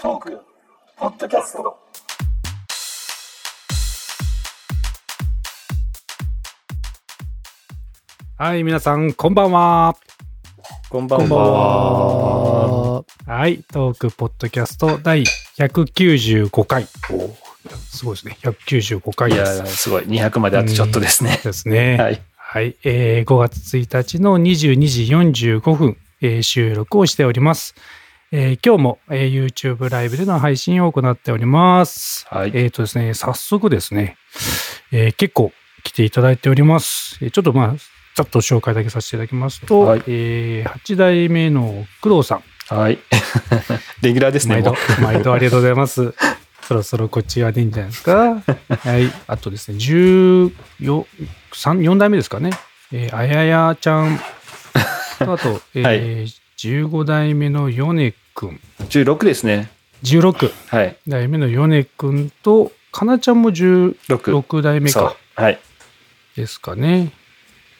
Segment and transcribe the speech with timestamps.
[0.00, 0.40] トーク
[0.96, 1.76] ポッドキャスト
[8.36, 9.96] はい、皆さん、こんばんは。
[10.88, 13.04] こんばんは。
[13.26, 15.24] はい、トークポッドキャスト第
[15.56, 16.86] 195回。
[17.10, 17.34] お
[17.90, 18.38] すごいですね。
[18.42, 19.76] 195回いやです。
[19.78, 20.04] すごい。
[20.04, 21.40] 200まであとちょっとですね。
[21.42, 21.96] ですね。
[21.96, 22.22] はい。
[22.36, 25.12] はい、えー5月1日の22時
[25.60, 27.74] 45分、えー収録をしております。
[28.30, 32.26] えー今日も、えー YouTube ライブでの配信を行っております。
[32.30, 32.50] はい。
[32.54, 34.16] えっ、とですね、早速ですね、
[34.92, 37.18] えー結構来ていただいております。
[37.22, 37.74] えーちょっとまあ、
[38.14, 42.36] ざっと紹介だけさせていただきますと、はいえ8代目の工藤さ
[42.70, 42.98] ん、はい。
[44.02, 44.56] レギュラーですね。
[44.56, 46.14] 毎度も、 毎度ありがとうございます。
[46.62, 48.42] そろそろこっち側でいいんじゃないですか？
[48.44, 49.10] はい。
[49.26, 50.52] あとですね、14、
[51.52, 52.50] 3 4代目ですかね。
[52.92, 54.20] えーあややちゃん
[55.18, 59.70] と、あと、えーはい15代目のヨネくん、う16ですね。
[60.02, 60.96] 16はい。
[61.06, 64.62] 代目のヨネくんと、かなちゃんも16 6。
[64.62, 65.16] 代目か。
[65.36, 65.58] はい。
[66.34, 67.12] ですかね。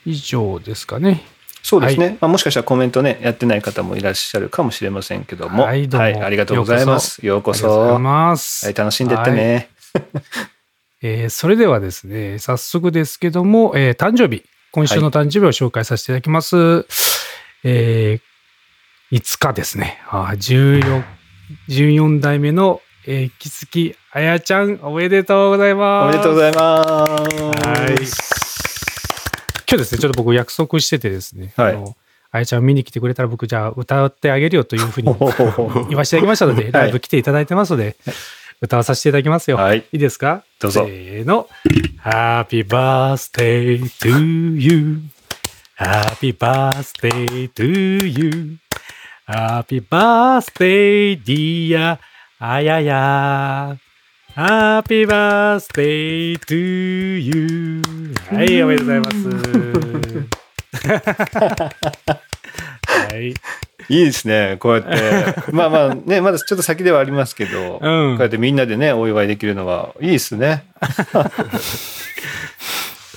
[0.07, 1.23] 以上ですかね。
[1.63, 2.19] そうですね。
[2.21, 5.65] まあ、もしかしたらコメントね、やってない方もいらっしゃるかもしれませんけども。
[5.65, 7.27] はいどうもありがとうございます。
[7.27, 7.99] ようこそ。
[7.99, 8.65] ます。
[8.67, 9.71] はい、楽しんでってね。
[11.03, 16.87] えーそれではですね、早速ですけども、えー誕生日、今週の誕生日を紹介させていただきます。
[17.65, 18.28] えー
[19.13, 19.99] 5日ですね。
[20.11, 20.37] あー
[20.83, 21.03] 14
[21.69, 26.17] 14代目の、えー、木月あやちゃん、おめでとうございおます。
[26.17, 27.13] めでとうございます。
[27.23, 27.95] はい。
[29.71, 31.97] 今日ですね、ちょっと僕約束しててですね、はいあの
[32.31, 35.15] あやちゃん見に来てくれたら僕じゃあ歌ってあげるよというふうに
[35.89, 37.97] 言わせていただきましたので、はいライブ来ていただいてますので、
[38.61, 39.57] 歌わさせていただきますよ。
[39.57, 39.79] はい。
[39.79, 40.43] いいですか？
[40.61, 41.49] どうぞせーの。
[42.05, 48.59] Happy birthday to you.Happy birthday to
[49.29, 51.99] you.Happy birthday dear
[52.41, 53.77] あやや。
[54.35, 57.83] Happy birthday to you.
[58.31, 59.29] はい、おめでとうございます。
[62.87, 63.35] はい。
[63.91, 64.57] いいですね。
[64.61, 64.89] こうやって。
[65.53, 70.65] まあまあね、まだちょっと先ではありますけど、こうんうやってみんなでね、お祝いできるのはいいですね。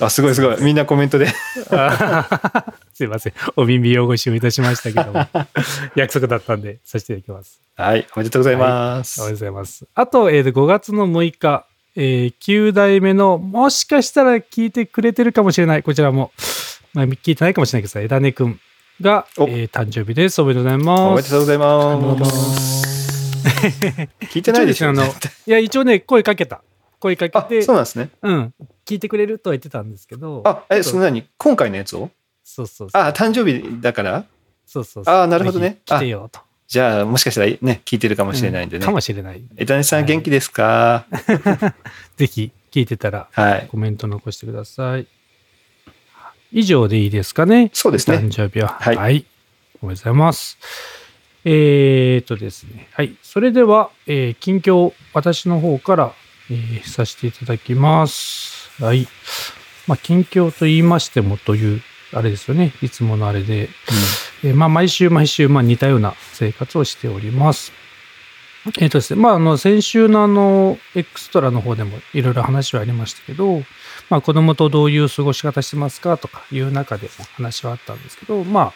[0.00, 0.62] あ、すごいすごい。
[0.62, 1.28] みんなコメントで。
[1.70, 2.64] あ
[2.94, 3.32] すいません。
[3.56, 5.26] お耳汚しをいたしましたけども、
[5.96, 7.60] 約束だったんで、させていただきます。
[7.76, 9.20] はい、おめでとうございます。
[9.20, 9.86] おめでとうございます。
[9.94, 11.66] あと、えーと5月の6日、
[11.96, 16.32] えー9代目の、もしかしたら聞いてくれてるかもしれない、こちらも、
[16.94, 18.60] まあ、聞いてないかもしれないけどさ、枝根くん
[19.00, 20.40] が、えおー誕生日です。
[20.40, 21.00] おめでとうございます。
[21.00, 22.82] おめでとうございます。
[24.32, 25.12] 聞いてないでしょねあの、
[25.46, 26.62] いや、一応ね、声かけた。
[27.02, 28.10] 声かけあ、て、そうなんですね。
[28.22, 28.54] うん、
[28.86, 31.24] 聞いてくれるとは言ってたんですけど、あ、え、その何？
[31.36, 32.10] 今回のやつを？
[32.44, 33.02] そうそうそう。
[33.02, 34.24] あ、誕生日だから？
[34.66, 35.04] そうそう。
[35.06, 36.40] あーなるほどね来てよと。
[36.68, 38.92] じゃあ、もしかしたらね、聞いてるかもしれないんでねうんか。
[38.92, 39.42] もしれない。
[39.56, 41.04] 枝根さん元気ですか？
[42.16, 43.68] ぜひ聞いてたらはい。
[43.70, 45.06] コメント残してください。
[46.52, 47.70] 以上でいいですかね？
[47.72, 48.68] そうですね誕生日は。
[48.80, 49.26] はい
[49.82, 50.56] おめでとうございます。
[51.44, 52.88] えーっとですね。
[52.92, 53.16] はい。
[53.22, 56.12] それでは、えー近況、私の方から、
[56.52, 58.70] えーさせていただきます。
[58.82, 59.08] はい。
[59.86, 61.82] まあ、近況と言いましてもという、
[62.12, 62.72] あれですよね。
[62.82, 63.70] いつものあれで、
[64.44, 67.72] えーまあ、毎週毎週、まあ、似たような生活をしております。
[68.78, 73.62] えっ、とですね、まあ、あの、先週のあの、エクストラの方でもいろいろ話はありましたけど、
[74.10, 78.72] まあ、子供とどういう過ごし方してますかとかいう中でも話はあったんですけど、まあ、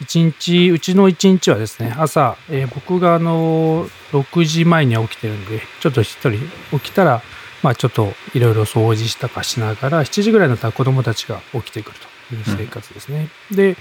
[0.00, 6.32] 一日、うちの一日はですね、朝、えー僕があの、6時前には起きてるんで、ちょっと一人
[6.78, 7.22] 起きたら、
[7.62, 11.96] まあちょっといろいろ掃除したかしながら、7時ぐらいになったら子供たちが起きてくる
[12.28, 13.28] という生活ですね。
[13.50, 13.76] で、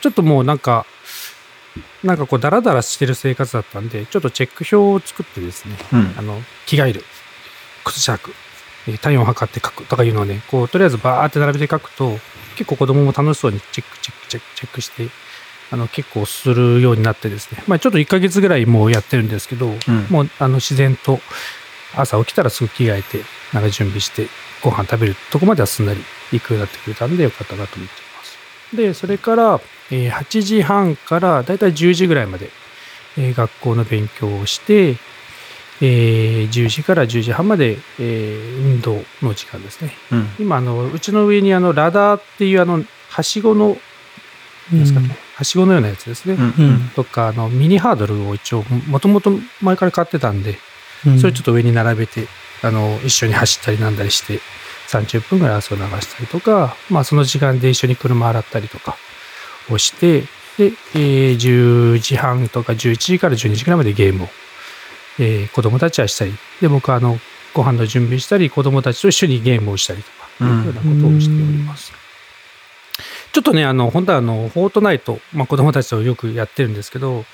[0.00, 0.86] ちょっともうなんか、
[2.02, 6.14] なんかこうダラダラしてる生活だったんで、ちょっとチェック表を作ってですね、うん。
[6.16, 7.04] あの、着替える、
[7.84, 8.34] 靴下履く、
[8.88, 12.18] えー体温を測って書くとかいうのをね、こう、とりあえずバーって並べて書くと、
[12.56, 15.08] 結構子供も楽しそうにチェックチェックチェックチェックして、
[15.70, 17.62] あの、結構するようになってですね。
[17.66, 21.20] まあちょっと1ヶ月ぐらいもうやってるんですけど、うんもうあの自然と
[21.94, 23.22] 朝起きたらすぐ着替えて、
[23.52, 24.28] なんか準備して、
[24.62, 26.00] ご飯食べるとこまではすんなり
[26.32, 28.76] 行くようになってくれたんでよかったなと思っています。
[28.76, 29.60] で、それから、
[29.90, 32.50] えー8時半からだいたい10時ぐらいまで、
[33.16, 34.96] えー学校の勉強をして、
[35.80, 39.94] えー10時から10時半まで、えー運動の時間ですね。
[40.12, 40.28] うん。
[40.38, 43.76] 今、あの、うちの上にあの、ラダーっていうあの、はしごの、
[44.72, 46.34] ですかね、はしごのようなやつですね。
[46.34, 46.42] うん。
[46.42, 46.90] うん。
[46.96, 49.30] とか、あの、ミニハードルを一応、もともと
[49.62, 50.58] 前から買ってたんで、
[51.06, 52.26] うんそれちょっと上に並べて、
[52.62, 54.40] あの、一緒に走ったりなんだりして、
[54.88, 58.96] 30分ぐらい汗を流したりとか、まあその時間で一緒に車洗ったりとか
[59.70, 60.22] をして、
[60.58, 64.28] で、えー10時半とか11時から12時ぐらいまでゲームを
[65.20, 67.16] えー子供たちはしたり、で、僕はあの、
[67.54, 71.92] ご飯の準備したり、子供たちと一緒にゲームをしたりとか、うんいうようなことをしております。
[73.38, 77.24] ちょっとね、あの、本当はあの、フォートナイト、まあ子供たちとよくやってるんですけど、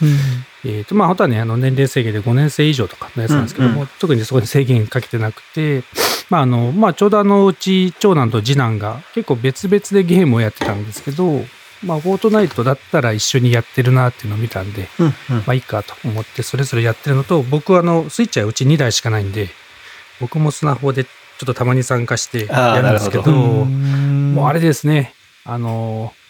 [0.62, 5.82] えっ、と、まあ本当はね、あの、年齢制限で5年生以上とかのやつなんですけども、うん特にそこに制限かけてなくて、
[6.28, 11.40] まああの、まあちょうどあの、うち長男と次男が結構別々でゲームをやってたんですけど、
[11.82, 19.48] まあフォートナイトだったら一緒にやってるなっていうのを見たんで、うんまあいいかと思ってそれぞれやってるのと、僕はあの、スイッチはうち2台しかないんで、
[20.20, 21.10] 僕もスマホでちょ
[21.44, 23.32] っとたまに参加してやるんですけど。
[23.32, 26.24] もうあれですね、あのー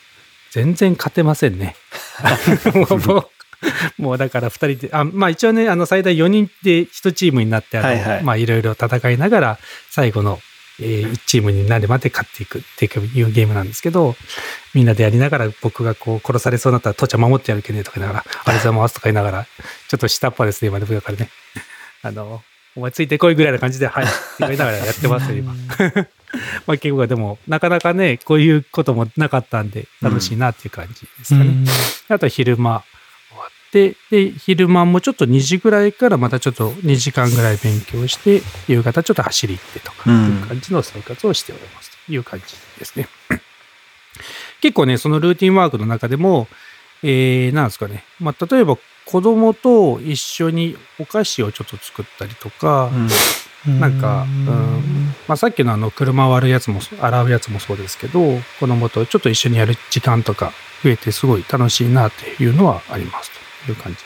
[0.55, 1.75] 全然勝てませんね。
[3.99, 9.58] もうだから2人で、あまあ一応ね、あの最大4人で1チームになって、あのはいはいまあいろいろ戦いながら、
[9.90, 10.38] 最後の、
[10.81, 14.14] え1チームになるまで勝っていくっていうゲームなんですけど、
[14.75, 19.44] みんなでやりながら僕がこう殺されそうになったら、父ちゃん守ってやるけねえとか言いながら、ありがとうございますとか言いながら、
[19.88, 21.31] ちょっと下っ端ですね、今でもだからね。
[22.02, 22.44] あの、
[22.76, 25.55] お前ついてこいぐらいな感じで、はい、って言いながらやってますよ、今。
[26.67, 31.55] まあ結構でも、なかなかね、こういうこともなかったんで、楽しいなっていう感じですかね。
[32.09, 32.82] あとは昼間
[33.31, 43.09] 終わって、で、昼間もちょっと2時ぐらいからまたちょっと2時間ぐらい勉強して、夕方ちょっと走り行ってとか、うんいう感じの生活をしておりますという感じですね。
[44.61, 46.49] 結構ね、そのルーティンワークの中でも、
[47.03, 48.03] えー、なんですかね。
[48.19, 52.91] まあ、例えば子供と一緒にお菓子をちょっと作ったりとか、
[53.67, 55.15] なんか、うん。
[55.29, 58.21] まあ、さっきのあの車割るやつも洗うやつもそうですけど
[58.61, 60.53] 子供とちょっと一緒にやる時間とか
[60.83, 63.31] 増えてすごい楽しいなっていうのはあります
[63.65, 63.99] という感じ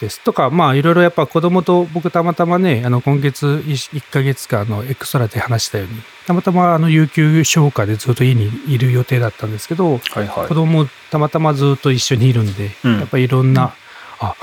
[0.00, 0.20] です。
[0.20, 10.48] とかまあいろいろやっぱ子供と僕たまたまねあの今月 1, ヶ月間のエクストラで話したようにたまたまあの有給消化でずっと家にいる予定だったんですけどはいはい。
[10.48, 12.98] 子供もたまたまずっと一緒にいるんで、うん。
[13.00, 13.74] やっぱりいろんな、
[14.20, 14.34] あ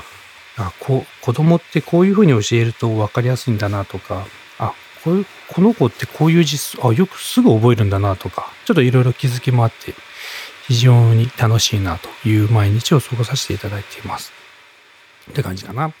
[0.58, 4.26] あこ子供ってこういうふうに教えると分かりやすいんだなとか
[4.58, 4.72] あ
[5.04, 9.94] こういうこの子ってこういう実あよくすぐ覚えるんだなとかちょっといろいろ気づきもあって
[10.66, 14.32] 非常に楽しいなという毎日を過ごさせていただいています。
[15.30, 15.92] って感じかな。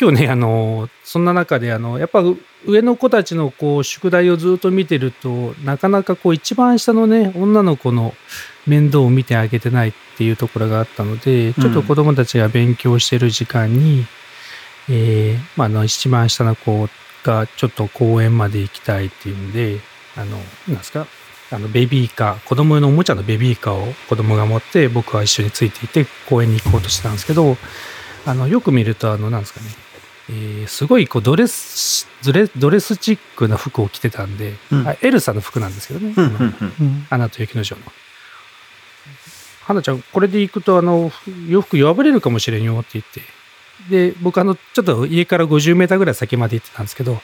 [0.00, 2.22] 今日ね、あの、そんな中で、あの、やっぱ
[2.66, 8.14] 上の子たちのこう、宿題をずっと見てると、なかなかこう、一番下のね、女の子の
[8.66, 14.06] 面倒を見てあげてないっていうところがあったので、ちょっと子供たちが勉強してる時間に、
[14.88, 16.88] えーまあ、あの、一番下の子
[17.24, 19.80] がちょっと公園まで行きたいっていうんで、
[20.16, 20.38] あの、
[20.68, 21.06] なんですか、
[21.50, 27.56] あの、ベビーカー、子供用のおもちゃのベビーカーを子供が持って、僕は一緒についていて公園に行こうとしてたんですけど、
[28.26, 29.66] あの、よく見ると、あの、なんですかね、
[30.30, 34.88] えーすごいこうドレスドレドレスチックな服を着てたんで、うん。
[34.88, 37.06] あエルサの服なんですけどね、うんうんうん。
[37.10, 37.92] アナと雪の女王の。
[39.64, 41.10] 花ちゃん、これで行くと、あの、
[41.48, 43.22] 洋服破れるかもしれんよって言って。
[43.90, 47.20] で、僕、あの、ちょっと家から50メーターぐらい先まで行ってたんですけど、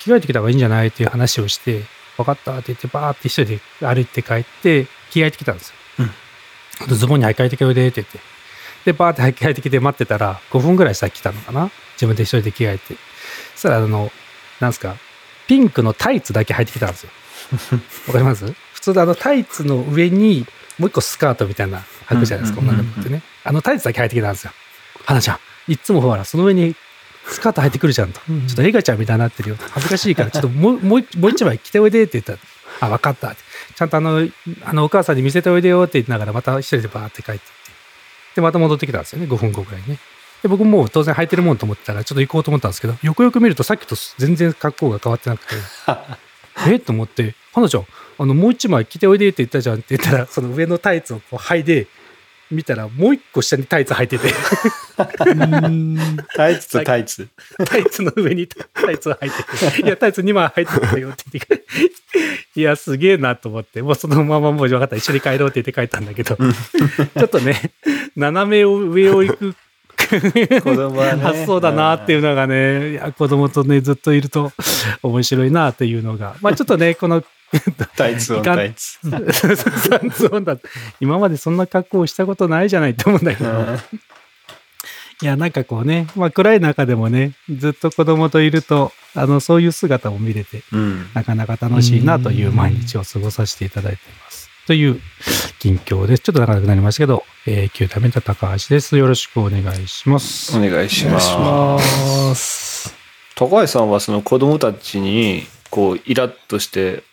[0.00, 1.82] 着替えてきた方がいいんじゃないっていう話をして、
[2.16, 5.74] 分かったって言って、バーって一人で歩いて帰って、着替えてきたんですよ。
[6.00, 6.10] うん
[6.88, 8.18] ズボンに履き替えてきておいでって言って。
[8.84, 11.70] で、バーって履き替えてきて待ってたら、5分ぐらいしたら来たのかな？
[11.94, 12.96] 自分で一人で着替えて。
[13.54, 14.10] そしたら、あの、
[14.58, 14.96] なんすか、
[15.46, 17.10] ピンクのタイツだけ履いてきたんですよ。
[18.08, 18.52] わかります？
[18.72, 20.46] 普通のあのタイツの上に
[20.78, 23.22] もう一個スカートみたいな履くじゃないですか、女の子ってね。
[23.44, 24.52] あのタイツだけ履いてきたんですよ。
[25.04, 26.74] 花ちゃん、いつもほら、その上に
[27.26, 28.20] スカート履いてくるじゃんと。
[28.20, 29.56] ちょっとエガちゃんみたいになってるよ。
[29.70, 32.38] 恥ずかしいから、ちょっともう、もう一もう一枚着ておいでって言ったら、
[32.80, 33.36] あ、分かったって。
[33.74, 34.28] ちゃんとあの、
[34.64, 37.44] あの、お母さんに見せておいでよって言いながら、また一人でバーって帰ってって。
[38.36, 39.98] で、また戻ってきたんですよね、5分後ぐらいね。
[40.42, 45.54] で、僕もう当然履いてるもんと思ってたら、ちょっと行こうと思ったんですけど、よくよく見るとさっきと全然格好が変わってなくて、
[46.68, 46.78] え？
[46.78, 47.86] と思って、花ちゃん、
[48.18, 51.86] あの、もう一枚着ておいでって言ったじゃんって言ったら、 その上のタイツをこう履いで、
[52.50, 54.28] 見たらもう一個下にタイツ履いてて、
[56.36, 57.26] タイツとタイツ。
[57.64, 61.64] タイツの上にタイツを履いてて、いや、タイツ2枚履いてたよって言って、
[62.54, 67.72] いや、すげえなと思って、もうそのままもう分かった、一緒に帰ろうって言って帰ったんだけど、ちょっとね、
[68.14, 69.56] 斜めを上を行く
[70.62, 71.22] 子供はね。
[71.22, 74.52] 発想だなっていうのがね、いや子供とね、ずっといると
[75.02, 77.22] 面白いなっていうのが、まあちょっとね、この
[77.96, 78.98] タイツオンタイツ。
[79.10, 80.56] サンズオンだ
[81.00, 83.50] 今までそんな格好をしたことないじゃないと思うんだけど、
[85.22, 91.08] いや、なんかこうね、まあ暗い中でもね、ずっと子供といると、あの、そういう姿も見れて、うん。
[91.14, 94.50] なかなか楽しいなという毎日を過ごさせていただいています。
[94.66, 95.00] という
[95.60, 96.22] 近況です。
[96.22, 98.96] ちょっと長くなりましたけど、えー、9代目の高橋です。
[98.96, 100.56] よろしくお願いします。
[100.56, 101.28] お願いします。
[101.28, 102.94] します。
[103.36, 107.04] 高橋さんはその子供たちに、こう、イラッとして、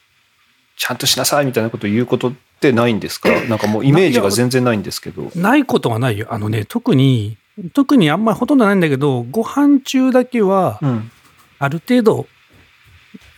[0.78, 3.30] ちゃんとしなさいみたいなことを言うことってないんですか？
[3.46, 5.32] なんかもうイメージが全然ないんですけど。
[5.36, 6.28] ないことはないよ。
[6.30, 7.38] あのね、特に、
[7.74, 11.12] 特にあんまりほとんどないんだけど、ご飯中だけは、うん。
[11.60, 12.28] ある程度、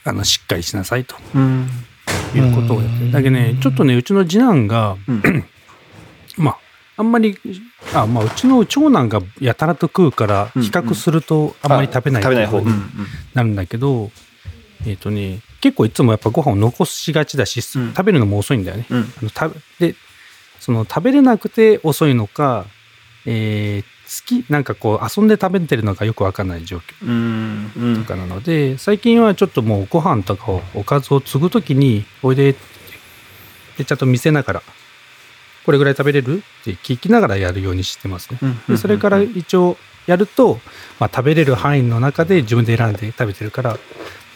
[0.05, 1.67] あの、しっかりしなさいとうん。
[2.35, 5.45] いうことをやってだけどね、ちょっとね、うちの次男が、うん。
[6.37, 6.57] まあ、
[6.97, 7.37] あんまり、
[7.93, 12.59] あ、まあ、うちの長男がやたらと食うから、うん比較するとあんまり食べない食べない方。
[12.61, 12.65] に
[13.33, 14.11] なるんだけど、
[14.85, 18.85] えっ、とね、結構いつもやっぱご飯を残しがちだし、うん食べるのも遅いんだよね。
[18.89, 18.99] うん。
[18.99, 19.95] あの食べで
[20.59, 22.65] その食べれなくて遅いのか、
[23.25, 27.71] えー好きなんかこう遊んで食べてるのかよくわかんない状況うん。
[27.75, 28.03] うん。
[28.03, 32.59] とかなので、最近はちょっともうご飯とかをおかずを継ぐときにおいでって
[33.77, 34.63] でちゃんと見せながら
[35.65, 36.43] これぐらい食べれる？
[36.61, 38.39] って聞きながらやるようにしてますね。
[38.67, 40.59] でそれから一応やると、
[40.99, 43.79] まあ、食べれる範囲の中で自分で選んで食べてるから、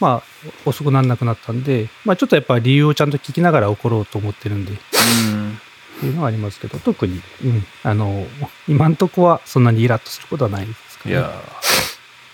[0.00, 5.58] まあ、遅くならなくなったんで、まあ、ちょっとやっぱ理由をちゃんと聞きながら怒ろうと思ってるんで、うん。
[5.96, 8.26] っていうのはありますけど、特に、うん、あの、
[8.68, 11.14] 今んとこはそんなにイラッとすることはないですかね。
[11.14, 11.32] いや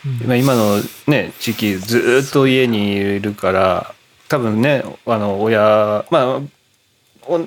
[0.07, 3.95] うん今今のね時期ずーっと家にいるから
[4.29, 6.41] 多分ねあの親まあ
[7.27, 7.39] お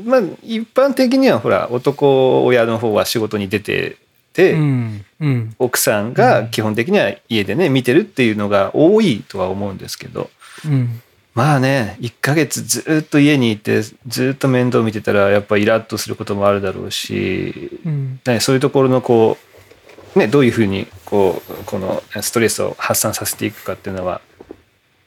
[0.00, 3.96] まあ一般的にはほら男親の方は仕事に出て
[4.38, 10.30] て、うん、うん、奥さんが基本的には家でね見てるっていうのが多いとは思うんですけど。
[10.64, 11.02] うん、
[11.34, 19.36] まあね1ヶ月ずーっと家にいてずーっと面倒見てたらやっぱイラッとすることもあるだろうしうん、ね、そういうところのこ
[20.16, 24.20] う、ね、どういうふうにこうこのストレスを発散させていくかっていうのは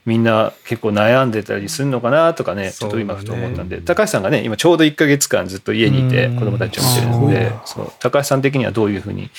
[0.05, 6.39] みんな結構悩んでたりするのかなとかねちょっと今ふと思ったんで、高橋さんがね今ちょうど1ヶ月間ずっと家にいてうん。
[6.39, 7.91] 子供たちを見てるのであそう。
[7.99, 9.29] 高橋さん的にはどういうふうに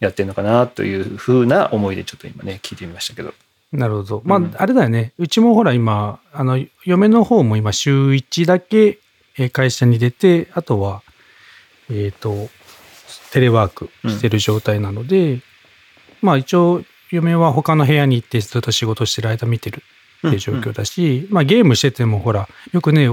[0.00, 3.34] やってるのかなというふうな思いでちょっと今ね聞いてみましたけど。
[3.70, 4.22] なるほど。
[4.24, 4.54] まあ、うん。
[4.56, 5.12] あれだよね。
[5.18, 8.98] うちもほら今、あの、嫁の方も今週1だけ
[9.38, 11.02] えー会社に出て、あとは、
[11.90, 12.48] えっ、と、
[13.32, 15.40] テレワークしてる状態なので、
[16.20, 19.82] まあ一応、嫁は他の部屋に行ってずっと仕事してる間見てる
[20.18, 23.08] っていう状況だし、まあゲームしててもほら、よくね、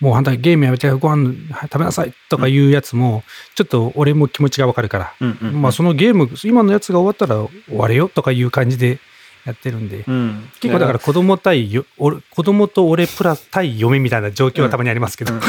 [0.00, 3.22] もう反対ゲームやめてご飯食べなさいとかいうやつも、
[3.54, 5.62] ちょっと俺も気持ちがわかるから、うんうんうん。
[5.62, 8.98] まあそのゲーム、今のやつが終わったら終われよとかいう感じで
[9.44, 10.48] やってるんで、うん。
[10.60, 15.34] 結構だから子供対よ、俺子供と俺プラス対嫁みたいな状況はたまにありますけど。
[15.34, 15.44] うんうん。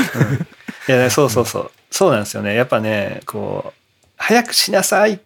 [0.88, 1.72] いやそうそうそう。
[1.90, 2.56] そうなんですよね。
[2.56, 3.86] やっぱねこう
[4.18, 5.20] 早くしなさい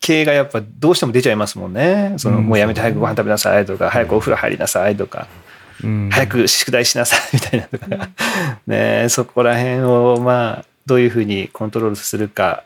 [0.00, 2.14] 系がやっぱどうしても出ちゃいますもんね。
[2.18, 2.46] その、うん。
[2.46, 5.28] もうやめて早くご飯食べなさいとか早くお風呂入りなさいとか、
[5.82, 6.10] うん。
[6.10, 8.08] 早く宿題しなさいみたいなとか、
[8.66, 12.64] ねそこら辺をまあどういうふうにコントロールするか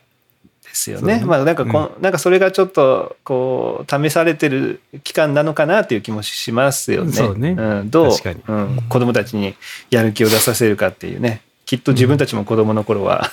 [0.65, 1.23] ですよね。
[1.25, 7.12] まあなんかこ、なんかそれがちょっとこう試されてる期間なのかなっていう気もしますよね。
[7.12, 7.53] そうね。
[7.53, 8.12] ん、どう
[8.49, 9.55] うん、子供たちに
[9.91, 11.43] やる気を出させるかっていうね。
[11.73, 13.31] きっと自分たちも子供の頃は、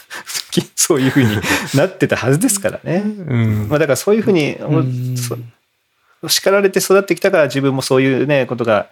[0.50, 1.30] き そういうふうに
[1.76, 3.04] なってたはずですからね。
[3.04, 4.58] うんまあだからそういうふうに、
[6.26, 8.88] 叱られて育ってきたから自分もそういうねことが、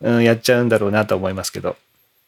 [0.00, 1.76] うん、やっちゃうんだろうなと思いますけど。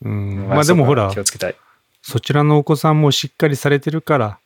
[0.04, 1.56] うんまあでもほら気、をつけたい。
[2.00, 4.38] そちらのお子さんもしっかりされてるから、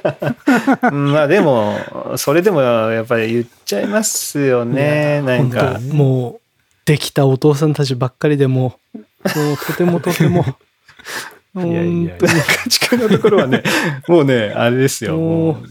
[0.90, 1.78] うんまあでも、
[2.16, 5.20] それでもやっぱり言っちゃいますよね。
[5.20, 6.40] なんかもう、
[6.86, 10.56] できたお父さんたちばっかりでもう、もうとてもとても、
[11.54, 13.62] 本当に家畜のところはね、
[14.08, 15.16] もうね、あれですよ。
[15.16, 15.64] もう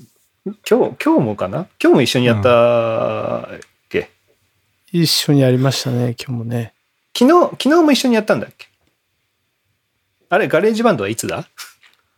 [0.70, 1.67] 今日、今日もかな？
[1.82, 4.10] 今日も一緒にやったっけ、
[4.91, 6.74] 一緒にやりましたね、今日もね。
[7.17, 8.67] 昨日、昨日も一緒にやったんだっけ？
[10.29, 11.48] あれ、ガレージバンドはいつだ？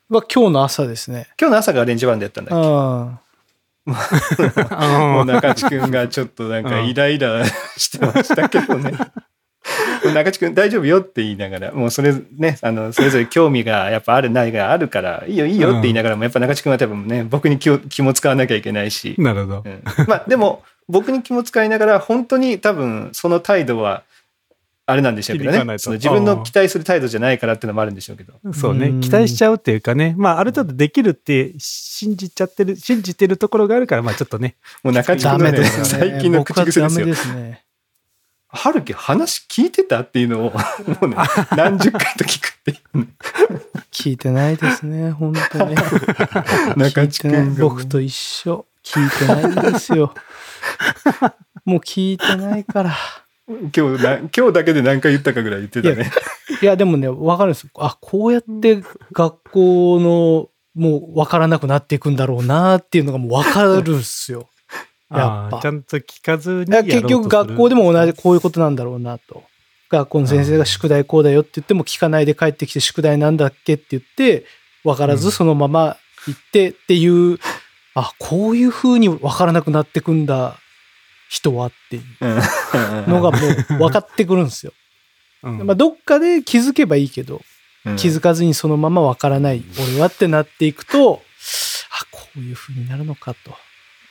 [0.10, 1.28] は今日の朝ですね。
[1.40, 2.60] 今日の朝ガレージバンドやったんだっ
[3.86, 3.90] け？
[4.70, 7.44] あもう中地君がちょっとなんかイライラ
[7.78, 8.94] してましたけどね。
[10.14, 19.16] 中地君大丈夫よって言いながら、もうそれね、あの、それぞれ興味がやっぱあるないがあるから、いいよいいよって言いながらも、やっぱ中地君は多分ね、僕に気を気も使わなきゃいけないし。
[19.18, 19.70] なるほどう。
[19.70, 24.04] んまあでも、僕に気も使いながら、本当に多分その態度は、
[24.86, 25.78] あれなんでしょうけどね。
[25.78, 28.34] 自分の期待する態度じゃないからっていうのもあるんでしょうけど。
[28.54, 28.94] そうねう。
[28.94, 34.56] ん期待しちゃうっていうかね、まあある程度できるって信じちゃってる、信じてるところがあるから、まあちょっとね。
[34.82, 35.64] もう中地君のね。
[35.64, 37.12] 最近の口癖ですよ僕はダメ。
[37.12, 37.69] ですね。
[38.52, 40.52] 春樹話聞いてたっていうのを、
[41.02, 41.16] もうね、
[41.56, 43.08] 何十回と聞くっていう。
[43.92, 45.76] 聞いてないですね、本当に。
[46.76, 48.66] 中地君がもう僕と一緒。
[48.84, 50.14] 聞いてないんですよ。
[51.66, 52.96] もう聞いてないから。
[53.48, 56.12] 今日な、今日だけで何回言ったかぐらい言ってたね。
[56.62, 57.70] いや、でもね、わかるんですよ。
[57.78, 64.50] あ、こうやって学校の、もうわからなくなっていくんだろうなっていうのがもうわかるっすよ。
[65.12, 67.86] やっぱちゃんと聞かずに結局学校でも。
[67.86, 69.44] も同じこういうことなんだろうなと。
[69.90, 74.46] 学校の先生が宿題こうだよって言っても聞かないで帰ってきて宿題なんだっけって言って、
[74.84, 75.98] わからうんずそのまま
[76.28, 77.40] 行ってっていう
[77.96, 80.58] あ、こういう風に分からなくなってくんだ、
[81.30, 84.74] 人はっていううんのがもう分かってくるんですよ。
[85.42, 87.42] うんまあ、どっかで気づけばいいけど、
[87.86, 91.24] うん気づかずにそのまま分からない俺はってなっていくと、
[91.92, 93.56] あ、こういう風になるのかと。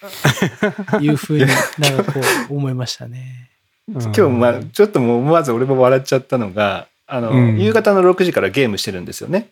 [1.01, 1.47] いう風に
[1.79, 3.49] なんかこう思いましたね。
[3.89, 7.59] 今日、まあ、ちょっともう思わず俺も笑っちゃったのが、あの、うん。
[7.59, 9.49] 夕方の6時からゲームしてるんですよね。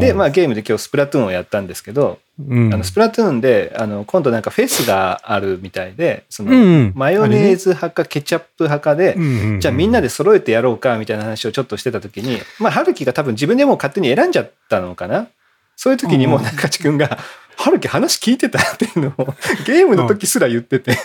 [0.00, 2.74] で、まあゲームで今日スプラトゥーンをやったんですけど、うん。
[2.74, 6.92] あのスプラトゥーンで、あの、今度なんかフェスがあるみたいで、その、うんうん。
[6.96, 9.60] マヨネーズ派かケチャップ派かで、うん。
[9.60, 15.28] じゃあみんなで揃えてやろうかみたいな話をちょっとしてた時に、まあ、春樹が多分自分でもう勝手に選んじゃったのかな。
[15.76, 17.18] そういう時にもう中地君が、
[17.56, 18.58] 春樹話聞いてた？
[18.58, 19.34] っていうのを
[19.66, 20.96] ゲームの時すら言ってて、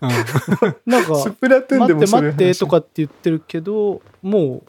[0.00, 0.10] うん。
[0.86, 4.62] なんか、スプラトゥーンで待って待ってとかって言ってるけど、も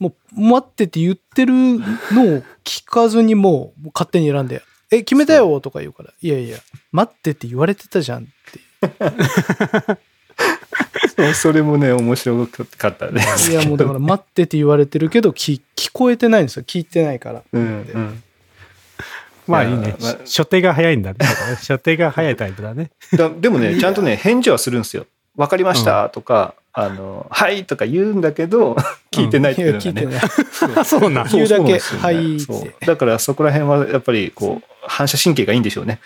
[0.00, 6.58] う、もう待ってって言ってるのを聞かずにもう勝手に選んで、え、決めたよとか言うから、いやいや、
[6.90, 10.00] 待ってって言われてたじゃんって。
[11.34, 13.50] それもね、面白かったです。
[13.50, 16.62] いやもうだから待ってって言われてるけど聞聞こえてないんですよ。
[16.66, 17.42] 聞いてないから。
[17.52, 18.22] うんうん
[19.50, 20.16] まあいいねまあ。
[20.24, 21.18] 初手が早いんだね。
[21.60, 22.90] 初手が早いタイプだね。
[23.14, 25.06] だでもね、ちゃんとね、返事はするんですよ。
[25.36, 26.08] わかりました？
[26.10, 28.76] とか、あの、はいとか言うんだけど、
[29.12, 30.00] 聞いてないっていうのがね。
[30.10, 30.80] いや聞いてない。
[30.80, 31.28] あ、そうなん。
[31.28, 32.38] 言うだけはい
[32.86, 36.00] だからそこら辺はやっぱりこう、反射神経がいいんでしょうね。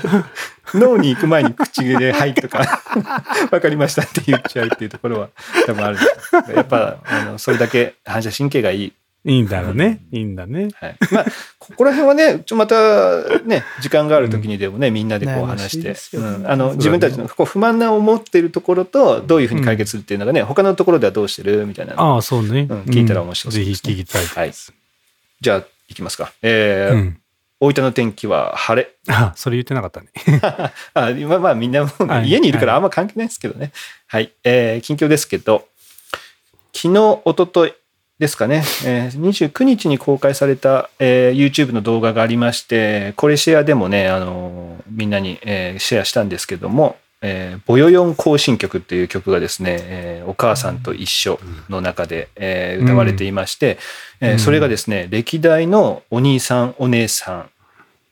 [0.74, 2.82] 脳に行く前に口で、はいとか、
[3.52, 4.02] わかりました？
[4.02, 5.28] って言っちゃうっていうところは
[5.66, 8.92] 多分あるんですよやっぱ、あの、それだけ反射神経がいい。
[9.26, 10.00] いいんだろうね。
[10.12, 10.68] いいんだね。
[10.76, 10.96] はい。
[11.10, 11.24] まあ、
[11.58, 22.68] ここら辺はね、ちょまたね、時間がある時にでもね、みんなでこう話してうんあの、自分たちのこう不満な思っているところと、どういうふうに解決するっていうのがね、他のところではどうしてるみたいなのああ、そうね。
[22.70, 24.72] うん聞いたら面白そうぜですねひ聞きたいです。
[25.40, 26.32] じゃあ、いきますか。
[26.42, 27.20] えーうん。
[27.58, 28.90] 大分の天気は晴れ。
[29.08, 30.08] あ、それ言ってなかったね。
[30.94, 31.90] あ今まあみんなも
[32.22, 33.72] 家にいるからあんま関係ないですけどね。
[34.06, 34.30] はい。
[34.44, 35.66] えー近況ですけど、
[36.74, 37.74] 昨日、一昨日
[38.18, 53.76] ですかね、えー29日に公開された、えー YouTube の動画がありまして、これシェアでもね、あのーみんなに、えーシェアしたんですけども、えーボヨヨン行進曲っていう曲がですね、えーお母さんと一緒の中で、えー歌われていまして、
[54.22, 57.50] えーうんそれがですね、歴代のお兄さん、お姉さん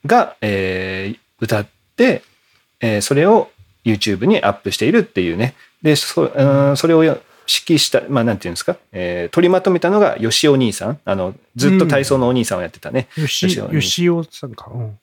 [0.05, 2.21] が、えー歌って、
[2.79, 3.49] えーそれを
[3.83, 5.55] YouTube にアップしているっていうね。
[5.81, 7.03] で、そ,、うん、それを
[7.47, 10.99] 指揮した、まあなんていうんですか、えー取りまとめたのが吉尾兄さん。
[11.05, 13.07] あの、ずっと体操のお兄さんをやってたね。
[13.17, 14.71] よし、吉尾よしおさんか。
[14.73, 14.99] うん。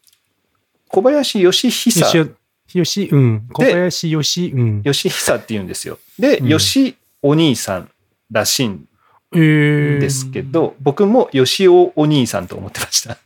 [0.88, 2.32] 小林義久よし
[2.74, 3.48] お、よし、うん。
[3.52, 4.82] 小林よし、うん。
[4.82, 5.98] 吉久って言うんですよ。
[6.18, 7.90] で、うん吉お兄さん
[8.32, 8.88] らしいん
[9.34, 13.18] ええですけど、僕も吉尾お兄さんと思ってました。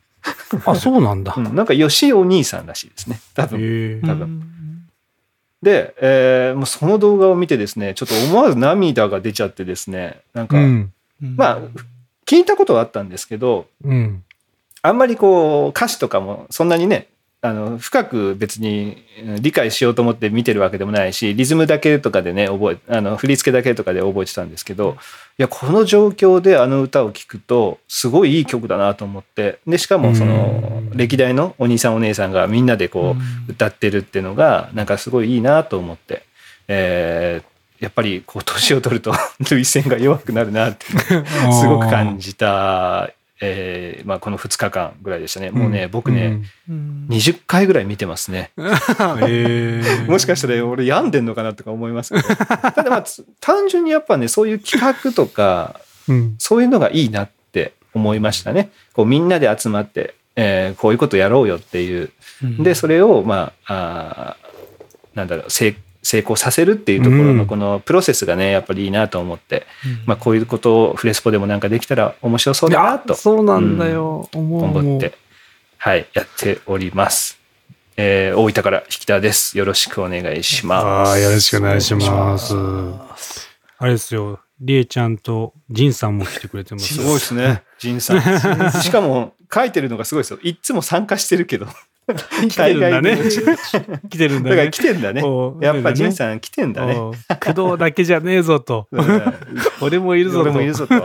[0.67, 1.41] あ、そうなんだう。
[1.41, 3.21] ん、なんか吉尾兄さんらしいですね。
[3.35, 3.59] 多分。
[3.61, 4.56] ええ多分
[5.67, 10.93] で、えーもうその動画を見てですね、ちょっと思わず涙が出ちゃってですね、なんか、うん。
[11.21, 11.59] まあ、
[12.25, 14.23] 聞いたことはあったんですけど、うん。
[14.83, 17.09] あんまりこう、歌詞とかもそんなにね、
[17.49, 24.97] あの、深く別にうん理解しようと思って見てるわけでもないし、リズムだけとかでね、覚え、あの、振り付けだけとかで覚えてたんですけど、
[25.39, 30.97] いや、この状況であの歌を聴くと、すごいいい曲だなと思って、で、しかもそのう、ん。
[30.97, 33.17] 歴代のお兄さんお姉さんがみんなでこ
[33.49, 36.23] う、歌ってるっていうのが、なんかすごいいいなと思って、
[36.69, 40.87] えーやっぱりこう、年を取ると、 涙腺が弱くなるなって、
[41.53, 45.51] すごく感じた、えーまあ、この2日間ぐらいでしたね。
[45.51, 48.51] もうね、僕ね、うん20回ぐらい見てますね。
[50.09, 52.29] もしかしたら俺病んでんのかなとか思いますけど。
[52.37, 56.35] ただまあ、つ単純にやっぱね、そういう企画とか、うん。
[56.39, 58.71] そういうのがいいなって思いましたね。
[58.93, 62.11] こうみんなで集まって、えーこういうことやろうよっていう。
[62.59, 65.75] で、それを、まあ、あーなんだろう、成
[66.07, 74.29] 成功させるっていうところうんのこのプロセスがね、やっぱりいいなと思って、うんまあ、こういうことをフレスポでもなんかできたら面白そうだなとそうなんだよ。
[74.33, 75.15] 思う思って、
[75.79, 77.39] はい、やっております。
[77.97, 79.59] えー大分から引田です。
[79.59, 81.11] よろしくお願いします。
[81.11, 82.55] ああ、よろしくお願いします。
[83.79, 84.39] あれですよ。
[84.61, 86.95] りえちゃんとジンさんも来てくれてます。
[86.95, 88.21] すごいですね、仁さん。
[88.81, 90.39] しかも、書いてるのがすごいですよ。
[90.43, 91.67] いっつも参加してるけど。
[92.49, 93.19] 来てるんだね。
[94.09, 94.71] 来てるんだだからね。
[94.71, 95.23] 来てんだね
[95.61, 96.95] やっぱ仁んさん来てんだね。
[96.95, 97.13] 工
[97.71, 98.87] 藤だけじゃねえぞと。
[98.93, 99.23] うん
[99.81, 100.43] 俺もいるぞと。
[100.45, 100.95] 俺もいるぞと。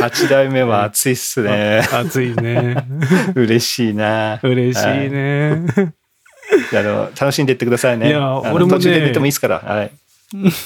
[0.00, 1.82] 8代目は熱いっすね。
[1.92, 2.76] 熱いね。
[3.34, 4.38] 嬉しいな。
[4.42, 5.66] 嬉しいね。
[6.72, 8.08] あの楽しんでいってくださいね。
[8.08, 9.58] いや俺もね途中で寝てもいいですから。
[9.58, 9.90] はい。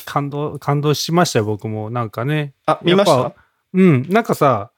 [0.05, 1.89] 感動、感動しましたよ、僕も。
[1.91, 2.53] なんかね。
[2.67, 3.33] あ、見ました？
[3.75, 4.07] うん。
[4.09, 4.71] なんかさ、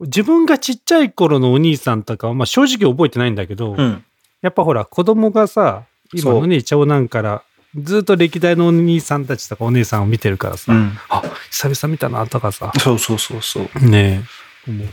[0.00, 4.04] 自分がちっちゃい頃のお兄さんとかは、まあ正直覚えてないんだけど、うん。
[4.42, 7.42] やっぱほら、子供がさ、今のね、長男から、
[7.76, 10.92] ずっと歴代のお兄さんたちとかお姉さんを見てるからさ、うん。
[11.08, 13.88] あ、久々見たなとかさ、そうそうそうそう。
[13.88, 14.22] ね
[14.68, 14.88] え、思っ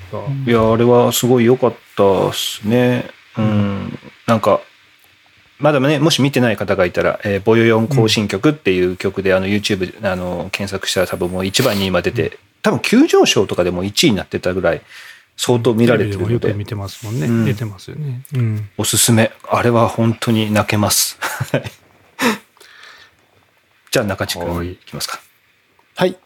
[0.46, 0.52] た。
[0.52, 3.10] いや、あれはすごい良かったっすね。
[3.38, 4.00] うん。
[4.26, 4.62] なんか、
[5.60, 14.82] まだね、もし見てない方がいたら、えーボヨヨン行進曲っていう曲で、あの、YouTube で、あの、検索したら多分もう1番に今出て、多分急上昇とかでも1位になってたぐらい、
[15.38, 17.28] 相当見られてるので、よく見てますもんね。
[17.28, 18.24] うん出てますよね。
[18.34, 18.69] うん。
[18.78, 19.32] おすすめ。
[19.50, 21.17] あれは本当に泣けます。
[21.52, 21.63] はい
[23.91, 25.19] じゃあ、中地君いきますか。
[25.95, 26.17] はい。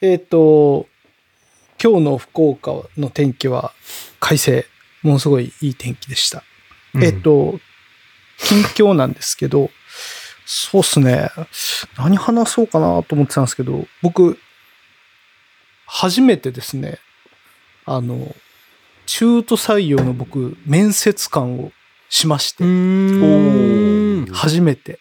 [0.00, 0.86] えっ、と、
[1.82, 3.74] 今日の福岡の天気は
[4.18, 4.64] 快晴。
[5.02, 6.42] ものすごいいい天気でした。
[6.98, 7.60] えっ、と、
[8.38, 9.68] 近況なんですけど、
[10.46, 11.28] そうっすね。
[11.98, 14.38] 何話そうかなと思ってたんですけど、僕、
[15.86, 16.98] 初めてですね、
[17.84, 18.34] あの、
[19.06, 21.72] 中途採用の僕、面接官を
[22.08, 24.26] しましてう、ん。
[24.32, 24.98] 初めて、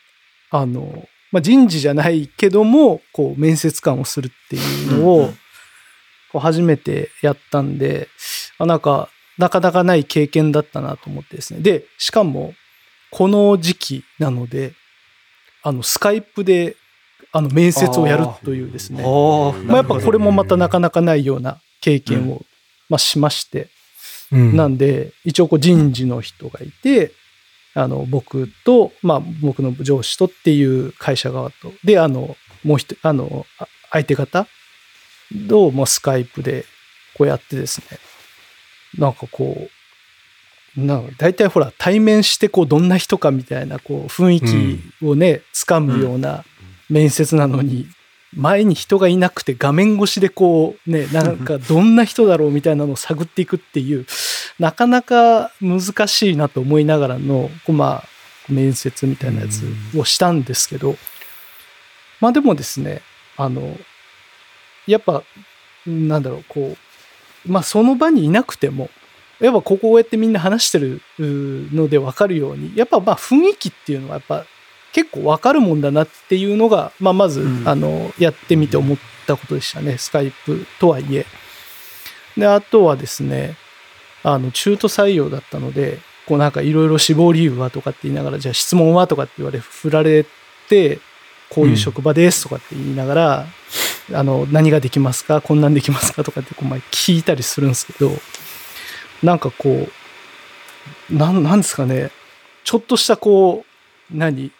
[0.49, 5.37] あの、まあ、人事じゃないけども、こう、面接官をするっていうのをん、
[6.31, 8.07] こう初めてやったんで、
[8.57, 11.61] あなんか、なかなかない経験だったなと思ってですね。
[11.61, 12.53] で、しかも、
[13.09, 14.73] この時期なので、
[15.63, 16.75] あの、スカイプで、
[17.33, 19.03] あの、面接をやるというですね。
[19.65, 22.43] まあ、やっぱこれもまたなかなかないような経験を、
[22.89, 23.69] まあ、しまして、
[24.31, 24.55] うん。
[24.55, 27.11] なんで、一応こう人事の人がいて、
[27.73, 34.47] あの、僕と、まあ、僕の上司とっていう会社側と、で、あの、もう一人、あの、あ相手方
[35.49, 36.65] と、もうスカイプで
[37.15, 37.97] こうやってですね、
[38.97, 39.69] なんかこ
[40.77, 46.45] う、なんか大体ほら、対面してこう、どんな人かみたいな、こう、雰囲気をね、つかむような
[46.89, 47.87] 面接なのに、
[48.35, 54.05] 前に人がいなくて画面越しでこうねなんかどんな人だろうみたいなのを探っていくっていう
[54.59, 58.03] なかなか難しいなと思いながらのこうまあ
[58.49, 59.63] 面接みたいなやつ
[59.97, 60.95] をしたんですけど
[62.19, 63.01] まあでもですね
[63.37, 63.77] あの
[64.87, 65.23] やっぱ
[65.85, 66.75] なんだろうこ
[67.45, 68.89] うまあその場にいなくても
[69.39, 74.45] やっぱここをやってみんな話してるので分かるようにやっぱまあ雰囲気っていうのはやっぱ
[74.93, 77.67] 結構分かるもんだなっていうのが、まあ、まず、うん。
[77.67, 79.97] あのやってみて思ったことでしたね。
[79.97, 81.25] スカイプとはいえ。
[82.37, 83.55] であとはですね
[84.23, 90.25] あの中途採用だったのでこうなんかいろいろ志望理由はとかって言いながらじゃあ質問はとかって言われ振られ
[90.67, 90.99] て
[91.49, 93.45] こういう職場ですとかって言いながら、
[94.13, 95.41] あの何ができますか？
[95.41, 96.23] こんなんできますか？
[96.23, 98.11] とかってこうまあ聞いたりするんですけど
[99.21, 99.87] なんかこ
[101.11, 102.09] うなんなんですかね。
[102.63, 103.63] ちょっとしたこ
[104.11, 104.51] う何？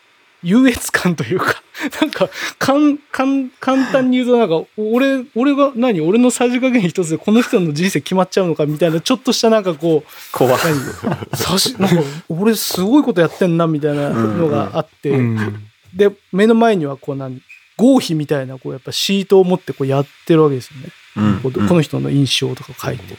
[0.44, 1.64] 優越感というか、
[2.02, 2.30] なんか、
[2.60, 6.02] かん、かん、簡単に言うと、なんか、俺、俺が、何？
[6.02, 10.60] 俺のさじ加減一つでこの人の人生決まっちゃうのかみたいな、ちょっとしたなんかこう、怖い。
[11.04, 11.38] 何？
[11.38, 17.42] さし、なんか、俺すごいことやってんな、みたいなのがあって、うんで、目の前にはこう何、
[17.78, 20.90] 合否みたいな、こう、やっぱシートを持ってこうやってるわけですよね。
[21.16, 23.16] うんこの人の印象とか書いて。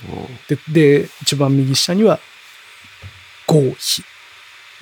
[0.48, 2.18] で、で、一番右下には、
[3.46, 4.02] 合否。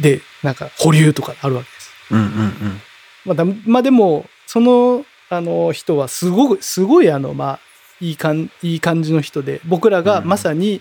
[0.00, 1.81] で、なんか、保留とかあるわけです。
[2.12, 2.80] うんうんうん。
[3.24, 7.60] まあだ、まあでも、その、あの人はすごく、すごいあの、まあ、
[8.00, 10.80] いい感いい感じの人で、僕らがまさに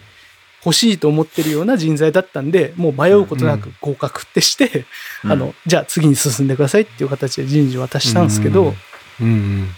[0.66, 4.86] 欲しいと思ってるような人材だったんで、もう迷うことなく合格ってして、
[5.24, 8.74] あの、じゃあ次に進んでくださいっていう形で人事渡したんですけど、
[9.22, 9.70] うんうん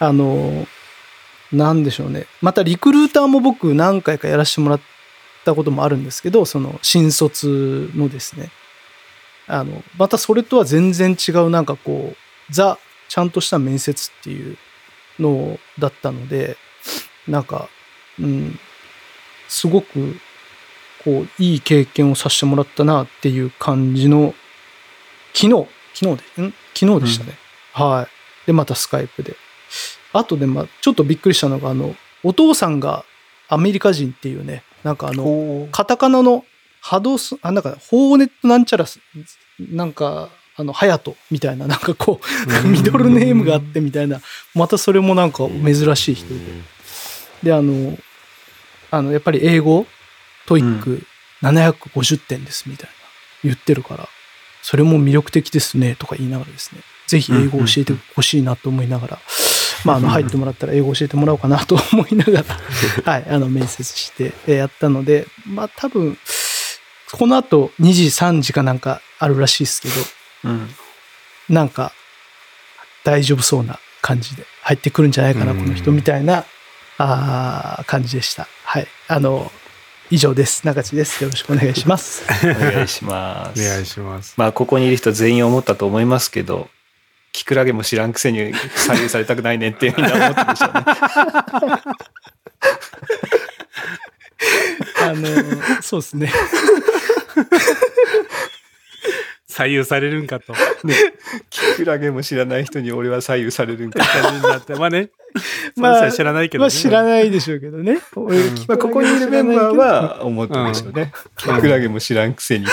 [0.00, 0.66] あの、
[1.52, 2.26] なんでしょうね。
[2.40, 4.80] またリクルーターも僕何回かやらせてもらっ
[5.44, 8.50] たこともあるんですけど、その新卒のですね。
[9.50, 14.56] あの、またそれとは全然違うなんかこう、ザ、ちゃんとした面接っていう
[15.18, 16.56] のだったので、
[17.26, 17.68] なんか、
[18.18, 18.58] うん、
[19.48, 20.16] すごく、
[21.04, 24.34] こう、いい経験をさせてもらったなっていう感じの、
[25.34, 26.54] 昨日、昨日で、ん？
[26.74, 27.34] 昨日でしたね。
[27.72, 28.08] は
[28.44, 28.46] い。
[28.46, 29.36] で、またスカイプで。
[30.12, 33.04] あとで、まあ、ちょっとびっくりしたのが、あの、お父さんが
[33.48, 36.44] アメリカ人っていうね、なんかあの、カタカナの
[36.80, 39.00] ハドス、あ、なんか、ホーネットなんちゃらす、
[39.70, 42.20] なんか、あの、ハヤトみたいな、なんかこ
[42.64, 44.20] う、 ミドルネームがあってみたいな、
[44.54, 46.34] またそれもなんか珍しい人で。
[47.42, 47.98] で、あの、
[48.90, 49.86] あの、やっぱり英語、
[50.46, 51.02] TOEIC
[51.42, 52.94] 750点ですみたいな。
[53.44, 54.08] 言ってるから、
[54.62, 59.18] それも魅力的ですねとか言いながらですね、ぜひ英語を教えてほしいなと思いながら、
[59.84, 62.44] まあ、あの、入ってもらったら英語教えてもらおうかなと思いながら、
[63.10, 66.18] はい、あの、面接してえーやったので、まあ、多分、
[67.12, 69.94] この後2時、3時かなんかあるらしいですけど、
[70.44, 70.70] うん。
[71.48, 71.92] なんか、
[73.04, 76.44] 大丈夫そうな感じで入ってくるんじゃないかな、うんこの人みたいな、
[76.98, 78.46] あー感じでした。
[78.64, 78.86] はい。
[79.08, 79.50] あの、
[80.10, 80.66] 以上です。
[80.66, 81.22] 中地です。
[81.22, 82.24] よろしくお願いします。
[82.44, 83.60] お願いします。
[83.60, 84.34] お願いします。
[84.36, 86.68] まあ、ここにいる人全員思ったと思いますけど、
[87.32, 90.84] キクラゲも知らんくせに 左右されたくないねってみんな思ってるでしょうね。
[95.02, 96.32] あの、そうですね。
[99.46, 100.54] 左右されるんかと。
[101.50, 104.00] キクラゲも知らない人に俺は左右されるんか。
[104.42, 105.10] だってまあね。
[105.76, 106.64] まあまあ、知らないけどね。
[106.64, 107.98] まあ知らないでしょうけどね。
[108.16, 111.12] 俺うんまあ、ここにいるメンバーは思ってるでしょうね。
[111.36, 112.72] キクラゲも知らんくせにって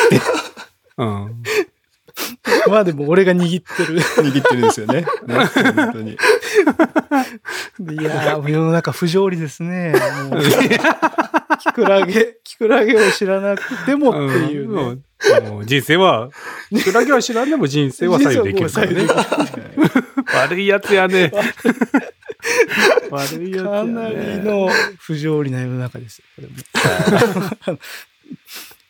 [0.97, 1.43] うん。
[2.67, 3.99] まあでも俺が握ってる。
[3.99, 5.01] 握ってるんですよね。
[5.01, 5.07] ね
[5.75, 6.17] 本当に。
[7.91, 9.93] いやー、世の中不条理ですね。
[11.59, 14.19] キクラゲ、キクラゲを知らなくてもって
[14.53, 14.81] いうね。
[14.81, 15.03] うん
[15.49, 16.29] もう人生は、
[16.83, 19.07] クラゲは知らんでも人生は左右できるからね
[20.47, 21.31] 悪いやつやね。
[23.09, 23.83] 悪いやつやね。
[23.83, 26.25] かなりの不条理な世の中ですよ。
[26.35, 26.41] こ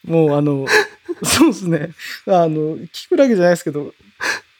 [0.05, 0.65] れも もうあの、
[1.23, 1.91] そうですね。
[2.27, 3.93] あの、キクラゲじゃないですけど、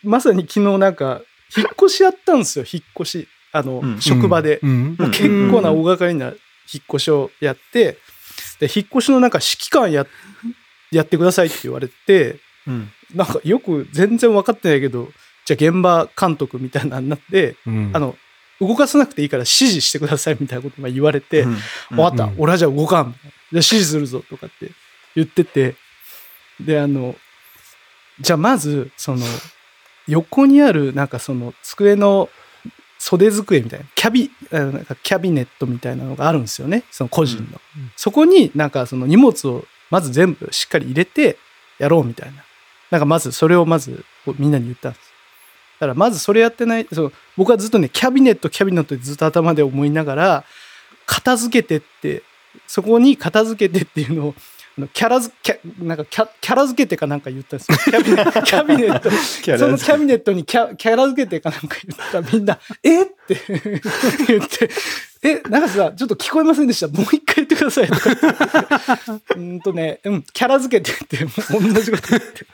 [0.03, 1.21] まさに昨日なんか、
[1.55, 3.27] 引っ越しやったんですよ、引っ越し。
[3.57, 4.01] あの、うん。
[4.01, 4.59] 職場で。
[4.61, 7.97] 結構な大掛かりな引っ越しをやって、
[8.59, 10.05] で、引っ越しのなんか指揮官や、
[10.91, 12.91] やってくださいって言われて、うん。
[13.15, 15.09] なんかよく全然分かってないけど、
[15.45, 17.91] じゃあ現場監督みたいなのになって、うん。
[17.93, 18.17] あ、の、
[18.59, 21.55] 動かさなくていいから指示してくださいみたいなことが言われて、うん。
[21.55, 22.35] った、うん。
[22.37, 23.11] 俺はじゃあ動かん。
[23.13, 24.71] じゃあ指示するぞとかって
[25.15, 25.75] 言ってて、
[26.59, 27.15] で、あの、
[28.19, 29.25] じゃあまず、その、
[30.07, 32.29] 横にある、なんかその、机の
[33.07, 37.43] 袖机みたいな、キャビ、なんかキャビネットみたいなのがあるんですよね、その個人の。
[37.77, 41.37] うんそこになんかその荷物をまず全部しっかり入れて
[41.79, 42.43] やろうみたいな。
[42.91, 44.03] なんかまずそれをまず
[44.37, 45.13] みんなに言ったんです。
[45.79, 50.43] だからまずそれやってない、そう僕はずっとね、キャビネット、キャビネットってずっと頭で思いながら、
[51.05, 52.23] 片付けてって、
[52.67, 54.35] そこに片付けてっていうのを、
[54.93, 57.77] キャラづキャなんかキャキャラ付けてかなんか言ったんですよ。
[57.77, 59.09] キャビネキャビネット。
[59.57, 63.03] そのキャビネットにキャキャラ付けてかなんか言ったらみんな、え？
[63.03, 63.35] って
[64.27, 64.69] 言って、
[65.23, 66.87] え、なんかさ、ちょっと聞こえませんでした。
[66.87, 67.85] もう一回言ってください。
[67.89, 71.17] うーんとね、うん、キャラ付けてって、
[71.51, 72.45] 同じこと言って。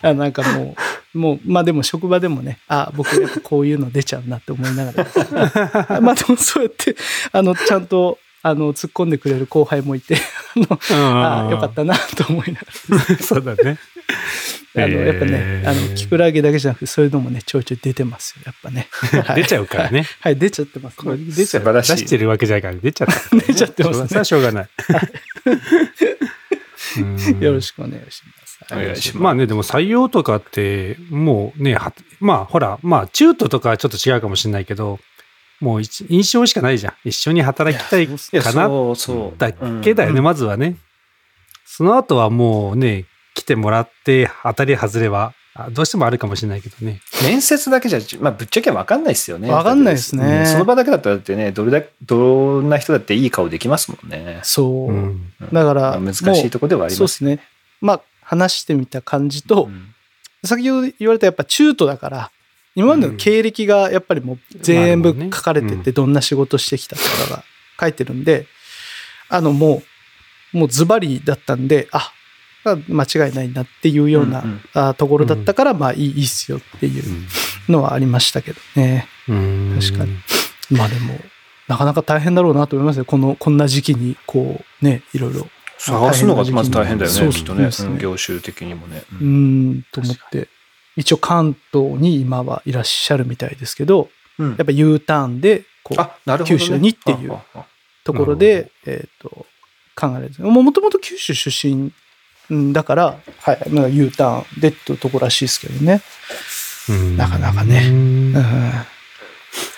[0.02, 0.76] あなんかも
[1.14, 6.00] う、もう、まあでも職場でもね、あ、僕やっぱこういうの出ちゃうなって思いながら。
[6.00, 6.96] まあでもそうやって、
[7.32, 10.16] あの、ちゃんと、あの、突っ込んでくれる後輩もいて、
[10.54, 12.66] あの、あよかったなと思いなが
[13.08, 13.16] ら。
[13.24, 13.78] そうだね。
[14.76, 18.88] あの、やっぱねえ、ーあの、キクラゲだけじゃなくて、そういうのもね、ちょいちょい出てますよ、やっぱね。
[19.24, 20.04] は い出ちゃうからね。
[20.20, 21.46] はい、出ちゃってます、これ出ちゃう。
[21.46, 23.36] 素晴らしい出してるわけじゃないから出ちゃった。
[23.46, 24.68] 出ちゃってますねしょうがない。
[26.98, 28.58] うん よろしくお願いします。
[28.72, 29.16] お願いします。
[29.18, 35.00] まあね、でも採用とかって、もうね、はまあほら、まあ中途とかはちょっと違うかもしれないけど、
[35.64, 37.08] もう一印象しかないじゃん。
[37.08, 38.68] 一緒に働きたいかな。
[39.38, 40.76] だけだよね、うんまずはね。
[41.64, 47.00] その後はもうね、来てもらって当たり外れは、あどうしてもあるかもしれないけどね。
[47.22, 49.50] 面接だけじゃ、まあ、ぶっちゃけ分かんないですよね。
[49.50, 54.40] わかんないですねうんその場だけだったらだってね、どれだけ、どんな人だっていい顔できますもんね。
[54.42, 54.92] そう。
[54.92, 55.32] うん。
[55.50, 56.98] だから、まあ難しいとこではありま。
[56.98, 57.40] そうですすね。
[57.80, 59.94] まあ、話してみた感じと、うん
[60.44, 62.30] 先ほど言われたやっぱ中途だから、
[62.74, 67.44] 今までの経歴がやっぱりもう全部書かれてて、どんな仕事してきたとかが
[67.80, 68.46] 書いてるんで、
[69.28, 69.82] あのも
[70.52, 72.12] う、もうズバリだったんで、あ、
[72.88, 77.04] 間違いないなっていうような、ところだったから、まあいいいいっすよっていう
[77.68, 79.06] のはありましたけどね。
[79.28, 80.16] うん確かに。
[80.70, 81.18] まあでも、
[81.68, 83.04] なかなか大変だろうなと思いますよ。
[83.04, 85.48] この、こんな時期に、こう、ね、いろいろ。
[85.78, 87.68] 探すのがまず大変だよね、きっとね。
[87.98, 89.04] 業種的にもね。
[89.12, 89.26] うー
[89.78, 90.48] ん、と思って。
[90.96, 96.38] 一応関東に今はいらっしゃるみたいですけど、うんやっぱ U ターンで、こう、ね。
[96.44, 97.38] 九州にっていう
[98.02, 99.46] ところで、えっ、と、
[99.94, 100.44] 考えられてる。
[100.44, 101.92] もともと九州出身
[102.50, 106.02] うんだから、はい、なんか U ターンでっていうところらしいですけどね。
[106.88, 108.72] うんなかなかねうんうん、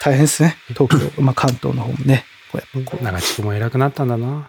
[0.01, 0.57] 大変ですね。
[0.69, 2.25] 東京、 まあ関東の方もね。
[2.61, 4.49] やっぱこう長地区も偉くなったんだな。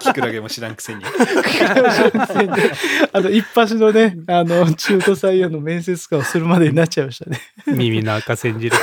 [0.00, 1.02] キクラゲも知らんくせに。
[3.12, 7.40] あの、一発のね、あの、中途採用の面接官をするまでになっちゃいましたね。
[7.66, 8.76] 耳の赤煎じる。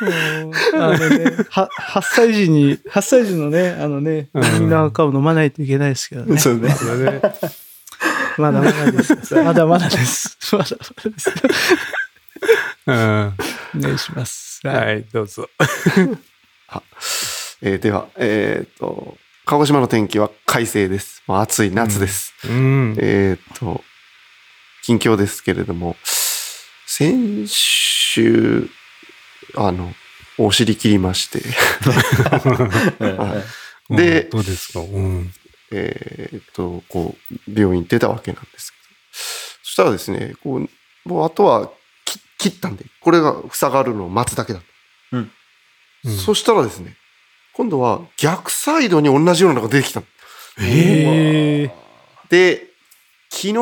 [0.00, 6.38] も うあのね、は8歳児に、8歳児のね、あのね、うん耳の赤を飲まないといけないですけどね。
[6.38, 6.74] そうね。
[8.38, 9.34] まだまだです。
[9.34, 10.36] まだまだです。
[10.52, 11.30] まだまだです。
[12.86, 13.34] うん。
[13.76, 14.60] お願いします。
[14.64, 14.68] い。
[14.68, 15.48] はい、どうぞ。
[17.62, 21.22] えーでは、えっ、と、鹿児島の天気は快晴です。
[21.26, 22.34] まあ、暑い夏です。
[22.44, 22.96] うん。
[22.98, 23.82] えっ、と、
[24.82, 25.96] 近況ですけれども、
[26.86, 28.68] 先週、
[29.56, 29.92] あの、
[30.38, 31.40] お尻切りまして、
[33.90, 34.80] で うんどうですか？
[34.80, 35.32] うん。
[35.72, 37.16] えーっと、こ
[37.48, 38.84] う、病院出たわけなんですけど。
[39.62, 41.70] そしたらですね、こう、もうあとはき
[42.50, 44.62] 切ったんで、これが塞がるのを待つだけだっ
[45.10, 45.16] た。
[45.16, 45.30] うん。
[46.16, 46.96] そしたらですね、
[47.52, 50.06] 今度は逆サイドに同じようなのが出てきたの。
[50.60, 51.70] ええ
[52.28, 52.66] で、
[53.30, 53.54] 昨日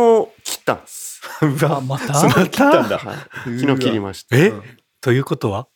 [0.43, 1.23] 切ったんです。
[1.43, 2.13] うわあ、また？
[2.47, 2.99] 切ったんだ。
[2.99, 4.37] はい、昨日切りました。
[4.37, 4.49] え？
[4.49, 4.63] うん。
[5.01, 5.69] ということは？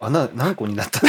[0.00, 1.08] 穴何個になったの？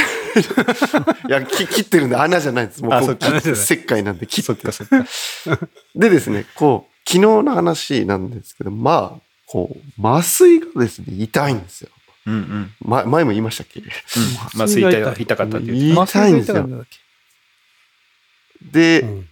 [1.28, 2.82] いや、き切ってるんで穴じゃないんです。
[2.82, 3.32] もううっか。
[3.32, 4.46] 切って石灰なんで切って。
[4.46, 5.04] そっかそっか。
[5.94, 9.23] でですね、こう、昨日の話なんですけど、まあ、
[9.54, 11.90] こう、麻酔がですね、痛いんですよ。
[12.26, 12.74] うんうん。
[12.80, 13.80] ま、前も言いましたっけ？
[14.56, 15.94] まあ、痛い痛かったっていう。
[15.94, 16.56] 痛いんですよ。
[16.56, 16.84] よ。
[18.72, 19.28] で、うん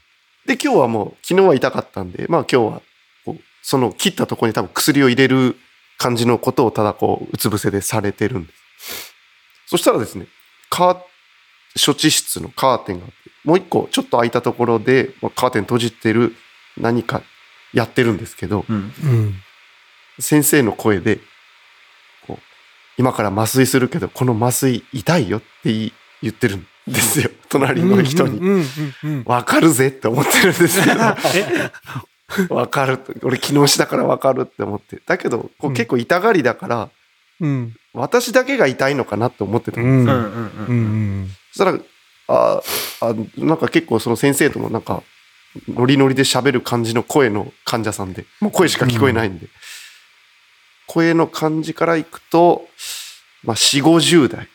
[0.46, 2.82] で、今日はもう、昨日は痛かったんで、まあ今日は、
[3.24, 5.56] こう、その切ったところに多分薬を入れる
[5.98, 9.14] 感じのことをただこう、うつ伏せでされてるんです。
[9.66, 10.26] そしたらですね、
[10.68, 10.96] カー、
[11.84, 16.34] 処置室のカーテンがあって、もう一個ちょっと開いたところで、まあカーテン閉じてる
[16.76, 17.22] 何か
[17.72, 18.92] やってるんですけど、うん。
[20.18, 20.22] うん。
[20.22, 21.18] 先生の声で、
[22.26, 22.42] こう、
[22.98, 25.72] 今から麻酔するけど、この麻酔痛いよって
[26.22, 27.30] 言ってるんですよ。
[27.48, 28.64] 隣の人に。
[29.24, 31.00] わかるぜって思ってるんですけど。
[32.54, 33.12] わかると。
[33.22, 35.00] 俺昨日したからわかるって思って。
[35.06, 36.90] だけど、こううん結構痛がりだから、
[37.40, 37.74] うん。
[37.92, 39.92] 私だけが痛いのかなって思ってたんです。
[39.92, 40.00] うん。
[40.00, 40.06] うん。
[40.06, 41.22] うんうんううん。
[41.24, 41.28] ん。
[41.52, 41.78] そしたら、
[42.28, 42.62] あ
[43.00, 45.02] あ、なんか結構その先生ともなんか、
[45.68, 49.46] ノリノリで喋る感じの声の患者さんで、もう声しか聞こえないんで、
[50.92, 52.66] 声の感じからいくと、
[53.44, 54.46] まあ、4、50代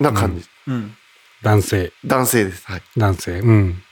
[0.00, 0.48] な感じ。
[0.66, 0.96] うん。
[1.42, 1.92] 男性。
[2.02, 2.66] 男性です。
[2.66, 2.82] はい。
[2.96, 3.40] 男性。
[3.40, 3.82] うん。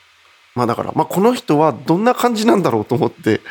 [0.55, 3.43] まあだから、まあこの人はどんな感じなんだろうと思って、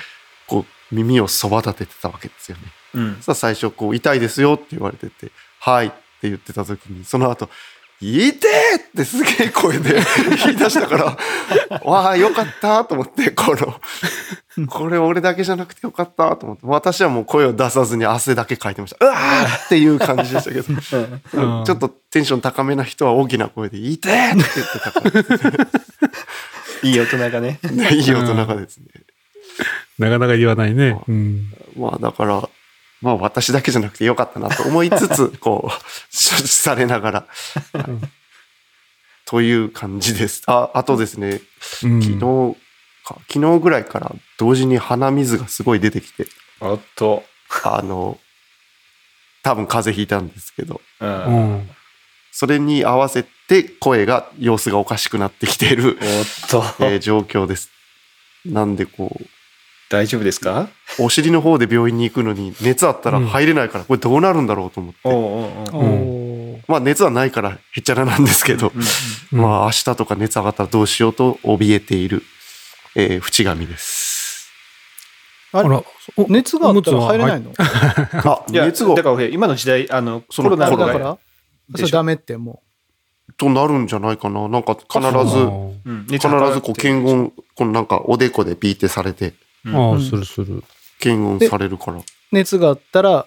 [0.48, 2.64] こう耳をそば立ててたわけですよね。
[2.96, 3.22] うんそ。
[3.22, 7.50] したら最初こう痛いですよって言われてて、はいって言ってた時に、その後、
[8.02, 10.00] 痛てーってすげえ声で
[10.46, 11.18] 言い出したか
[11.70, 19.06] ら、わあ、よかったと思って、この、これ俺だけじゃなくてよかったと思って、私はもう声を出さずに汗だけかいてました。
[19.06, 25.68] うわーっていう感じでしたけど、うんちょっとテンション高めな人は大きな声で、痛てーって言ってたから、
[26.90, 27.60] いい大人がね。
[27.70, 28.86] ね いい大人がですね。
[29.98, 30.98] なかなか言わないね。
[31.08, 31.54] うん。
[31.78, 32.50] まあだから、
[33.02, 37.28] まあ私だけじゃなくてよかったなと思いつつ、 こう、処置されながら、
[39.26, 40.42] という感じです。
[40.48, 41.42] あ、あとですね、
[41.84, 42.58] うん昨日
[43.06, 46.28] か、昨日ぐらいから同時に鼻水がすごい出てきて、
[46.60, 47.24] おっと。
[47.64, 48.20] あの、
[49.44, 51.06] 多分風邪ひいたんですけど、う。
[51.06, 51.70] うんん。
[52.32, 56.64] それに合わせて声が、様子がおかしくなってきている、おっと。
[56.80, 57.70] えー状況です。
[58.46, 59.26] なんでこう、
[59.90, 60.70] 大丈夫ですか？
[60.98, 65.00] お尻の方で病院に行くのに熱あったら入れないから、これどうなるんだろうと思って。
[65.04, 65.94] おうおうおう。
[66.54, 72.24] おーまあ熱はないからへっちゃらなんですけど、うんうんまあ明日とか熱上がったらどうしようと怯えている、
[72.96, 74.50] えー、淵上です。
[75.52, 75.70] あれ？
[75.70, 75.84] あら、
[76.16, 77.54] お熱があったら入れないの？
[77.58, 81.18] あ、 いや、熱がだから今の時代、あの、そのコロナだから？
[81.76, 82.62] それダメっても
[83.38, 84.48] となるんじゃないかな。
[84.48, 85.92] なんか必ず、う。
[85.92, 86.06] ん。
[86.08, 89.34] 必ずこう検温、このなんかおでこでピーってされて、
[89.66, 89.76] うん。
[89.76, 90.02] ああ、うん。
[90.04, 90.64] するする。
[91.00, 93.26] 検温されるから、う熱があったら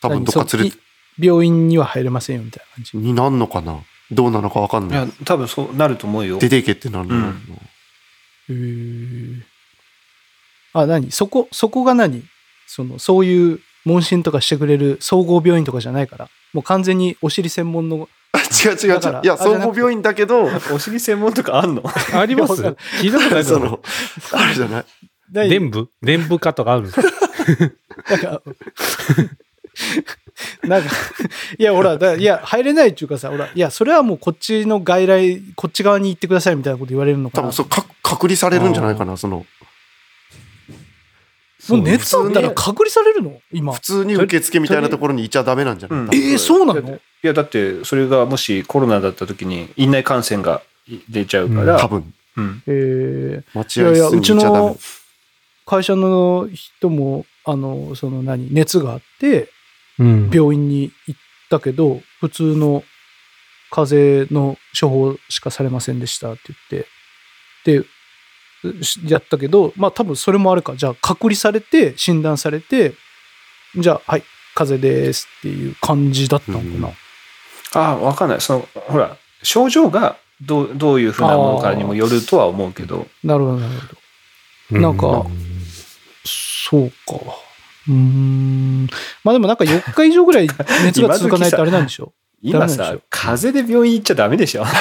[0.00, 0.78] 多分どっか連れて、
[1.18, 2.96] 病院には入れませんよみたいな感じ。
[2.98, 3.78] になんのかな？
[4.10, 5.04] どうなのかわかんない。
[5.04, 6.38] いや、多分そうなると思うよ。
[6.38, 7.14] 出ていけってなるの。
[7.14, 7.34] かな、うん。
[8.48, 9.42] へー。
[10.74, 11.10] あ何？
[11.10, 12.22] そこそこが何？
[12.66, 16.28] そのそういう問診とかしてくれる総合病院とかじゃないから。
[16.52, 18.98] もう完全にお尻専門のあ違う違う違う。
[18.98, 19.44] いや、あじゃなくて。
[19.44, 21.82] 総合病院だけど、 お尻専門とかあんの？
[22.14, 22.60] あります。
[22.60, 23.80] いやわか聞いたことないその、
[24.32, 24.84] あれじゃない？
[25.32, 25.88] 何伝部？
[26.02, 27.08] 伝部科とかあるんですか
[28.10, 28.42] なんか
[30.64, 30.88] なんか
[31.58, 37.42] いやほらだいや入れないっていうかさほらいやそれはもうこっちの外来こっち側に行ってくださいみたいなこと言われるのかな。
[37.44, 39.46] 多分そう、か隔離されるんじゃないかな、その、
[41.68, 43.40] もう熱あったら隔離されるの？
[43.52, 43.72] 今。
[43.72, 46.96] 普通に受付みたいなところにいちゃダメなんじゃない、うんえー、そうなの？
[46.96, 50.62] いや、だって、それがもしコロナだった時に、院内感染が
[51.08, 52.62] 出ちゃうから、多分、うん。
[52.66, 53.58] えー。
[53.58, 54.76] 待合室にいちゃいやいやうちダメの。
[55.66, 59.50] 会社の人もあのその何熱があって
[59.98, 60.30] うん。
[60.30, 62.82] 病院に行ったけど普通の
[63.70, 66.40] 風邪の処方しかされませんでしたって
[66.70, 67.88] 言って
[68.62, 70.76] でしやったけどまあ多分それもあるか。
[70.76, 72.94] じゃあ隔離されて診断されて
[73.76, 74.22] じゃあはい
[74.56, 76.94] 風邪ですっていう感じだったのかな、うん。
[77.74, 78.40] ああ、わかんない。
[78.40, 84.78] その、ほら、症状がどうどういうふうなものかにもよるとは思うけど、なるほどなるほど。
[84.78, 85.26] うなんか
[86.68, 86.96] そうか
[87.88, 88.88] うーん
[89.22, 90.48] まあでもなんか4日以上ぐらい
[90.84, 92.12] 熱が続かないとあれなんでしょ
[92.42, 94.64] 今さ風邪で病院行っちゃダメでしょ。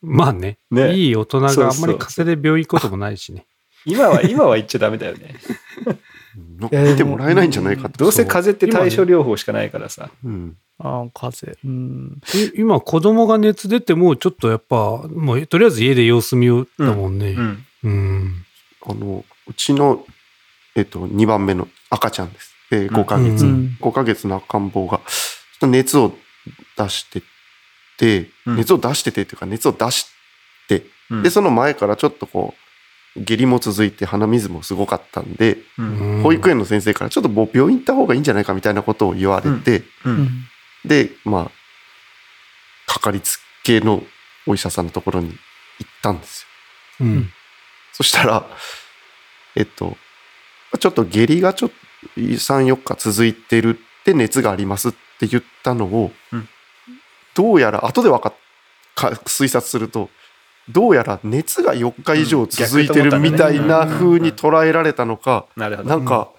[0.00, 3.46] まあねねいい大人があんまり風邪で病院行くこともないしね。
[3.84, 5.34] 今は、今は行っちゃダメだよね。
[6.58, 7.98] の見てもらえないんじゃないかと。
[7.98, 10.10] どうせ風邪って対症療法しかないからさ。
[10.24, 10.56] うん。
[10.78, 11.58] ああ、風邪。
[11.64, 12.20] うん。
[12.34, 14.76] え今子供が熱出てもちょっとやっぱ
[15.08, 17.32] もうとりあえず家で様子見ようだもんね。
[17.32, 17.66] うん。
[17.84, 18.44] うん。
[18.88, 20.04] あの、うちの、
[20.74, 22.54] えっと、2番目の赤ちゃんです。
[22.70, 23.44] えー、5ヶ月。
[23.44, 25.04] うん5ヶ月の赤ん坊が、ちょっ
[25.60, 26.14] と熱を
[26.76, 27.22] 出して
[27.98, 30.06] て、うん熱を出しててっていうか、熱を出し
[30.68, 32.68] て、うんで、その前からちょっとこう、
[33.24, 36.20] 下痢も続いて鼻水もすごかったんで、うん。
[36.22, 39.82] 保育園の先生からちょっともう病院行った方がいいんじゃないかみたいなことを言われて。
[40.84, 44.02] で、まあ、かかりつけの
[44.46, 46.46] お医者さんのところに行ったんです
[47.00, 47.06] よ。
[47.06, 47.32] うん。
[47.92, 48.46] そしたら、
[49.56, 49.96] えっと、
[50.78, 51.76] ちょっと下痢がちょっと
[52.16, 56.48] 3、4日続いてるって熱がありますって言ったのを、うん。
[57.34, 58.34] どうやら、後でわかっ
[58.94, 60.10] か推察すると、
[60.68, 66.30] どうやら熱が4日以上続いてるみたいな風に捉えられたのか、なんか、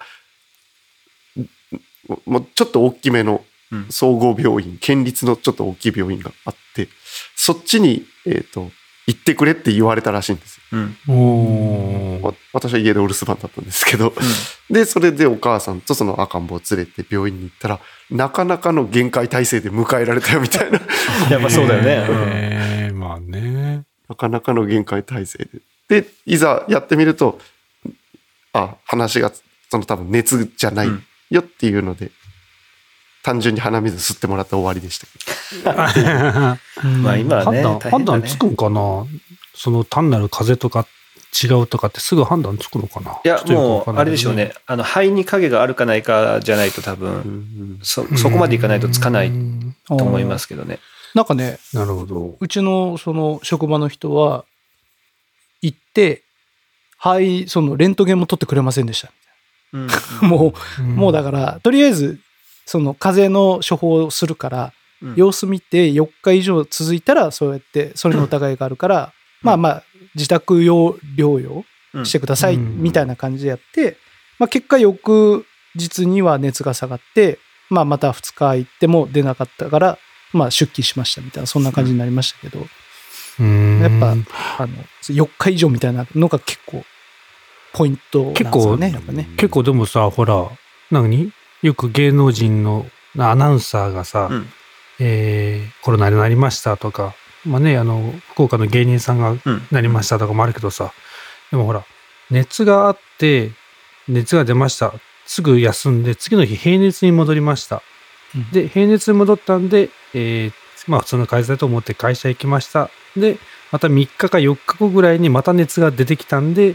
[2.26, 3.86] もうちょっと大きめのうん。
[3.88, 6.88] 総合病院、県立のちょっと大きい病院があって、
[7.36, 8.70] そっちに、えっ、と、
[9.10, 10.62] 行ってくれって言われたらしいんですよ。
[10.72, 10.96] うん。
[11.08, 14.14] お私は家でお留守番だったんですけど、
[14.70, 17.80] で、それでお母さんとその赤ん坊を連れて病院に行ったら、
[18.10, 20.80] なかなかの限界体制で迎えられたよみたいな、
[21.28, 22.06] やっぱそうだよね。
[22.08, 23.82] えーまあね。
[24.08, 25.48] なかなかの限界体制
[25.88, 26.02] で。
[26.02, 27.40] で、いざやってみると、
[28.52, 29.32] あ、話が、
[29.70, 32.10] その多分熱じゃないうんよっていうので、
[33.22, 35.72] 単純に鼻水吸ってもらって終わりでしたけど。
[37.02, 39.06] まあ今はね、判断、判断つくんかな？
[39.54, 40.86] その単なる風邪とか
[41.42, 43.20] 違うとかってすぐ判断つくのかな？
[43.24, 44.52] いやもう、あれでしょうね。
[44.66, 50.78] あの、肺に影があるかないかじゃないと多分、んそ、そこまでいかないとつかないうんと思いますけどね。
[51.14, 52.36] なんかね、なるほど。
[52.40, 54.44] うちのその職場の人は、
[55.62, 56.22] 行って、
[56.98, 59.10] はい、そのレントゲンも取ってくれませんでした。
[59.72, 59.88] うん。
[60.22, 62.18] もう、んもうだから、とりあえず、
[62.70, 65.14] その風邪の処方をするから、うん。
[65.16, 69.12] 様子見て4日以上続いたら、そうやって、それの疑いがあるから、
[69.42, 71.64] まあまあ、自宅用療養
[71.94, 72.06] うん。
[72.06, 72.80] してください、うん。
[72.80, 73.96] みたいな感じでやって、
[74.38, 75.44] まあ結果翌
[75.74, 77.40] 日には熱が下がって、
[77.70, 79.98] まあまた2日行っても出なかったから、
[80.32, 82.68] まあ出勤しましたみたいな、そんな感じになりましたけど、
[83.40, 83.80] うん。
[83.80, 84.24] やっぱ、あの、
[85.02, 86.84] 4日以上みたいなのが結構、
[87.72, 89.28] ポイントなんですよね、やっぱね。
[89.36, 90.48] 結構でもさ、ほら、
[90.92, 91.32] 何？
[91.62, 92.86] よく芸能人の
[93.18, 94.46] アナウンサーがさ、うん
[94.98, 97.14] えーコロナになりましたとか、
[97.46, 99.66] まあね、あの、福岡の芸人さんがうん。
[99.70, 100.92] なりましたとかもあるけどさ、
[101.50, 101.84] でもほら、
[102.30, 103.50] 熱があって、
[104.08, 104.92] 熱が出ました。
[105.24, 107.82] すぐ休んで、次の日平熱に戻りました。
[108.34, 110.52] うんで、平熱に戻ったんで、えー
[110.86, 112.90] まあ普通の会社だと思って会社行きました。
[113.16, 113.38] で、
[113.72, 116.74] また3日か4日後ぐらいにまた熱が出てきたんで、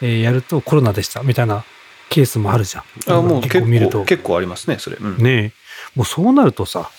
[0.00, 1.64] えーやるとコロナでしたみたいな
[2.10, 2.84] ケースもあるじゃん。
[3.12, 4.04] あもう結結構見ると構、。
[4.04, 4.96] 結構ありますね、それ。
[5.00, 5.16] うん。
[5.16, 5.52] ねえ。
[5.94, 6.90] もうそうなるとさ、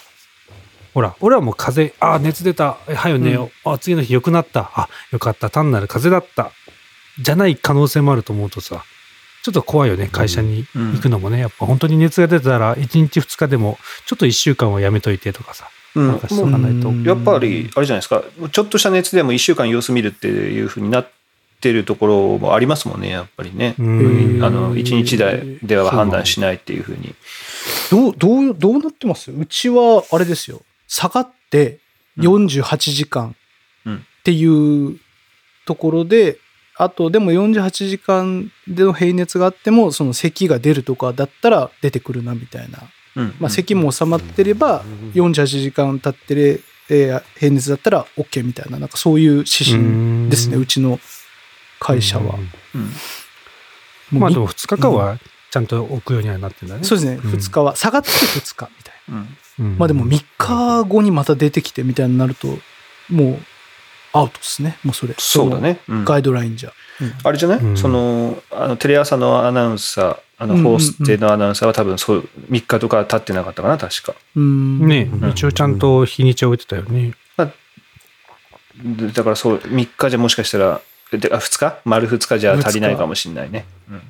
[0.94, 6.54] ほら、俺はもう風邪、あ、熱出た、えはいよね、あ、次の日良くなった、あ、よかった、単なる風邪だった、
[7.22, 8.84] じゃない可能性もあると思うとさ、
[9.44, 11.40] ちょっと怖いよね、会社に行くのもね。
[11.40, 16.90] やっぱ本当に熱が出たら、1日2日でも、ちょっと1週間はやめといてとかさ、うんなんかしとかないと。
[16.90, 21.21] うんやっぱり、あれじゃないですか、ちょっとした熱でも1週間様子見るっていうふうになって
[21.70, 23.76] るところもありますもんね、やっぱりね。
[23.78, 27.14] うんあの、1日ででは判断しないっていうふうに。
[27.92, 29.32] どう、どう、どうなってます？
[29.32, 30.62] うちは、あれですよ。
[30.88, 31.80] 下がって
[32.18, 33.36] 48時間
[33.86, 35.00] うんっていう
[35.66, 36.38] ところで、
[36.78, 42.80] あと、でも48時間での平熱があっても、その咳が出るとかだったら出てくるなみたいな。
[43.18, 44.84] うんまあ、咳も収まってれば、
[45.14, 46.60] 48時間経ってれ、
[46.90, 51.00] えー平熱だったら OK みたいな、なんかそういう指針ですね、うちの
[51.82, 52.36] 会社は。
[54.12, 55.18] まあでも2日間は
[55.50, 56.84] ちゃんと置くようにはなってんだね。
[56.84, 57.76] そうですね、うん2日は。
[57.76, 59.78] 下がって2日みたいな。
[59.78, 62.48] まあでも3日後にまた出てきてみたいになると、
[63.10, 63.38] もう
[64.14, 64.78] アウトですね。
[64.84, 65.16] もうそれ。
[65.18, 65.80] そうだね。
[65.90, 66.70] ガイドラインじゃ。
[66.70, 66.76] うん
[67.24, 74.14] あれじゃない、うんその、あの、テレ朝のアナウンサー、あの、ホーステのアナウンサーは多分そう、3日とか経ってなかったかな、確か。
[74.36, 74.88] うん。
[74.88, 77.14] ねうん一応ちゃんと日にちを置いてたよね。
[78.84, 80.82] でだからそう、3日じゃもしかしたら、
[81.18, 81.78] であ2日？
[81.86, 83.66] 丸2日じゃ足りないかもしれないね。
[83.90, 84.02] うん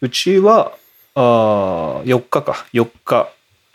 [0.00, 0.72] うちは、
[1.14, 2.66] あー4日か。
[2.74, 3.30] 4日。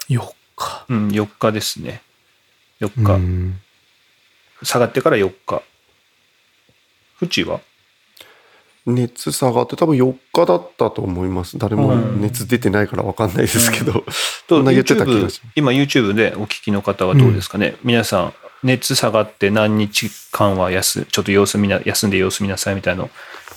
[0.09, 0.85] 4日。
[0.89, 2.01] うん、4日ですね。
[2.81, 3.13] 4日。
[3.13, 3.59] うん
[4.61, 5.63] 下がってから4日。
[7.15, 7.61] フチは？
[8.85, 11.57] 熱下がって多分4日だったと思います。
[11.57, 14.03] 誰もうん熱出てないから分かんないですけど。
[15.55, 18.33] 今 YouTube でお聞きの方はどうですかね、皆さん
[18.63, 23.09] 熱下がって何日間は休ちょっと様子見な休んで様子見なさいみたいなの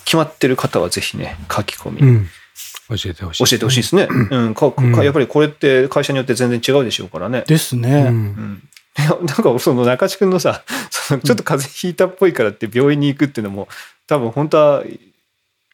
[0.05, 2.27] 決まってる方はぜひね書き込み、うん。
[2.89, 3.45] 教えてほしい。
[3.45, 8.07] 教えてほしいですね、うんかかうんやっぱりこれって会社によって全然違うでしょうからね、ですね。
[8.09, 13.67] うんなんかその中地君のさ そのちょっと風邪ひいたっぽいからって病院に行くっていうのも
[14.05, 14.83] 多分本当は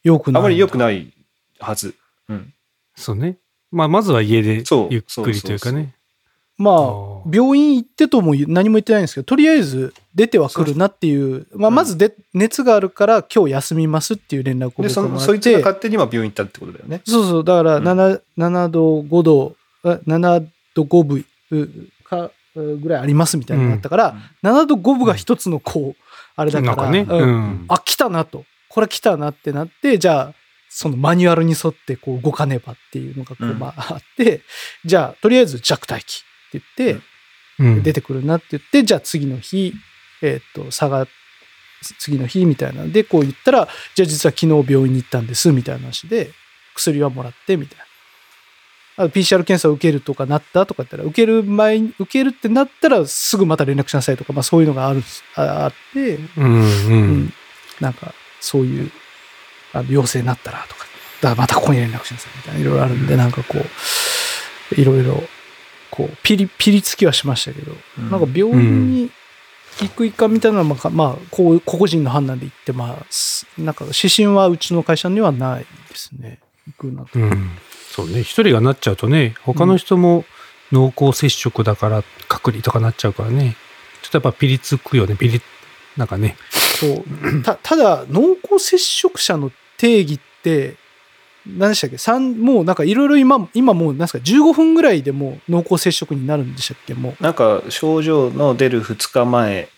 [0.03, 0.41] よくない。
[0.41, 1.11] あまり良くない
[1.59, 1.95] はず、
[2.29, 2.53] うん、
[2.95, 3.37] そうね。
[3.71, 5.93] まあ、まずは家でそうゆっくりというかね。
[6.59, 11.75] まあ病院行ってとも何も言ってないんですけど、とりあえず出ては来るなっていう、まあ、うん。
[11.75, 15.21] まずで熱があるから今日休みますっていう連絡を僕でそもらって。
[15.21, 17.01] のそいつが勝手には病院行ったってことだよね。
[17.05, 17.83] そうそう、だからうん。
[17.85, 20.45] 7,、7度、5度、あ7
[20.75, 21.67] 度5分う
[22.03, 26.03] かうぐらいありますみたいなのがあったから、7度5分が一つのこう、
[26.35, 27.05] あれだから、なんかね。
[27.07, 27.19] うん。
[27.19, 27.65] うん。
[27.69, 28.45] あ、来たなと。
[28.67, 30.33] これ来たなってなって、じゃあ、
[30.69, 33.59] そのマニュアルに沿ってこう動かねばっていうのがこう、うん。
[33.59, 34.41] まああって、
[34.85, 36.23] じゃあ、とりあえず弱待機
[36.57, 37.01] って言って、
[37.59, 39.73] うん出てくるなって言って、じゃあ次の日、
[40.21, 41.07] えーっと、差が、
[41.97, 46.31] 次の日みたいなんで、こう言ったら、じゃあ実は昨日病院に行ったんです、みたいな話で、
[46.73, 47.85] 薬はもらって、みたいな。
[49.03, 55.03] あと PCR 検査を受けるとかなったとか言ったら、受ける前に、受けるってなったらすぐまた連絡しなさいとか、まあそういうのがある、
[55.35, 56.61] ああって、うん。
[56.61, 56.65] う。
[56.65, 57.33] うん
[57.79, 58.91] なんかそういう
[59.73, 60.85] あの陽性になったらとか、
[61.21, 65.23] だからまたここに連絡しなさいみたいな、いろいろあるんで、なんかこう、いろいろ、
[65.99, 69.11] こう、ピリ、ピリつきはしましたけど、うんなんか病院に
[69.81, 76.39] 行くいかみたいなのは、まあ、まあ、こう、個々人の判断で行って、まあ、すなんか指針はうちの会社にはないですね。
[76.67, 77.19] 行くなと。
[77.19, 77.49] うん。
[77.91, 78.21] そうね。
[78.21, 80.23] 一人がなっちゃうとね、他の人も
[80.71, 83.57] 濃厚接触だから隔離とかなっちゃうからね。
[84.01, 85.15] ちょっとやっぱピリつくよね。
[85.15, 85.41] ピリ、
[85.97, 86.37] なんかね。
[86.51, 87.43] そう。
[87.43, 90.75] た、ただ、濃厚接触者の定義って、
[91.47, 91.97] 何でしたっけ？
[91.97, 96.93] 三もうなんかいろいろ今、今もう、なんですか、15分ぐらいでもう濃厚接触になるんでしたっけ？
[96.93, 97.23] もう。
[97.23, 99.69] なんか症状の出る2日前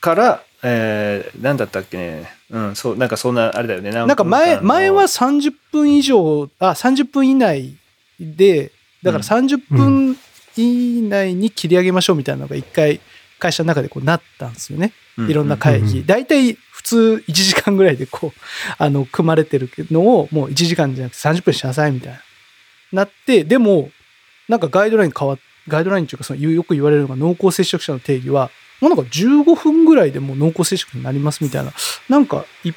[0.00, 3.90] から、えー、何だったっけね、うん、そう、なんかそんな、あれだよね。
[3.90, 7.74] なんか前、前は30分以上、あ、30分以内
[8.20, 8.70] で、
[9.02, 10.16] だから30分
[10.56, 13.00] 以内に切り上げましょうみたいなのが一回
[13.40, 14.92] 会社の中でこうなったんですよね。
[15.28, 16.04] いろんな会議。
[16.06, 18.40] 大体普通1時間ぐらいでこう、
[18.78, 22.20] あの、組まれてるのをもう1時間じゃなくて30分しなさいみたいな。
[22.92, 23.90] なって、でも、
[24.48, 31.72] なんかガイドライン変わっガイドラインっていうかそのよく言われるのが濃厚接触者の定義は、もうなんか15分ぐらいでもう濃厚接触になりますみたいな。
[32.08, 32.72] なんかい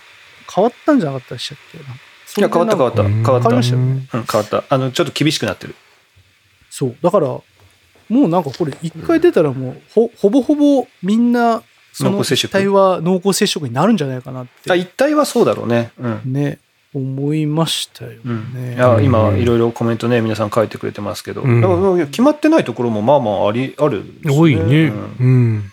[0.53, 1.79] 変わったんじゃなかったでしたっけ？
[2.39, 3.01] いや、変わった変わった。
[3.01, 3.41] うん変わった。
[3.41, 4.63] 変わりましたよねうん、変わった。
[4.69, 5.75] あの、ちょっと厳しくなってる。
[6.69, 6.97] そう。
[7.01, 7.45] だから、も
[8.09, 11.63] うなんかこれ一回出たらもうほほぼほぼみんな
[11.95, 15.91] その一体は濃厚接触になるんじゃないかなっあ、て一体はそうだろうね。
[15.97, 16.21] うん。
[16.25, 16.59] ね、
[16.93, 18.53] 思いましたようん。
[18.53, 18.75] ね。
[18.75, 21.61] いや今うんいろいろコメントね皆さん書いてくれてますけど、うん。
[21.61, 24.91] だからもう決まってないところもまあまあありあるんです多いね。
[25.21, 25.71] うん。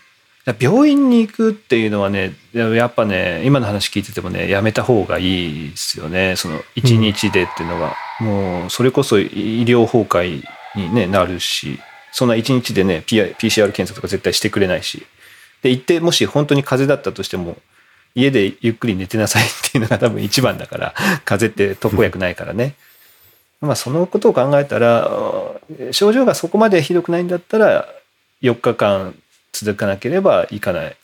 [0.61, 6.37] 病院に行くっていうのはねやっぱね今の話聞いててもねやめた方がいいですよね。
[6.37, 10.45] その一日でっていうのが、もうそれこそ医療崩壊
[10.77, 11.81] に、ね、なるし。
[12.15, 15.07] そんな一日でね PCR 検査とか絶対してくれないし
[15.63, 17.57] で行ってもし本当に風邪だったとしても
[18.15, 20.95] 家でゆっくり寝てなさい っていうのが多分一番だから
[21.25, 22.75] 風邪って特効薬ないからね、
[23.61, 27.89] まあそのことを考えたらうん症状がそこまでひどくないんだったら
[28.43, 29.15] 4日間
[29.53, 30.97] 続かなければいかない。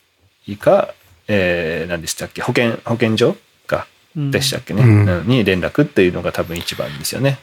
[0.47, 0.95] いいか、
[1.29, 2.41] えー何でしたっけ？
[2.43, 3.37] 保健保健所
[3.67, 3.87] か
[4.17, 4.31] うん。
[4.31, 5.29] でしたっけね、うんうん。
[5.29, 7.39] に連絡っていうのが多分一番ですよね。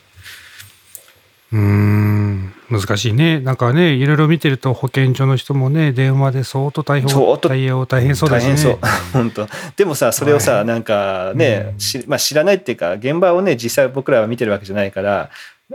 [1.53, 2.54] うーん。
[2.69, 3.39] 難しいね。
[3.39, 8.53] なんかね、いろいろ見てると保健所の人もね、電話で相当対応、相当対応大変そうだしね。
[8.53, 8.79] 大変そう。
[9.13, 9.47] 本当。
[9.75, 10.65] でもさそれをさ、はい。
[10.65, 11.79] なんかね、うん。
[11.79, 15.29] しまあ、知らないっていうか現場をね実際僕らは見てるわけじゃないから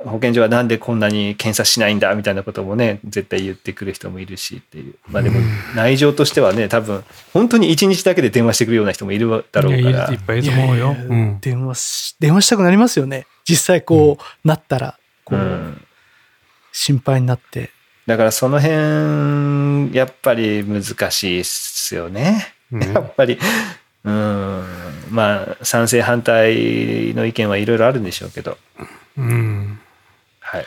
[0.05, 4.95] 保健所はなんでこんなに検査しないんだみたいなこともね絶対言ってくる人もいるしっていう。
[5.09, 5.47] まあでもうん。
[5.77, 10.13] 内情としてはね多分本当に1日だけで電話してくるような人もいるだろうから。
[10.13, 10.97] いっぱいいると思うよ。
[11.41, 13.27] 電話し、電話したくなりますよね。
[13.45, 15.83] 実際こう、なったら、こう、うん
[16.73, 17.71] 心配になって。
[18.07, 22.55] だからその辺やっぱり難しいっすよね。
[22.71, 23.39] ねやっぱり
[24.05, 24.65] うん
[25.11, 28.59] まあ賛成反対の意見はいろいろあるんでしょうけど
[29.17, 29.79] うん。
[30.41, 30.67] はい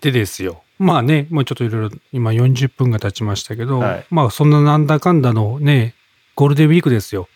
[0.00, 0.62] でですよ。
[0.78, 5.94] まあね、もうちょっといろいろ今40分が経ちましたけど、はいまあそんななんだかんだのね、
[6.34, 7.28] ゴールデンウィークですよ。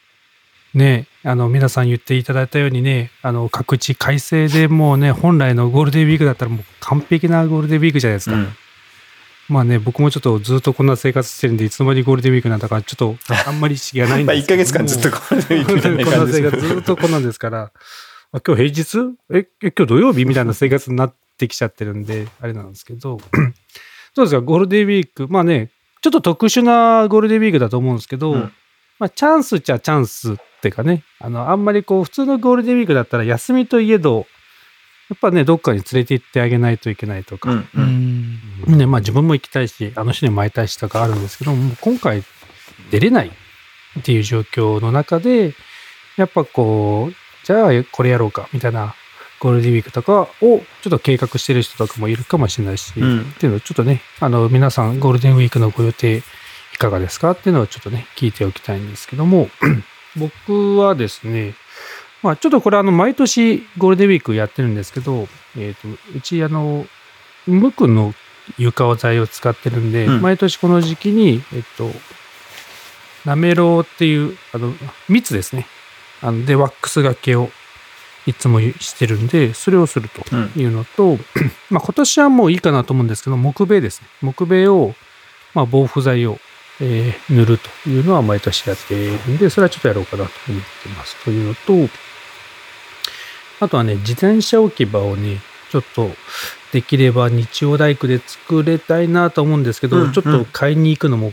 [0.74, 8.36] ね、あの皆さん言っていただいたようにね、あの各地改正でもうね、本来のゴールデンウィークだったらもう完璧なゴールデンウィークじゃないですか。
[8.36, 8.48] うん。
[9.50, 13.16] まあね、僕もちょっとずっとこんな生活してるんで、いつの間にゴールデンウィークなんだか、ちょっと
[13.46, 14.86] あんまり意識がないんまあ1ですけど。
[14.86, 17.72] ヶ月間ずっとこれでこみたいな感じですんな生活ずっとこんなんですから、
[18.32, 19.16] まあ、今日平日？
[19.30, 20.24] え、え今日土曜日？
[20.24, 23.20] みたいな生活になってきちゃってるんで、あれなんですけど、
[24.16, 25.68] どうですか、ゴールデンウィーク、まあね、
[26.00, 28.52] ちょっと特殊なゴールデンウィークだと思うんですけど、うん
[28.98, 34.26] まあチャンスっちゃチャンスっていうかね、あの、あんまりこう、普通のゴールデンウィークだったら休みといえど、
[35.08, 38.74] やっぱね、どっかに連れて行ってあげないといけないとか、うんううん。
[38.74, 38.78] ん。
[38.78, 42.22] ね、まあ自分も行きたいし、あの人にも会いたいしとかあるんですけども、今回
[42.90, 45.54] 出れないっていう状況の中で、
[46.16, 47.14] やっぱこう、
[47.46, 48.94] じゃあこれやろうかみたいな
[49.40, 53.20] ゴールデンウィークとかをちょっと計画してる人とかもいるかもしれないし、うん。
[53.22, 56.22] っていうのをちょっとね、あの皆さんゴールデンウィークのご予定
[56.78, 59.48] いかがですかっていうのをちょっとね、聞いておきたいんですけども、
[60.16, 61.54] 僕はですね、
[62.22, 65.26] まあちょっとこれあの毎年ゴールデンウィークやってるんですけど、
[65.56, 66.86] えっ、と、うちあの、
[67.48, 68.14] 無垢の
[68.58, 71.90] 床材を使ってるんで、うん毎年この時期に、えっと、
[73.24, 74.72] なめろうっていう、あの、
[75.08, 75.66] 蜜ですね。
[76.22, 77.50] あので、ワックスがけを
[78.26, 81.18] いつもしてるんで、それをするとうんいうのと、
[81.70, 84.08] まあ今年はもういいかなと思うんですけど、木塀ですね。
[84.22, 84.94] 木塀を、
[85.54, 86.38] まあ防腐剤を、
[86.80, 91.16] えー塗るというのは毎年やっているんで、それはちょっとやろうかなと思ってます。
[91.24, 91.92] というのと、
[93.60, 96.10] あとはね、自転車置き場をね、ちょっと
[96.72, 100.12] できれば日曜大工で作れたいなと思うんですけど、うんうん。
[100.12, 101.32] ちょっと買いに行くのも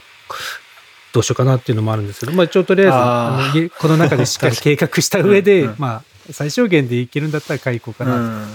[1.14, 5.76] どうしようかなっていうのもあるんですけど、まあ一応とりあえずこの中でしっかり 計画した上で、うんうん。
[5.78, 8.48] まあ最小限でいけるんだったら買い行こうかな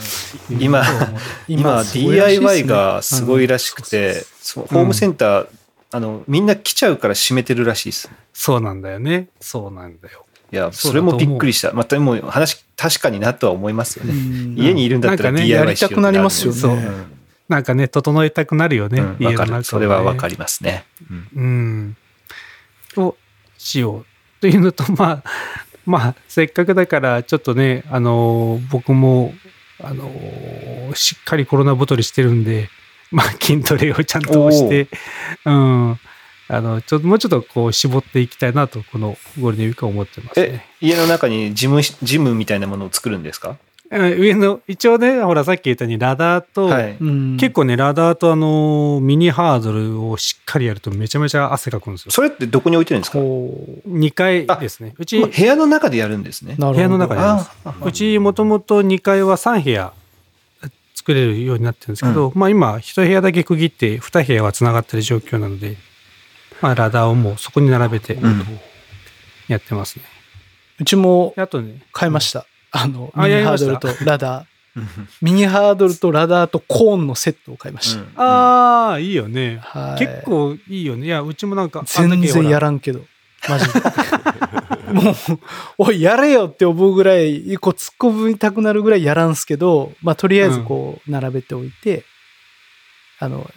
[0.59, 0.85] 今
[1.47, 5.47] 今 DIY がすごいらしくて、そうホームセンター、
[5.93, 8.11] あのみんな来ちゃうから閉めてるらしいです。
[8.33, 9.29] そうなんだよね。
[9.41, 10.27] そうなんだよ。
[10.53, 11.73] いや、それもびっくりした。
[11.73, 14.13] またもう話、確かになとは思いますよね。
[14.57, 17.21] 家にいるんだったらなんかね DIY やりたくなりますよねそううん
[17.51, 19.01] なんかね、整えたくなるよね。
[19.01, 19.17] うん。
[19.19, 20.85] 家の中をねそれはわかりますね。
[21.11, 21.97] うん
[22.97, 23.05] うん。
[23.05, 23.17] を
[23.59, 24.07] しよう
[24.41, 25.23] というのと、まあ、
[25.85, 29.35] まあ、せっかくだから、ちょっとね、あのー僕も、
[29.83, 32.71] あのーしっかりコロナ太りしてるんで、
[33.11, 34.89] まあ、筋トレをちゃんとして、
[35.45, 35.99] うん。
[36.49, 43.57] あの、ちょっと、もうちょっとこう、絞っていきたいなと、このゴールデンウィークは思ってますえね。、家の中にジム、ジムみたいなものを作るんですか？
[43.93, 46.97] うん上の、一応ね、ほら、さっき言ったように、ラダーと、はい。
[47.01, 52.13] うん結構ね、ラダーとあの、ミニハードルをしっかりやるとめちゃめちゃ汗かくんですよ。
[52.13, 53.19] それってどこに置いてるんですか？
[53.19, 54.95] こ2階ですね。
[54.97, 59.93] うち、部屋の中でやるんですね部屋の中でやるんですあうちもともと2階は3部屋
[61.01, 65.79] 作れるようになってるんですけど、まあ今1部屋だけ区切って2部屋はつながってる状況なので、
[66.61, 68.23] まあラダーをもうそこに並べてん
[69.49, 70.05] やってますね。
[70.79, 72.45] うちもであとね、買いました。
[72.71, 74.47] あの、あミニハードルとラダー。
[75.23, 78.23] ミニハードルとラダーとコーンのセットを買いました。
[78.23, 79.59] ああ、いいよね。
[79.63, 81.07] はい結構いいよね。
[81.07, 83.01] いや、うちもなんか、全然やららんけど。
[83.49, 83.73] マジで。
[84.95, 85.15] もう、
[85.79, 92.05] おい、やれよって思うぐらい、こう突っ込みたくなるぐらいやらんすけど、まあ、とりあえずこう、並べておいて、
[93.19, 93.51] あの、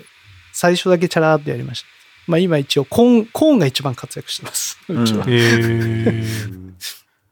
[0.51, 1.87] 最初だけチャラーっとやりました。
[2.27, 4.79] まあ、今一応、コーン、コーンが一番活躍してます。
[4.87, 5.25] うちは。
[5.25, 6.73] うんへー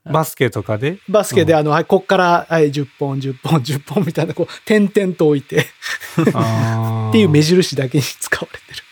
[0.04, 0.98] バスケとかで？
[1.08, 8.84] バスケで、あの、はい、こっから、はい、10本、10本、10本みたいな、こう、点々と置いて、 っっていう目印だけに使われてる。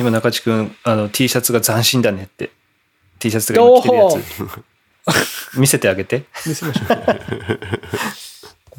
[0.00, 2.50] 今中地君あの T シャツが斬新だねって
[3.20, 5.58] T シャツが今着てるやつ。
[5.58, 6.24] 見せてあげて。
[6.46, 7.20] 見せましょう。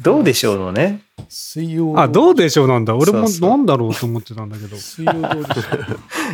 [0.00, 1.00] どうでしょうのね。
[1.28, 2.94] 水曜あ、どうでしょうなんだ。
[2.94, 3.50] 俺もそうそう。
[3.50, 4.76] なんだろうと思ってたんだけど。
[4.76, 5.60] 水曜どうでしょ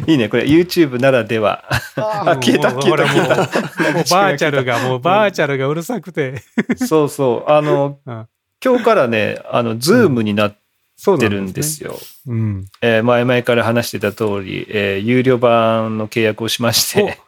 [0.07, 0.11] う。
[0.11, 0.29] いいね。
[0.29, 1.65] これ YouTube ならでは。
[1.97, 3.37] あ消えたもう消えた消えた。
[3.37, 6.43] もうもうバーチャルが、もうバーチャルがうるさくて。
[6.77, 7.51] そうそう。
[7.51, 8.27] あのうん。
[8.65, 10.63] 今日からねあのズームになってる
[11.01, 11.97] そうなんですよ、
[12.27, 12.67] うん。
[12.83, 17.19] えー前々から話してた通り、えー有料版の契約をしまして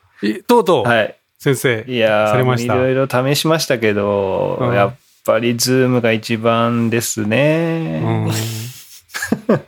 [0.47, 1.17] とうとう、はい。
[1.39, 1.85] 先生。
[1.89, 2.75] いやーいされました。
[2.75, 4.75] ろいろ試しましたけど、うん。
[4.75, 8.31] やっぱりズームが一番ですね、うん。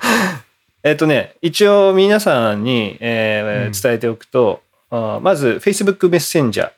[0.84, 3.72] えっとね、一応皆さんに、えーうん。
[3.72, 6.70] 伝えておくと、あーまず Facebook メッセンジャー、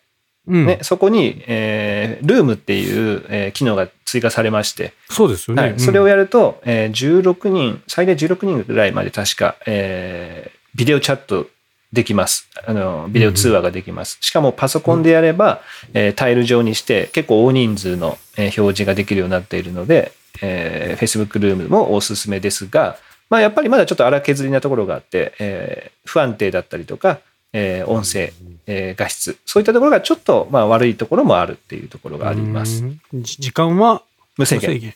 [0.47, 0.67] うん。
[0.67, 5.63] ねそこに、えー、ルームっていう、えー機能が追加されまして、そうですよね。
[5.63, 11.47] はい、それをやると、えー16人、最大16人ぐらいまで確か、えービデオチャット
[11.95, 12.49] できます。
[12.67, 14.19] あの、ビデオ通話ができます。
[14.21, 15.63] しかもパソコンでやれば、
[15.95, 22.99] えータイル上にして結構大人数の、えー表示ができるようになっているので、えー Facebook ルームもおすすめですが、
[23.31, 27.21] まあ、やっぱりまだちょっと荒削りなところがあって、えー不安定だったりとか、
[27.53, 28.33] えー音声、
[28.67, 32.85] えー画質、そういったところがちょっとまあ悪いところもあるっていうところがあります。
[33.13, 34.03] 時間は
[34.37, 34.95] 無制限。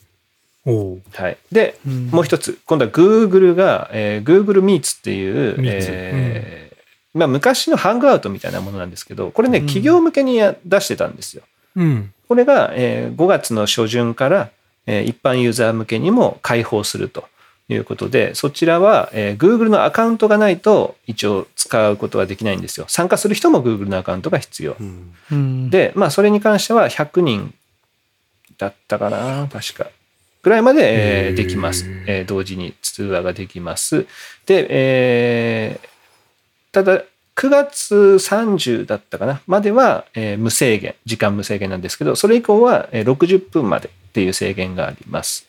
[1.15, 1.39] はい。
[1.53, 6.68] で、うんもう一つ、今度は Google が、えー Google Meets っていう、えー
[7.15, 11.43] まあ、昔のハングアウトみたいなものなんですけど、これね、うん企業向けにや出してたんですよ。
[11.77, 12.13] うん。
[12.29, 14.51] これが、えー5月の初旬から、
[14.87, 17.25] えー一般ユーザー向けにも開放すると
[17.69, 22.87] いうことで、そちらは、えー Google のアカウントがないと一応使うことはできないんですよ。
[22.89, 24.77] 参加する人も Google のアカウントが必要。
[24.79, 27.55] うんうん、で、まあ、それに関しては100人
[28.59, 29.87] だったかな、確か。
[30.43, 34.07] ぐらいまで、えーできます、えー同時に通話ができます。
[34.47, 35.89] で、えー
[36.73, 37.03] ただ、
[37.37, 45.47] 9月30だったかな、までは、えー無制限、時間無制限なんですけど、それ以降は、えー60分までっていう制限があります。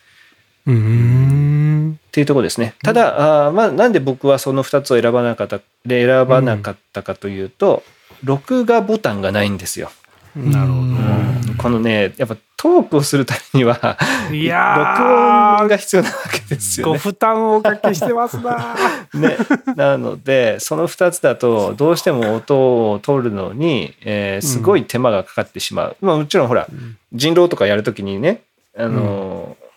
[0.68, 2.00] うーん。
[2.08, 2.76] っていうところですね。
[2.84, 7.84] ただ、あーまあ、なんで僕はその2つを選ばなかったで選ばなかったかというと、
[8.24, 9.92] 録画ボタンがないんですよ。
[10.36, 11.29] なるほうん
[11.60, 13.98] このね、やっぱトークをするためには、
[14.30, 14.36] ど。
[14.36, 17.00] い録やー、音が必要なわけですよごね。
[17.00, 18.76] 負担をおかけしてますな。
[19.14, 19.38] ね
[19.76, 25.98] なので、その2つだと、どうしても音を取るのに、えーすごい手間がかかってしまう。
[26.02, 26.68] まあもちろんほら、
[27.14, 28.42] 人狼とかやるときにね、
[28.78, 29.70] あのー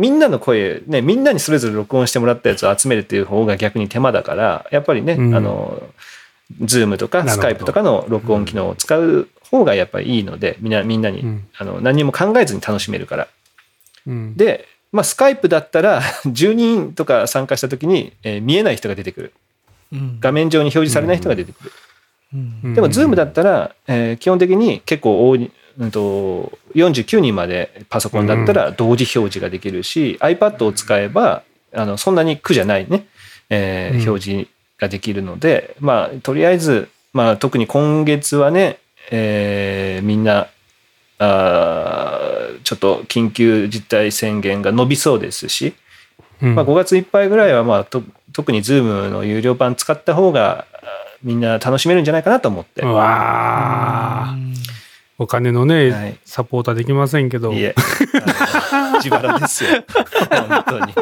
[0.00, 11.48] みんなの声、ね、みんなにそれぞれ録音してもらったやつを集めるっていう方が逆に手間だから、やっぱりね、うんあのー、ズームとかスカイプとかの録音機能を使う方がやっぱりいいので、みんな、みんなに、うん。
[11.56, 13.28] あの何も考えずに楽しめるから。
[14.06, 14.36] うん。
[14.36, 19.32] で、まあ、スカイプだったら、 10人とか参加したときに、えー見えない人が出てくる。
[19.92, 20.18] うん。
[20.20, 21.72] 画面上に表示されない人が出てくる。
[22.34, 22.36] う
[22.68, 22.74] ん。
[22.74, 31.42] でも、ズームだったら、えー基本的に結構多い、うんと、49人までパソコンだったら同時表示ができるし、iPad を使えば、
[31.72, 33.06] あのそんなに苦じゃないね、
[33.48, 34.08] えーうん。
[34.08, 34.48] 表示
[34.78, 38.78] ができるので、まあ、とりあえず、まあ、特に今月はね、
[39.10, 40.48] えーみんな、
[41.18, 45.74] あーちょっと緊急事態宣言が伸びそうですし、
[46.42, 48.02] うんまあ、5月いっぱいぐらいは、まあ、と
[48.32, 50.66] 特に Zoom の有料版使った方があ
[51.22, 52.82] みんな楽しめるんじゃないかなと思って。
[52.82, 54.50] うわー
[55.18, 57.52] お金のね、はいサポーターできませんけど。
[57.52, 57.74] いえ、
[58.72, 59.70] あの自腹ですよ。
[60.48, 60.94] 本当に。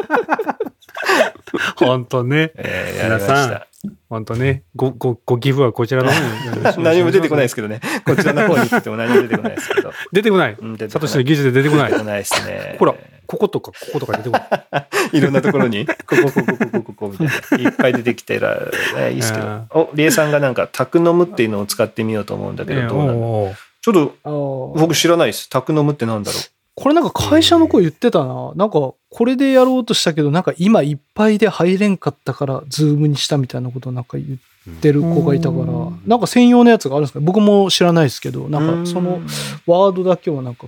[1.77, 2.51] 本当ね。
[2.55, 3.69] えーやりました。
[4.09, 4.63] 本当ね。
[4.75, 6.83] ご、ご、ご寄付はこちらの方に。
[6.83, 7.79] 何も出てこないですけどね。
[8.05, 9.93] こちらの方に行っても何も出てこないですけど。
[10.11, 10.55] 出てこない。
[10.55, 11.99] サトこないシの技術で出てこない出て。
[11.99, 12.75] こないですね。
[12.77, 14.37] ほら、こことか、こことか出てこ
[14.71, 14.87] ない。
[15.17, 17.69] いろんなところに、ここ、ここ、ここ、ここ、みたいな。
[17.69, 18.55] いっぱい出てきてら、
[18.97, 19.79] ねいいですけあど。
[19.79, 25.49] お、リエさんがなんか、タクノムっていうのを使ってみようと思うんだけど、ええどうなのちょっと、僕知らないです。
[25.49, 26.41] タクノムってなんだろう。
[26.79, 28.53] これなんか会社の子言ってたな。
[28.55, 39.27] なんか、これでやろうとしたけど、なんか今いっぱいで入れんかったから、ズームにしたみたいなことなんか言ってる子がいたからうん、なんか専用のやつがあるんですか僕も知らないですけど、なんかそのうん
[39.65, 40.67] ワードだけはなんか、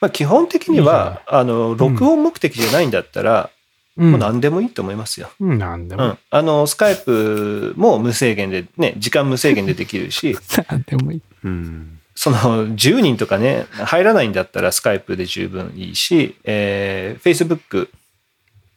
[0.00, 3.56] まあ、基本的には、あの、録音目的じゃないんだったら、うん
[3.98, 5.30] もう何でもいいと思いますよ。
[5.40, 5.58] うん。
[5.58, 6.04] なんでも。
[6.04, 6.18] うん。
[6.28, 10.36] あの、スカイプも無制限で、ね、時間無制限でできるし、
[10.68, 11.22] なんでもいい。
[11.44, 17.88] うんその10人とかね、入らないんだったらスカイプで十分いいし、えー、Facebook。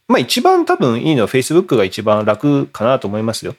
[0.07, 3.55] まあ一番多分いいのは Facebook が一番楽かなと思いますよ。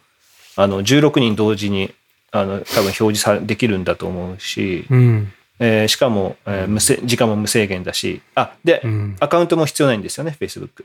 [0.57, 1.95] あの、16人同時に、
[2.31, 5.33] あの、多分表示さできるんだと思うし、うん。
[5.59, 9.17] えーしかも、えー無制時間も無制限だし、あ、で、うん。
[9.19, 10.85] アカウントも必要ないんですよね、Facebook。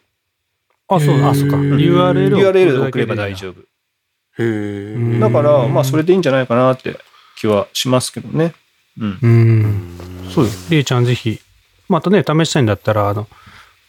[0.88, 1.58] あ、そうだ、あ、そっか。
[1.58, 3.62] URL を URL 送れば大丈夫。
[4.38, 6.98] へだから、まあそれでいいんじゃないかなって
[7.38, 8.54] 気はしますけどね。
[9.00, 9.20] うん。
[9.22, 9.98] うん。
[10.32, 10.72] そうです。
[10.72, 11.40] りえちゃんぜひ、
[11.90, 13.28] またね、試したいんだったら、あの、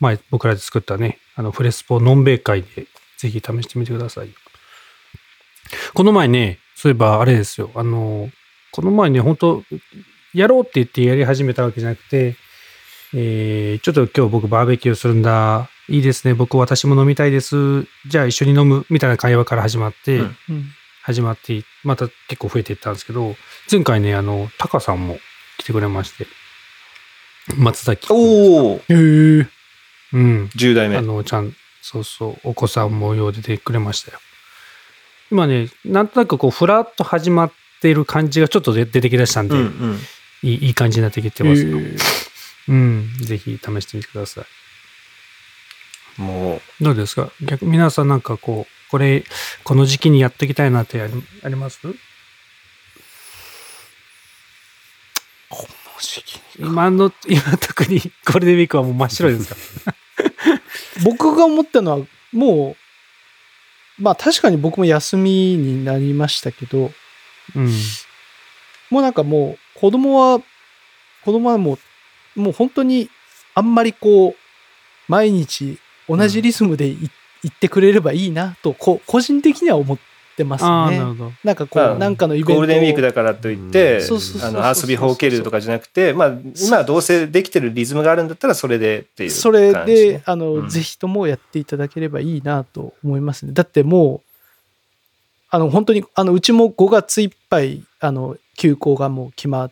[0.01, 2.87] 前僕らで作ったね、あの、フレスポノンベイ会で、
[3.19, 4.31] ぜひ試してみてください。
[5.95, 8.31] この前ね、そういえばあれですよ、あの、
[8.73, 9.63] この前ね、本当
[10.35, 12.37] やろうって言ってやり始めたわけじゃなくて、
[13.15, 15.71] えー、ちょっと今日僕バーベキューするんだ。
[15.89, 16.35] いいですね。
[16.35, 17.85] 僕私も飲みたいです。
[18.07, 18.85] じゃあ一緒に飲む。
[18.91, 20.65] みたいな会話から始まって、うんうん
[21.07, 23.37] 始まって、また結構増えていったんですけど、
[23.71, 25.21] 前回ね、あの、タカさんも
[25.57, 26.27] 来てくれまして、
[27.57, 28.09] 松崎。
[28.11, 28.95] おおへえ。
[30.13, 30.51] うん。
[30.57, 31.03] 10代目あ。
[31.03, 34.19] の、ちゃん、そうそう、お子さんもよう出てくれましたよ。
[35.31, 39.99] 今ね、なんとなくこう、ふらっと始まっている感じがちょっと出出てきだしたんで、うんうん。
[40.43, 41.79] いいいい感じになってきてますよ。
[42.69, 43.09] うん。
[43.21, 46.21] ぜひ試してみてください。
[46.21, 47.31] もどうですか？
[47.43, 49.25] 逆皆さんなんかこう、これ、
[49.65, 51.01] この時期にやっていきたいなって
[51.43, 51.81] あります？
[56.59, 59.95] 今の、今特にゴールデンウィークはもう真っ白いですか。
[61.05, 62.77] 僕が思ったのは、も
[63.99, 66.93] う、まあ確かに僕も休みになりましたけど、
[67.55, 67.73] うん。
[68.91, 70.41] もうなんかもう子供は、
[71.23, 71.79] 子供はも
[72.37, 73.11] う、もう本当に
[73.55, 74.37] あんまりこう、
[75.09, 75.79] 毎日
[76.09, 77.15] 同じリズムでい行っ
[77.53, 79.99] てくれればいいなと、こう個人的には思っ
[80.37, 81.05] てますああ、なるね。
[81.05, 81.33] ほど。
[81.45, 86.33] なんかこまあう、なんかのイベントゴールデンウィークだからといって、そうそうそうそうあの遊びほうけるとかじゃなくて、まあ、
[86.67, 89.41] 今はどうせできてるリズムがあるんだったらそれでっていう感じ。
[89.41, 93.53] それで、あの、うんぜひともやっていただければいいなと思いますね。
[93.53, 94.31] だってもう、
[95.49, 99.71] あの、本当に、あの、うちも5月いっぱい、あの、休校がもう決まっ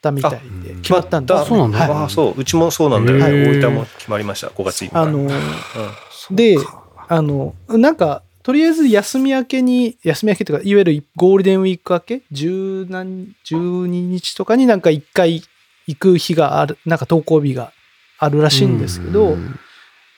[0.00, 1.40] たみたいで、あ決まったんだ。
[1.42, 2.34] あそうなんだはいああ、そう。
[2.40, 3.50] うちもそうなんだよへね。
[3.50, 4.46] ー大分も決まりました。
[4.48, 5.02] 5月いっぱい。
[5.02, 5.28] あの、うん
[6.30, 6.56] で、
[7.10, 15.42] あの、なんか、とりあえず休み明けに、休み明けというか、いわゆるゴールデンウィーク明け、十何、12日とかになんか一回
[15.88, 17.72] 行く日がある、なんか登校日が
[18.20, 19.58] あるらしいんですけど、うん。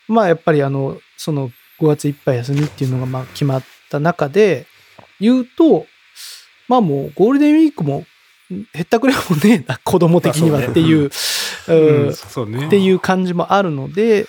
[0.07, 4.67] まあやっぱりあの、その5月いっぱい休みっていうのがまあ決まった中で
[5.19, 5.87] 言うと、
[6.69, 8.05] まあもうゴールデンウィークも
[8.75, 11.11] へったくれもねえな、子供的にはっていう。
[12.67, 14.27] っていう感じもあるので、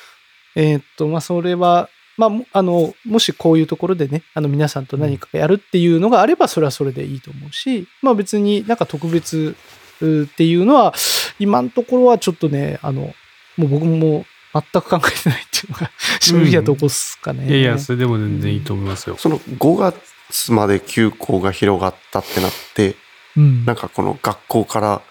[0.55, 9.55] えーっと、まあそれは、まあも、あの、もしこういうところでね、あの皆さんと何かやるっていうのがあれば、それはそれでいいと思うし、まあ別になんか特別
[10.01, 10.93] うっていうのは、
[11.39, 13.14] 今のところはちょっとね、あの、
[13.57, 17.47] もう僕も全く考えてないっていうのが正直なとこっすかね。
[17.47, 19.16] いやいや、それでも全然いいと思いますよ。
[19.18, 22.95] その5月まで休校が広がったってなって、
[23.36, 25.01] うんなんかこの学校から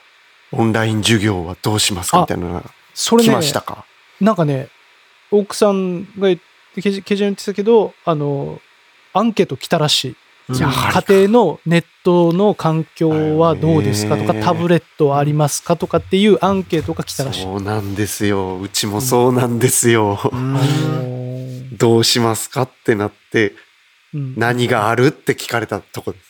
[0.53, 3.85] オンライン授業はどうしますかみたいなのが来それね、ましたか？
[4.21, 4.69] なんかね、
[5.33, 6.45] 奥さんが言って、
[6.81, 8.61] ケジケジ言ってたけど、あの、
[9.13, 10.09] アンケート来たらしい。
[10.09, 10.17] うん
[10.59, 17.43] やはり家庭のネットの環境はどうですかとか、タブレットはありますかとかっていうアンケートが来たらしい。
[17.43, 18.59] そうなんですよ。
[18.61, 20.19] うちもそうなんですよ。
[20.33, 21.33] うんあのー
[21.79, 23.55] どうしますかってなって、
[24.13, 26.25] うん何があるって聞かれたとこです。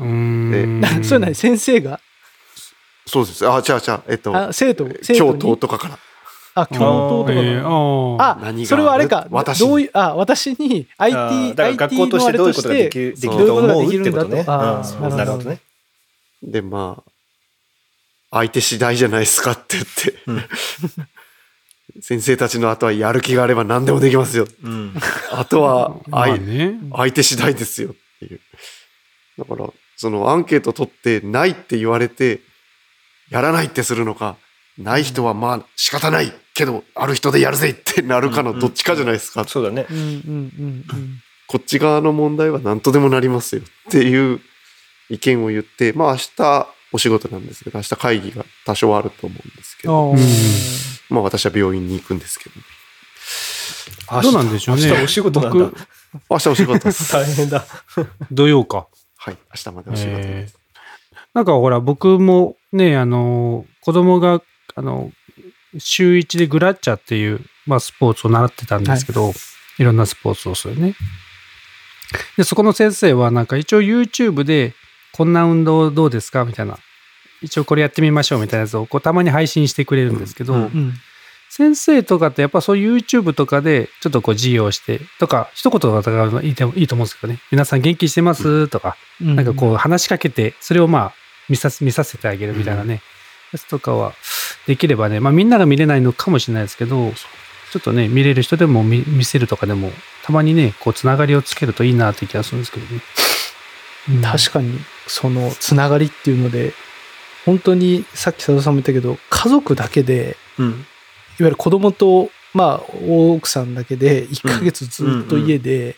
[0.00, 0.82] うーん。
[1.04, 1.34] それ何？
[1.34, 2.00] 先生が？
[3.06, 3.48] そうです。
[3.48, 5.98] あ、じゃあじゃあ、えっと、あ生徒生徒教に頭とかから。
[6.54, 14.44] あ教頭とかえーがあそれはあれか私どういうあ私に IT だか学校としてどういうことができるできると思うってことね。
[14.46, 15.60] あーうんなるほどね。
[16.42, 17.10] で、まあ、
[18.30, 20.44] 相手次第じゃないですかって言って、うん
[22.00, 24.46] 先生たちの後はやる気があれば何でもできますよ。
[24.62, 24.94] うん。
[25.32, 26.78] あとはまあ相,、ね。
[26.92, 28.40] 相手次第ですよっていう。
[29.38, 32.40] だから、そのアンケート取ってないって言われて、
[33.30, 34.36] やらないってするのか、
[34.80, 39.44] ない人はまあ仕方ないけど、ある人でやるぜってなるかのどっちかじゃないですか。
[39.44, 39.86] そうだね。
[39.90, 44.40] うんうんうんうんこっち側の問題は何とでもなりますよっていう
[45.08, 50.14] 意見を言って、まあ明日お仕事なんですけど、明日会議が多少あると思うんですけど、
[51.12, 55.64] まあ私は病院に行くんですけど、どうなんでしょうね明日お仕事なんだ。
[55.66, 55.76] 僕
[56.30, 57.10] 明日お仕事です。
[57.12, 57.66] 大変だ。
[58.30, 58.86] 土曜か。
[59.16, 60.58] はい、明日までお仕事です。
[61.34, 64.40] なんかほら、僕もね、あの、子供が、
[64.74, 65.12] あの、
[65.78, 69.32] 週一でグラッチャっていう、まあ、スポーツを習ってたんですけど、
[69.78, 70.94] い、ろんなスポーツをするね。
[72.36, 74.74] で、そこの先生は、なんか一応 YouTube で、
[75.12, 76.44] こんな運動どうですか？
[76.44, 76.78] みたいな。
[77.42, 80.92] 一応これやってみましょうみたいなやつをこうたまに配信してくれるんですけど、うんうん。
[81.48, 87.40] 先生とかってやっぱそういう YouTube とかでちょっとこう授業してとか一言とかがいいといいと思うんですけどね。
[87.50, 88.68] 皆さん元気してます？
[88.68, 89.36] とか、うん。
[89.36, 91.14] なんかこう話しかけてそれをまあ
[91.48, 93.02] 見させ見させてあげるみたいなね、
[93.52, 94.12] やつとかは
[94.70, 97.10] できればねまあみんなが見れないのかもしれないですけど
[97.72, 99.90] ちょっとね見れる人でも見見せるとかでも
[100.22, 103.02] たまにねこうつながりをつけるといいなって気がするんですけどね。
[104.10, 106.72] うん確かにそのつながりっていうので
[107.44, 110.68] 本当にさっき佐藤さんも言ったけど家族だけでうん。
[110.68, 110.76] いわ
[111.38, 115.96] ゆる子供とまあ大奥さんだけで1ヶ月ずっと家で、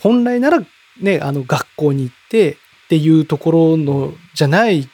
[0.00, 0.60] 本来なら
[1.00, 2.56] ねあの学校に行ってっ
[2.88, 4.88] ていうところのじゃない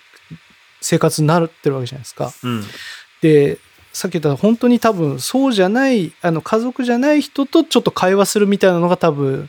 [0.82, 2.32] 生活になってるわけじゃないですか。
[2.44, 2.64] うん。
[3.22, 3.58] で
[3.92, 9.48] さっき言った本当に多分そうじゃないあの家族じゃない人とちょっと会話するみたいなのが多分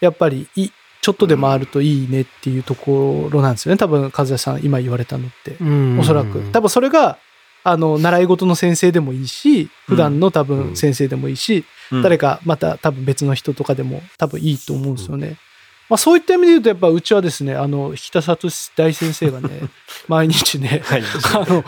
[0.00, 0.70] やっぱりい
[1.00, 7.18] ちょっとでもあるといいねっていうところなんですよね多分和也さん今言われたのってうんおそらく多分それが
[7.62, 11.64] あの習い事の先生でもいいし普段の多うん分先生でもいいし、
[12.02, 15.38] 誰かまた多分別の人とかでも多分いいと思うんですよね。
[15.88, 19.48] まあ、そういった意味で言うとやっぱうちはですねあの引田聡大先生がね
[20.08, 21.02] 毎日ねはい。
[21.34, 21.64] あの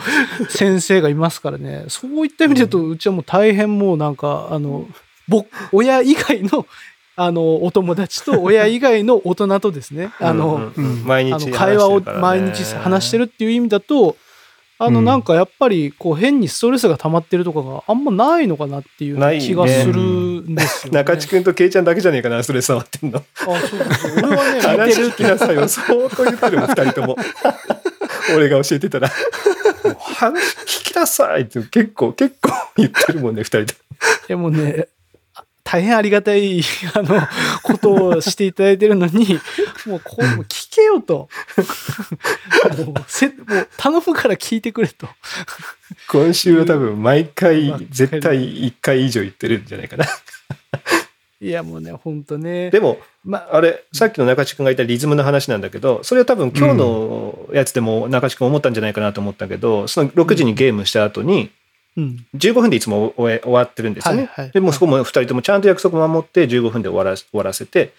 [0.49, 1.85] 先生がいますからね。
[1.87, 4.87] そういった意味で言うとうちはもう大変もうなんかあの
[5.27, 6.65] 僕親以外の
[7.19, 10.71] あのお友達と親以外の大人とですねあの、
[11.51, 14.15] 会話を毎話日話してるっていう意味だと
[14.79, 20.99] あのうんなんかやっぱりこう変にストレスが溜まってるとかがあんまないのかなっていうないね気がするんですよ、ね。
[20.99, 23.17] 中地君とケイちゃんだけじゃねえかな、それ触ってんの。
[23.17, 23.79] あそうそう
[24.23, 25.67] 俺はね見て話る聞きなさいよ。
[25.67, 27.15] 相当言ってるもん、二人とも。
[28.35, 29.09] 俺が教えてたら。
[29.99, 33.73] 話聞きなさいって結構、結構言ってるもんね、二人と
[34.27, 34.96] やもうね、あ
[35.69, 36.61] 大変ありがたい、
[36.95, 37.27] あの、
[37.61, 39.37] ことをしていただいてるのに、
[39.85, 41.27] もうこう、聞けよと。
[42.85, 45.09] もうせ、 もう頼むから聞いてくれと。
[46.07, 50.05] 今週は多分毎回絶対1回以上言ってるんじゃないかな。
[51.41, 52.71] いやもうね、ほんとね。
[52.71, 61.51] でも、まあれ、さっきの中地君が言ったリズムの話なんだけど、それは多分今日のやつでも中地君思ったんじゃないかなと思ったけど、その6時にゲームした後に、
[61.97, 62.25] うん。
[62.35, 64.29] 15分でいつも終え終わってるんですよね。
[64.31, 67.93] はいはいでもうそこも2人ともちゃんと約束守って15分で終わら終わらせて、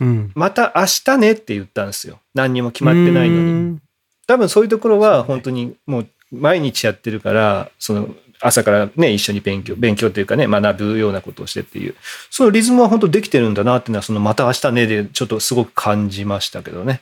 [0.00, 0.32] うん。
[0.34, 2.20] また明日ねって言ったんですよ。
[2.34, 3.72] 何にも決まってないのに。
[3.72, 3.78] に。
[4.26, 11.94] 多分そういうところは本当にもう毎日やってるから、その朝からね、一緒に勉強、勉強というかね、学ぶようなことをしてっていう、
[12.30, 17.00] そのリズムは本当できてるんだなっていうのは、そのまた明日ねでちょっとすごく感じましたけどね。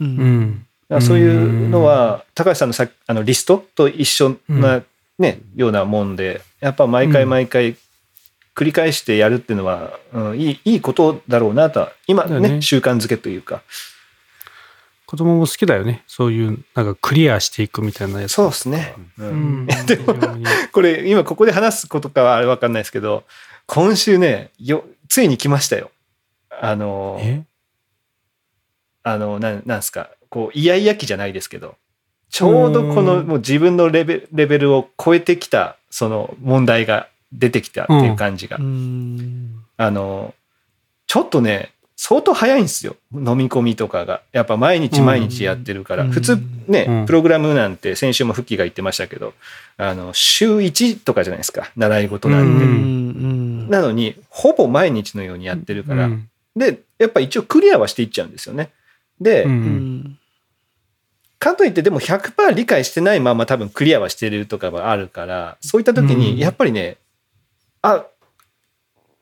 [0.00, 0.04] う。
[0.04, 0.66] うん
[1.00, 4.82] そういうのは、高橋さんのさあのリストと一緒な、
[5.18, 7.76] ねようなもんで、やっぱ毎回毎回
[8.54, 13.62] 繰り返してやるっていうのは、うんいいいいことだろうなとは、今ね、だね習慣づけというか、
[15.06, 16.02] 子供も好きだよね。
[16.06, 18.32] そういう、なんかクリアしていくみたいなやつ。
[18.32, 18.94] そうですね。
[19.18, 19.66] ううんん。
[19.86, 20.14] でも
[20.72, 23.24] これ今ここで話すことかはあれわかんないですけど、
[23.66, 25.90] 今週ね、よ、ついに来ましたよ。
[26.50, 27.42] あの、え？
[29.02, 31.76] あの、なん、なんすか、こう、イヤイヤ期じゃないですけど、
[32.32, 38.56] ちょうどこのうんもう自分のレベレベルを超えてきた、その問題が出てきたっていう感じが。
[38.56, 39.62] うん。
[39.76, 40.34] あの、
[41.06, 42.96] ちょっとね、相当早いんですよ。
[43.14, 44.22] 飲み込みとかが。
[44.32, 46.04] やっぱ毎日毎日やってるから。
[46.04, 49.34] うん普通ね、うんプログラムなんて先週もフッキーが言ってましたけど、
[49.76, 51.70] あの、週1とかじゃないですか。
[51.76, 53.70] 習い事なんて。
[53.70, 56.06] なのに、ほぼ毎日のようにやってるから。
[56.06, 58.70] うんで、やっぱ一応クリアはしていっちゃうんですよね。
[59.20, 59.46] で。
[61.42, 66.98] かといってでも100%理解してないまま多分クリアはしてるとかはあるから、そういった時うんにやっぱりね、
[67.82, 68.06] あ、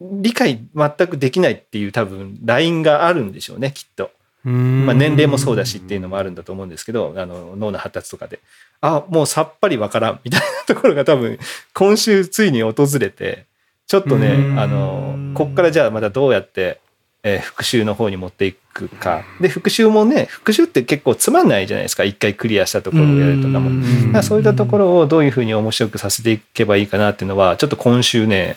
[0.02, 4.10] 理解全くできないっていう多分ラインがあるんでしょうね、きっと。
[4.44, 8.40] うんまあ年齢もそうだしっていうのもあるんだと思うんですけど、あの脳の発達とかで。
[8.82, 11.38] あ、もうさっぱりわからんみたいなところが多分
[11.72, 13.46] 今週ついに訪れて、
[13.86, 16.80] ちょっとねう、んあの、こっからじゃあまたどうやって、
[17.22, 19.24] えー復習の方に持っていくか。
[19.40, 22.04] で、復習もね、復習って結構つまんないじゃないですか。
[22.04, 23.70] 一回クリアしたところをやるとかも。
[23.70, 28.56] うんだからそういったところをどういうふうに面白くさせていけばいいかなっていうのは、ちょっと今週ね、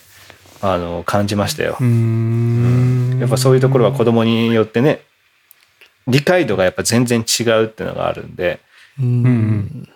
[0.61, 1.77] あの、感じましたよ。
[1.79, 5.01] うんやっぱそういうところは子供によってね、
[6.07, 8.59] 理解度がやっぱ全然違うっていうのがあるんで、
[8.99, 9.89] うん。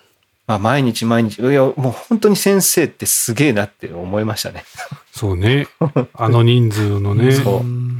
[0.48, 4.64] まあ毎日毎日、いや、もう本当に先生ってすげえなって思いましたね。
[5.12, 5.68] そうね。
[6.14, 7.32] あの人数のね。
[7.34, 7.97] そうい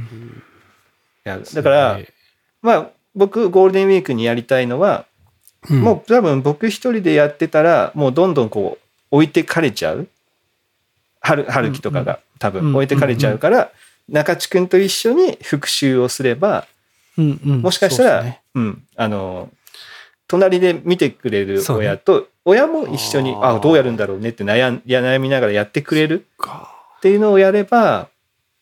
[1.28, 2.00] や、だから、
[2.62, 5.06] まあ僕ゴールデンウィークにやりたいのは、
[5.68, 10.08] うん、もう多分僕一人でやってたら、もうどんどんこう置いてかれちゃう。
[11.20, 13.70] 春、春樹とかが多うん分置いてかれちゃうから、
[14.08, 16.66] 中地君と一緒に復習をすれば、
[17.16, 17.40] うん。
[17.44, 17.62] うん。
[17.62, 18.40] もしかしたら、そうね。
[18.54, 19.50] うん、あの、
[20.28, 26.72] 隣で見てくれる親と、親も一緒に、あどうやるんだろうねって悩ん悩みながらやってくれるか。
[26.98, 28.08] っていうのをやれば、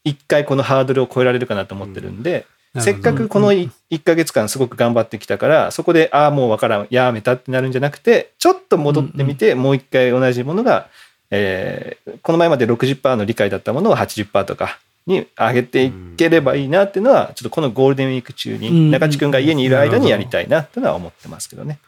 [0.05, 2.47] 一回このハードルを超えられるかなと思ってるんで、
[2.81, 3.71] せっかくこの1
[4.05, 10.89] ヶ月間すごく頑張ってきたから、そこで、ああ、もうわからん、やめたってなるんじゃなくて、ちょっと戻ってみて、もう一回同じものが、
[11.31, 21.79] えーこの前まで60%の理解だったものを80%とかに上げていければいいなっていうのは、ちょっとこのゴールデンウィーク中うんに、中地君が家にいる間にやりたいなっていうのは思ってますけどね。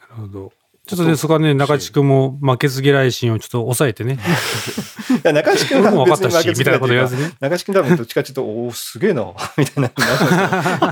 [0.00, 0.52] なるほど。
[0.88, 4.14] ちょっとね、そこはね、中地君も負けず嫌い心をちょっと抑えてね。
[5.16, 7.30] いや中地君はもう分かったし、みたいなこと言わずに。
[7.40, 9.26] 中地君多分どっちかっていうと、おお、すげえな、
[9.58, 9.92] みたい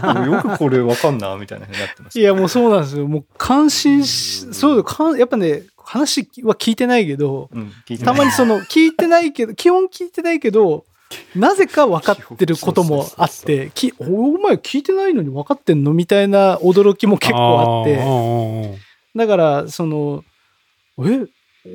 [0.04, 2.20] な よくこれわかんな、みたいなふうになってます。
[2.20, 3.08] いや、もうそうなんですよ。
[3.08, 7.72] もう感心し、そうだかんやっぱね、話は聞いてないけど、うん、
[8.04, 10.84] たまにその、聞いてないけど、基本聞いてないけど、
[11.34, 15.92] なぜか分かってることもあって、 きおお前聞いてないのに分かってんの？
[15.92, 18.85] みたいな驚きも結構あって、て。
[19.16, 20.24] だから、その、
[20.98, 21.26] え、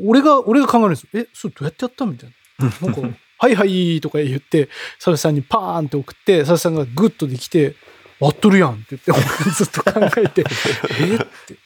[0.05, 1.09] 俺が、俺が考えるんですよ。
[1.13, 2.69] え、それどうやってやったみたいな。
[2.81, 4.67] なんか、はいはいとか言って、
[4.97, 7.75] 佐々木さんにパーンって送って、佐々木さんがグッとできて、
[8.19, 9.11] 合っとるやんって言って、
[9.51, 10.43] ずっと考えて、
[10.99, 11.53] えって。
[11.53, 11.57] っ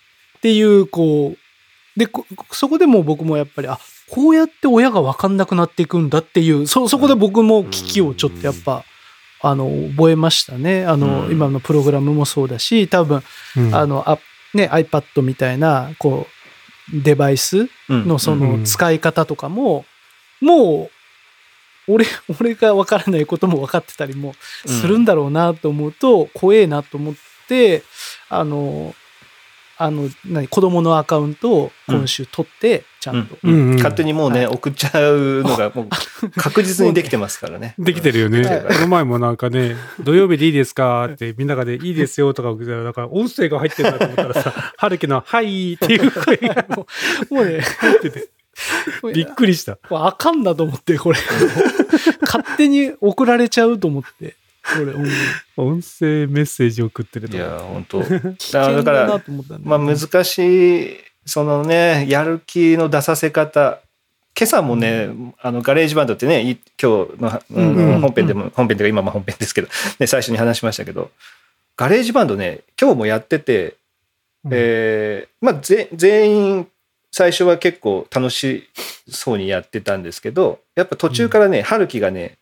[0.41, 3.77] ていう、こう、で、こそこでもう僕もやっぱり、あ、
[4.09, 8.85] こうやって親が分かんなくなっていくんだっていう、そ、そこで僕も危機をちょっとやっぱ、
[9.41, 10.85] あの、覚えましたね。
[10.85, 13.21] あの、うん今のプログラムもそうだし、多分、
[13.57, 14.17] うんあの、あ
[14.55, 16.27] ね、iPad みたいな、こ
[16.93, 19.85] う、デバイスのそうんの使い方とかも、
[20.41, 20.89] も
[21.87, 22.05] う、俺、
[22.39, 24.33] 俺が分からないことも分かってたりも
[24.65, 27.15] するんだろうなと思うと、怖えなと思っ
[27.47, 27.83] て、
[28.29, 28.95] あの、
[29.77, 33.37] あの、何、子供のアカウントを今週取って、ちゃんと。
[33.43, 35.89] 勝手にもうね、送っちゃうのがもう
[36.35, 37.75] 確実にできてますからね。
[37.77, 38.41] できてるよね。
[38.41, 46.87] はいこの前もなんかね、土曜日でいいですかってみんながでいいですよとか送ってたら、だから音声が入ってるなと思ったらさ、 春樹のはいっていう声がも
[47.31, 48.29] うね、入ってて、
[49.13, 49.77] びっくりした。
[49.89, 51.19] もうあかんだと思って、これ。
[52.21, 54.35] 勝手に送られちゃうと思って。
[54.73, 55.07] これ、うん
[55.57, 57.37] 音声メッセージ送ってると。
[57.37, 59.69] いや、本当危険だなと思ったんで。
[59.69, 63.79] まあ難しい、そのね、やる気の出させ方。
[64.37, 65.09] 今朝もね、
[65.41, 71.09] あのガレージバンドってね、い今日の、うんうん本編でも、本編というか今も本編ですけど、ね、最初に話しましたけど、
[71.77, 73.75] ガレージバンドね、今日もやってて、
[74.43, 76.67] うんえーまあぜ全員
[77.11, 78.67] 最初は結構楽し
[79.09, 82.37] そうにやってたんですけど、やっぱ途中からね、春樹がね、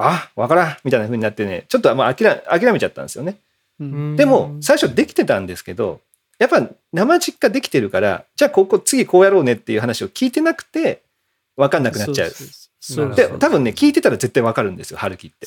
[0.00, 3.36] あ、わからんみたいな風になってね、ちょっとまあ諦め諦めちゃったんですよね。
[3.80, 6.00] うんでも、最初できてたんですけど、
[6.38, 11.02] やっぱ生実家できてるから、じゃあここ次こうやろうねっていう話を聞いてなくて、
[11.56, 12.30] 分かんなくなっちゃう。
[13.14, 15.46] で、多分ね、聞いてたら絶対分かるんですよ、春樹って。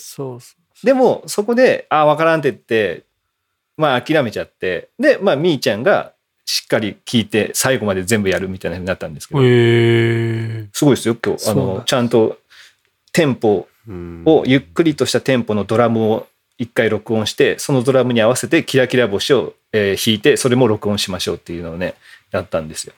[0.84, 3.04] でも、そこで、ああ、分からんって言って、
[3.78, 6.12] まあ諦めちゃって、で、まあみーちゃんが
[6.45, 11.49] しっかり聞いて、最後まで全部やるみたいな風になったんですけど、へすごいですよ、今日。
[11.49, 12.38] あの、ちゃんと
[13.14, 16.27] テンポうんを、ゆっくりとしたテンポのドラムを
[16.57, 21.95] 一回録音して、そのドラムに合わせてキラキラ星を、えー弾いて、それも録音しましょうっていうのをね、
[22.32, 22.93] やったんですよ。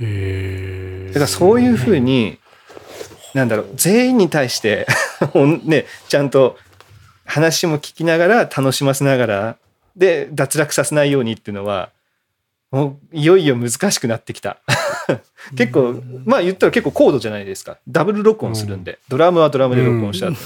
[0.00, 2.38] ーへーだからそういうふうに、
[3.32, 4.86] なんだろう、全員に対して、
[5.64, 6.58] ね、ちゃんと
[7.24, 9.56] 話も聞きながら、楽しませながら、
[9.96, 11.90] で、脱落させないようにっていうのは、
[12.70, 14.58] もういよいよ難しくなってきた。
[15.56, 17.78] 結構、まあ言ったら結構高度じゃないですか。
[17.88, 20.36] ダブル録音するんで、ドラムはドラムで録音した後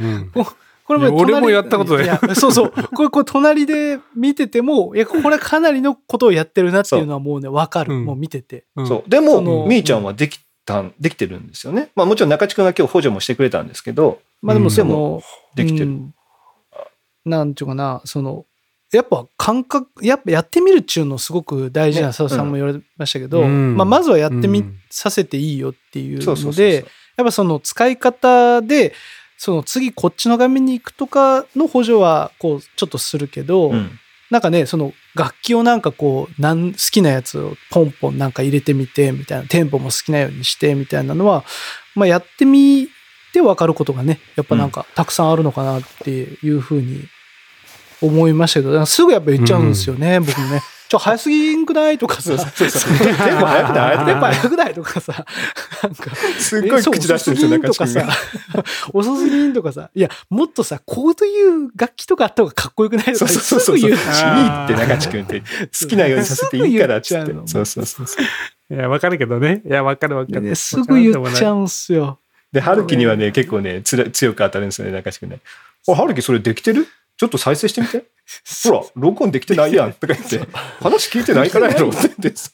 [0.00, 0.08] に。
[0.08, 0.32] うん
[0.88, 2.70] これいや俺もやったことないそうそう。
[2.70, 7.92] これ、これ隣で見てても、いや、これかなりのことをやってるなっていうのはもうね、わかる。
[7.92, 8.64] うんもう見てて。
[8.74, 9.10] うんそう。
[9.10, 11.90] でも、みーちゃんはできたん、できてるんですよね。
[11.94, 15.22] まあもちろん中地君が今日補助もしてくれたんですけど、まあでもそうんの、
[15.54, 16.14] できてるうん
[17.26, 18.46] なんていうかな、その、
[18.92, 22.12] やっぱ感覚、やっぱやってみるっちゅうのすごく大事なね。
[22.12, 23.76] 佐藤さんも言われましたけど、うん。
[23.76, 24.78] まあまずはやってみうん。
[24.90, 26.86] させていいよっていうので、
[27.16, 28.94] やっぱその使い方で、
[29.36, 33.98] その次こっちの画面に行くとかの補助はこうちょっとするけど、うん。
[34.30, 41.44] なんかね、その楽器をなんかこう、なん好きなやつをポンポンなんか入れてみて、みたいな、テンポも好きなようにして、みたいなのは、
[41.94, 42.88] まあやってみ
[43.32, 47.08] て分かることがね、やっぱなんかたくさんあるのかなっていうふうに
[48.00, 50.62] 思いましたけど、すぐやっぱ言っちゃうんですよね、僕もね。
[50.88, 52.98] ちょ、早すぎんくないとかさ、 そうそう。
[52.98, 54.06] テンポ早くない？
[54.06, 55.26] テンポ早くないとかさ、
[55.82, 57.86] なんか、すっごい口出してるんですよ、とか。
[57.86, 58.08] さ、
[58.94, 63.76] 遅すぎんとかさ、いや、もっとさ、こういう楽器とかあった方がかっこよくないとかそうそうそうそう。
[63.76, 68.16] いいすぐ言うあーって中地君って好きなようにさせていいからっつってそうそうそうそ
[68.70, 68.74] う。
[68.74, 69.60] いや、わかるけどね。
[69.66, 70.40] いや、わかるわかる。
[70.40, 71.58] ね、すぐ言っちゃう。
[71.60, 72.18] うんすよ。
[72.50, 75.40] で、春樹にはね、結構ね、つら強く当たるんですよね、中地君ね。
[75.86, 76.88] あ、春樹それできてる？
[77.18, 78.04] ちょっと再生してみて。
[78.64, 80.38] ほら、録音できてないやんとか言って、
[80.80, 82.50] 話聞いてないからやろ って言ってさ。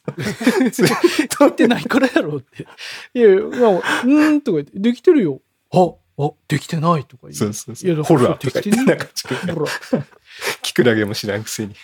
[1.38, 2.66] 撮ってないからやろって。
[3.12, 5.42] いやいや、まあ、うーんとか言って、できてるよ。
[5.70, 7.34] あ、あ、できてないとか言う。
[7.34, 7.86] そうそうそ。
[7.86, 9.70] いうやほら、できてね中地君が、ほら。
[10.62, 11.76] キクラゲも知らんくせに。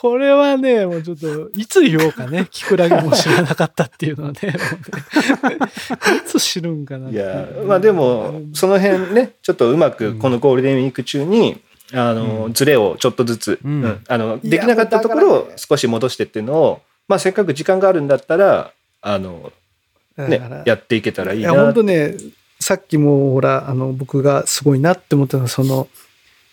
[0.00, 2.48] これはね、もうちょっと、いつ言おうかね。
[2.50, 4.38] キクラゲも知らなかったっていうのはね。
[4.44, 5.56] もうね
[6.16, 7.22] いつ知るんかなっていう。
[7.22, 11.60] や、まあでも、その辺ね、ちょっとうまくこのゴールデンウィーク中に、
[11.92, 13.60] あの、ズレをちょっとずつ、
[14.08, 18.72] あの、できなかったところを少し戻してっていうのを、まあせっかく時間があるんだったら、
[19.02, 19.52] あの、
[20.16, 22.14] ねやっていけたらいいいや、な本当ね、
[22.58, 25.88] さっきも、ほら、あの、僕がすごいなって思ったのは、その、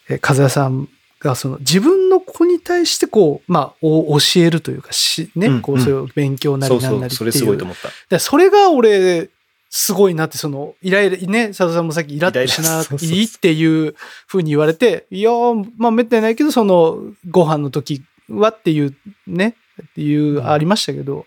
[0.10, 0.90] え、和也さん
[1.20, 7.18] が、その、自分の子に対して、こう、まあ、お教えるというか、し、ね、こう、そういう勉強なりなんなりっていう。
[7.18, 7.90] それすごいと思った。
[8.10, 9.30] でそれが俺、
[9.70, 13.96] すごいなって、その、イライラ、ね、佐藤さんもさっきイラッとしなイライラそうそうそういいっていう
[14.28, 17.00] ふうに言われて、いやー、まあ、めったにないけど、その、
[17.30, 18.96] ご飯の時はっていう、
[19.26, 21.26] ね、っていう、ありましたけど、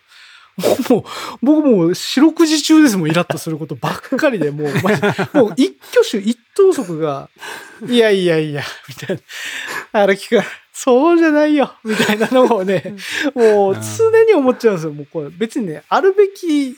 [0.89, 1.05] もう、
[1.43, 4.73] 僕もう四六時中ですもん、イラッとすることばっかりで、もう、
[5.37, 7.29] もう一挙手一投足が、
[7.89, 9.21] いやいやいや、みたい
[9.93, 10.07] な。
[10.07, 12.95] 歩きか、そうじゃないよ、みたいなのをね、
[13.35, 14.93] もう常に思っちゃうんですよ。
[14.93, 16.77] もうこれ別にね、あるべき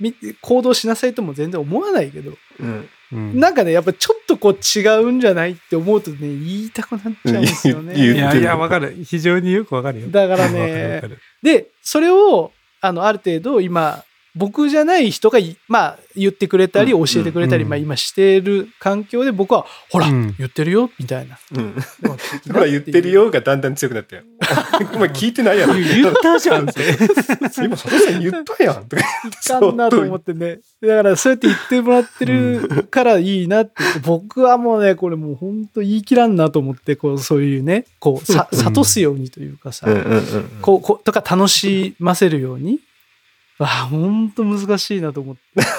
[0.00, 2.88] み行動しなさいとも全然思わないけど、うん。
[3.12, 7.94] うんなんかね、やっぱちょっとこう違うんじゃないって思うとね、言いたくなっちゃうんですよね。
[7.94, 8.96] いやいや、わかる。
[9.04, 10.08] 非常によくわかるよ。
[10.08, 11.02] だからね
[11.40, 12.50] で、それを、
[12.80, 14.04] あの、ある程度今、
[14.36, 21.38] 僕じゃない人がい、まあ、言ってくれたり、うん教えてくれたり、うんまあ、今してる環境で僕は、ほら、うん言ってるよ、みたいな。
[21.54, 21.74] うん。
[22.52, 23.10] ほら、言ってる。
[23.10, 24.22] よがだんだん強くなって。
[24.94, 25.74] お前聞いてないやろ。
[25.74, 26.80] 言ったじゃんって。
[27.58, 28.84] 今、佐藤さん言ったやん。
[28.86, 30.60] とかいかんなと思ってね。
[30.82, 33.72] だから、そうやって言ってもらってるからいいなって。
[34.02, 39.86] 僕はもうね、これもう本当言い切らんなと思って、こう、そういうね、こう、さ、うん諭すようにというかさ。
[40.60, 42.80] こう、こう、とか楽しませるように。
[43.58, 45.36] あ、本当難しいなと思っ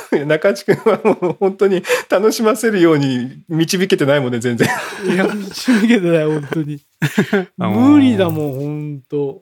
[0.09, 0.25] て。
[0.25, 4.67] 中地君はもう本当に楽しませるように導けてないもんね、全然。
[5.05, 6.81] いや、導けてない、本当に。
[7.59, 9.41] あのー無理だもん、本当。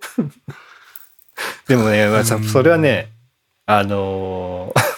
[1.67, 3.09] でもね、まあそれはね、
[3.65, 4.81] あのー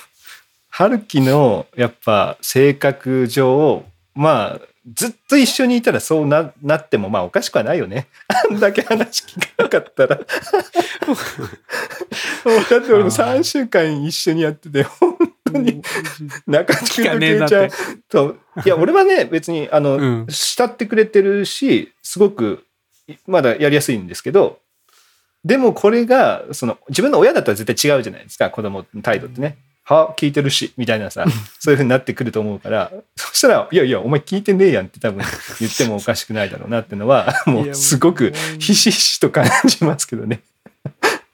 [0.70, 3.84] 春樹のやっぱ性格上、
[4.14, 4.62] まあ、
[4.94, 8.08] ずっと一緒にいたらそうななってもまあおかしくはないよね。
[8.50, 10.16] あんだけ話聞かなかったら。
[10.18, 10.24] だ
[12.78, 15.82] って俺も3週間一緒にやってて、本当に
[16.46, 17.70] 中地君とケイちゃん
[18.08, 22.64] と、いや、俺はね、別に、あの、うん慕ってくれてるし、すごく、
[23.26, 24.60] まだやりやすいんですけど、
[25.44, 29.58] でもこれが、その、自分の親だったら絶対違うじゃないですか、子供の態度ってね。
[29.88, 31.26] は、聞いてるし、みたいなさ、
[31.60, 35.24] そういうふうになってくると思うから、そしたら、いやいや、お前聞いてねえやんって多分
[35.60, 40.42] 言ってもおかしくないだろうなってのは、 もうすごくひしひしと感じますけどね。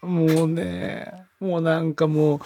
[0.01, 2.39] もうね、もうなんかもう、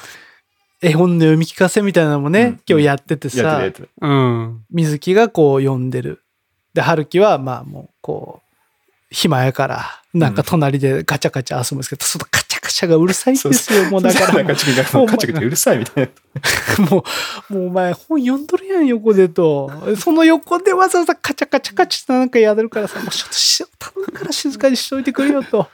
[0.82, 3.90] 絵本の読み聞かせみたいなのもね、うん今日やっててやってるさてる。
[4.00, 4.66] うん。
[4.70, 6.22] 水木がこう読んでる。
[6.74, 8.48] で、春樹はまあもうこう、
[9.10, 16.10] 暇やから、なんか隣でガチャガチャ遊ぶんですけど、そのカチャカチャがうるさいんですよ、もうだからなんかちょっとカチャカチャうるさいみたい
[16.80, 16.86] な。
[16.90, 17.04] も
[17.50, 19.72] う、もうお前本読んどるやん、横でと。
[19.98, 25.68] その横でわざわざカチャカチャカチャなんかやるからさ、もうちょっとし頼むから静かにしといてくれよと。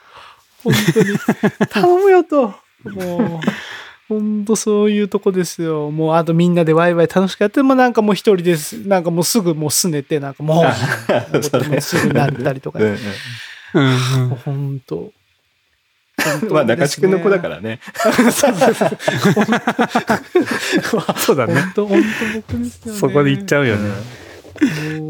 [0.62, 1.18] 本当に。
[1.70, 2.54] 頼むよと。
[2.84, 3.48] もう、
[4.08, 5.90] 本当そういうとこですよ。
[5.90, 8.86] もうあとみんなでワイワイ楽しくやって、もうなんかもう一人です。
[8.86, 10.64] なんかもうすぐもうすねて、なんかもう、
[11.42, 12.78] そうねすぐなったりとか。
[12.78, 15.12] うんうんうんもう本当。
[16.50, 17.80] まあ中地君の子だからね。
[18.36, 18.52] そ
[21.32, 21.54] うだね。
[21.54, 22.06] 本当、本当
[22.56, 23.00] 僕ですよね。
[23.00, 23.90] そこで行っちゃうよね。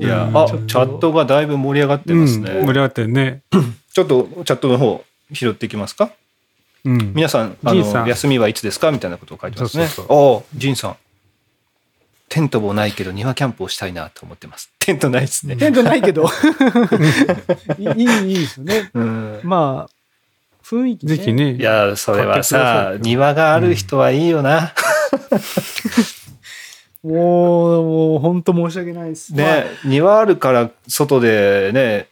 [0.00, 2.50] いや、うんあ、チャットがだいぶ盛り上がってますね。
[2.50, 3.42] うん盛り上がってるね。
[3.92, 6.10] ちょっとチャットの方拾っていきますか？
[6.84, 7.12] うん。
[7.14, 8.90] 皆さん、あの、休みはいつですか？
[8.90, 9.86] みたいなことを書いてますね。
[9.86, 10.96] そうおおジンさん。
[12.30, 14.72] テントもないけど庭キャンプをしたいなと思ってます。
[14.80, 15.56] テントないですね。
[15.56, 16.26] テントないけど。
[17.78, 17.90] いい、い
[18.32, 18.90] いですよね。
[18.92, 19.92] うんまあ、
[20.64, 21.16] 雰囲気、ね。
[21.16, 21.54] ぜひね。
[21.54, 24.72] いや、それはさ庭がある人はいいよな。
[27.02, 29.34] もう、もう、本当申し訳ないです。
[29.34, 32.08] ね、庭あるから外でね、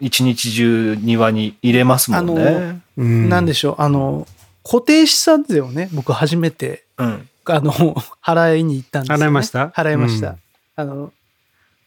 [0.00, 2.80] 一日中庭に入れますもんあね。
[2.96, 4.26] なんでしょう、あの、
[4.64, 7.28] 固定資産税をね、僕初めて、うん。
[7.46, 7.72] あの、
[8.24, 9.24] 払いに行ったんですよ、ね。
[9.24, 9.66] 払いました？
[9.68, 10.30] 払いました。
[10.30, 10.36] うん
[10.78, 11.10] あの、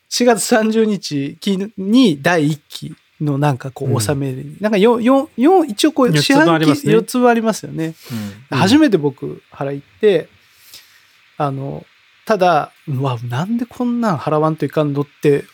[0.09, 1.37] 4月30日
[1.77, 3.95] に第1期のなんかこう、うん。
[3.95, 4.43] 納める。
[4.43, 6.93] に、なんか4、4、4、一応こう、四半期ありますね。
[6.93, 7.95] 4つありますよね。
[8.51, 8.57] うん。
[8.57, 10.29] 初めて僕払い行って、
[11.37, 11.85] あの、
[12.25, 15.45] ただ、うわ、なんでこんなん払わんといかんのって、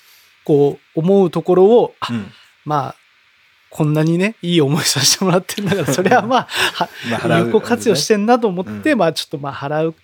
[0.44, 2.32] こう思うところを、あうん。
[2.66, 2.96] まあ、
[3.70, 6.90] こんなにね、いい思いさせてもらってるんだから、 それはまあ、は
[7.28, 9.00] まあ有効活用してんなと思って、うん。
[9.00, 9.96] まあちょっとまあ払う、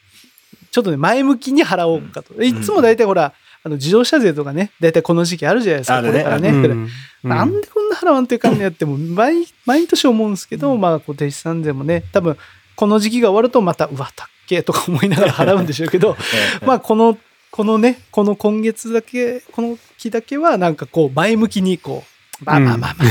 [0.71, 2.41] ちょっとね、前向きに払おうかと。
[2.43, 3.33] いつも大体ほら、
[3.63, 6.09] あの自動車税とかね、大体この時期あるじゃないですか、ね。
[6.09, 6.49] これからね。
[6.49, 6.89] うん。
[7.23, 12.37] なんでこんな払わんといかんのやっても毎、毎年思うんですけど、まあ固定資産税もね、多分
[12.75, 16.17] この時期が終わるとまた、うわ、たっけとか思いながら払うんでしょうけど、
[16.65, 17.17] まあこの、
[17.51, 22.03] このね、この今月だけ、この期だけはなんかこう前向きにこ
[22.41, 23.07] う、まあまあまあまあ、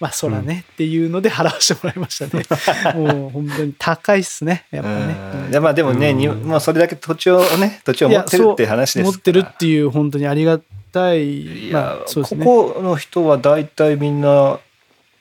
[0.00, 2.44] まあそらね、っていうので払わせてもらいましたね。
[2.98, 5.14] もう本当に高いっすね、やっぱね。
[5.44, 10.58] うんいやまあでもね、うんにもうそれだけ土地をね、土地を持ってるって話ですから持ってるっていう本当にありが
[10.92, 11.68] たい。
[11.68, 12.44] いまやあ、そうですね。
[12.44, 14.58] ここの人は大体みんな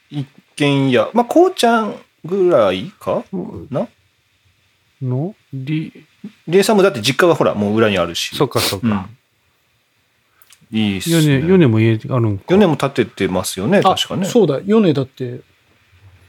[0.10, 0.26] 一
[0.56, 3.24] 軒家まあこうちゃんぐらいか？
[3.70, 3.88] な？
[5.02, 5.36] の？
[5.54, 6.06] り、
[6.48, 9.10] リエさんもだって実家はほらもう裏にあるしそっかそっうんか。
[10.72, 11.40] いいっすね。
[11.68, 12.54] も家あるんか。
[12.54, 14.26] 4年も経っててますよねあ確かね。
[14.26, 15.42] そうだ、米だって、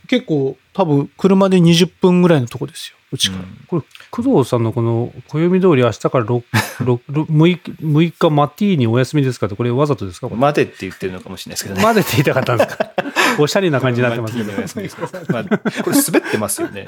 [0.08, 3.44] 結構多分車で20分ぐらいのとこですよ、うちから。
[3.68, 6.42] これ、工藤さんのこの、暦通り明日から6、
[6.80, 10.28] 6 6日、6日マティーにお休みですかって、これわざとですか？
[10.28, 10.40] これ。
[10.40, 11.82] 待てって言ってるのかもしれないですけどね。
[11.82, 12.90] までって言いたかったんですか？
[13.38, 14.52] おしゃれな感じになってますけど。
[15.32, 16.86] まあこれ滑ってますよね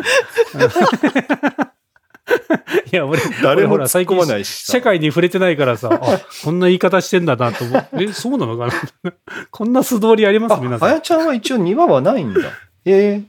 [2.93, 7.89] いや、俺、誰も俺ほら突っ込まないしさ社会に触れてないからさ、 あ、こんな言い方してんだなと思う。
[8.03, 8.67] え、そうなのか
[9.03, 9.13] な？
[9.51, 10.61] こんな素通りあります？
[10.61, 10.91] 皆ああさん。
[10.91, 12.41] やちゃんは一応庭はないんだ
[12.85, 13.23] ええ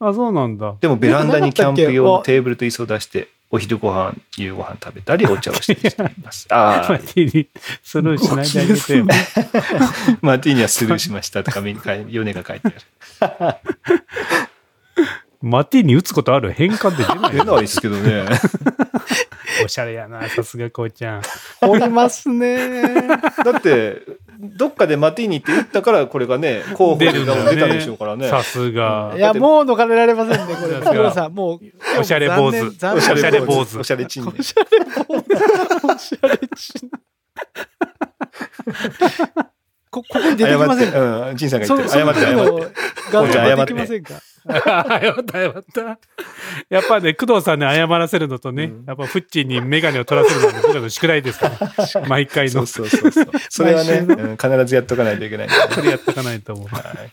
[0.00, 0.74] あ、そうなんだ。
[0.80, 6.46] でもベランダにキャンプ用のテーブルと椅子を出して、お昼ご飯、夕ご飯食べたり、お茶をしたりしています。
[6.50, 7.48] ああ、マティーニ、
[7.82, 9.04] スルーしないであげてよ。
[10.20, 12.60] マーティーニはスルーしましたとか、米が書いて
[13.20, 13.66] ある。
[15.42, 18.24] マティーニ打つことある変換で出ない出ないですけどね。
[19.64, 21.22] おしゃれやな、さすがこうちゃん。
[21.62, 23.08] おりますね。
[23.08, 24.02] だって、
[24.38, 28.28] どっかでマティーニって言ったから、これがね、候補で出出るんでしょうからね。
[28.28, 29.20] さすがい。
[29.20, 30.74] や、もう逃れられませんね、これ。
[30.74, 31.60] さすが所さん、もう。
[32.00, 33.78] おしゃれ坊主おしゃれ坊主主。
[33.78, 34.68] おしゃれチンねおしゃれ
[35.08, 35.94] 坊主。
[35.94, 36.90] おしゃれちん。
[39.90, 41.30] こ、ここに出てきませんか？
[41.30, 42.04] うん、ジンさんが言ってそる。
[42.04, 42.74] 謝って、謝って。
[43.10, 44.02] 画像謝って
[44.46, 45.98] 出てきませんか謝った、謝った。
[46.70, 51.50] やっぱね、工藤さんに謝らせるのとね、うんやっぱフッチンにメガネを取らせるのが僕らの宿題ですか
[51.94, 52.02] ら。
[52.08, 52.88] 毎回のそう。
[52.88, 53.26] そうそうそう。
[53.48, 55.54] それはね、うん必ずやっとかないといけないね。
[55.70, 56.68] それやっていかないと思う。
[56.68, 57.12] はい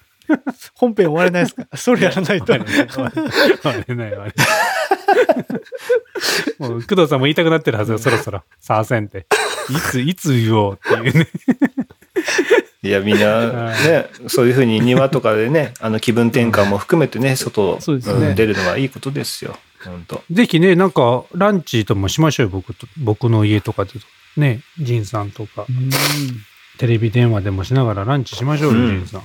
[0.76, 1.68] 本編終われないですか？
[1.76, 2.54] それやらないと。
[2.54, 4.16] 割れない、割れない。
[4.16, 4.34] 割れない
[6.60, 8.42] もう、工藤さんも言いたくなってるはずよ、そろそろ。
[8.60, 9.28] さあせんって。
[9.70, 11.28] いつ、いつ言おうっていうね。
[12.84, 19.58] いや、みんな、ね、そういうふうに庭とかでね、あの気分転換も含めてね、外、そうですねん出るのはいいことですよ。
[19.84, 23.92] 本当ぜひね、なんか、ランチともしましょうよ、僕と、僕の家とかで。
[24.36, 25.66] ね、ジンさんとか、
[26.78, 29.22] テレビ電話でもしながらランチしましょうよ、うんジンさん。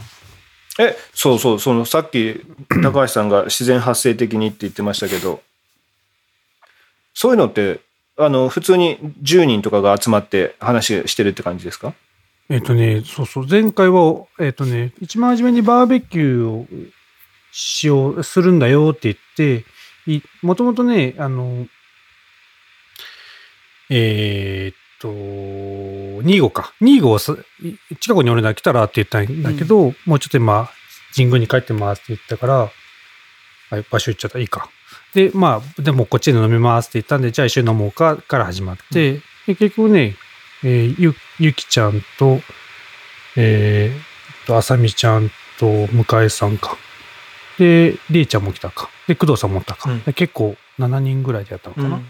[0.81, 2.41] え、そうそう、そのさっき
[2.83, 5.43] 高橋さんが自然発生的にって言ってましたけど、
[7.15, 7.81] そういうのって、
[8.17, 11.95] あの、普通に10人とかが集まって話してるって感じですか？
[12.51, 16.67] えっ、とね、そうそう、前回は、えっ、とね、一番初めにバーベキューを
[17.53, 19.65] しよう、するんだよって言って、
[20.07, 21.67] いもともとね、あの、
[23.91, 26.73] えーっと、2号か。
[26.81, 30.71] 2号近くに俺ら来たらって言ったんだけど、もうちょっと今、
[31.15, 32.71] 神宮に帰ってますって言ったから、
[33.71, 34.39] はい、場所行っちゃった。
[34.39, 34.71] いいか。
[35.15, 40.17] で、まあ、でもこっちで飲みますって言ったんで、じゃあ一緒に飲もうかから始まって、で結局ね、
[40.65, 42.41] えーゆ、ゆきちゃんと、
[43.37, 46.77] えー、と、あさみちゃんと、向井さんか。
[47.59, 48.89] で、りえちゃんも来たか。
[49.07, 49.91] で、工藤さんも来たか。
[49.91, 52.01] うんで結構7人ぐらいでやったのかな。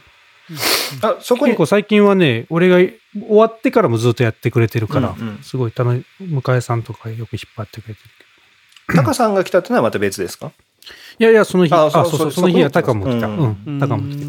[1.02, 2.94] あ、そこに結、構最近はね、俺が終
[3.30, 8.00] わってからもずっとやってくれてるから、うんうんすごい楽し向井さんとかよく引っ張ってくれて
[8.88, 10.52] るタカさんが来たってのはまた別ですか？
[11.18, 13.26] いやいや、その日、ああ、そうそう、そその日はそタカも来た。
[13.26, 14.24] ううんん、タカも来て。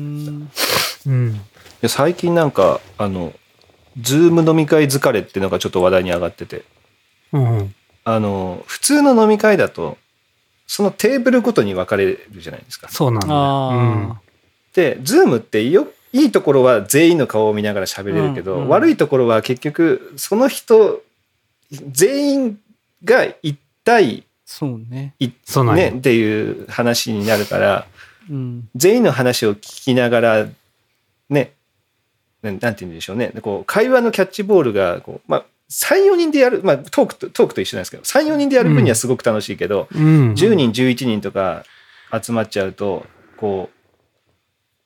[1.07, 1.29] うん。
[1.35, 1.37] い
[1.81, 3.33] や最近なんか、あの、
[3.99, 6.63] ズーム飲み会疲れっていうのがちょっと話題に上がってて、
[7.31, 7.75] うんうん。
[8.03, 9.97] あの、普通の飲み会だと、
[10.67, 12.89] そのテーブルごとに分かれるじゃないですか。
[12.89, 13.33] そうなんだよ。
[13.33, 14.21] あ
[14.73, 21.01] で、ズームってよいいところは全員の顔を見ながら喋れるけど、うんうん悪いところは結局、その人、
[21.71, 22.59] 全員
[23.03, 25.13] が一対そうね。
[25.19, 27.85] 一、そうね、っていう話になるから、
[28.29, 28.67] うん。
[28.75, 30.47] 全員の話を聞きながら、
[31.29, 31.53] ね、
[32.41, 33.33] ななんて言うんでしょうね。
[33.41, 40.33] こう、会話のキャッチボールが、こう、まあ、3、4人でやる、まあ、トークと、トークと一緒なんですけど、3、4人でやる分にはすごく楽しいけど、うん。
[40.33, 41.63] 10人、11人とか
[42.11, 43.05] 集まっちゃうと、
[43.37, 43.75] こう、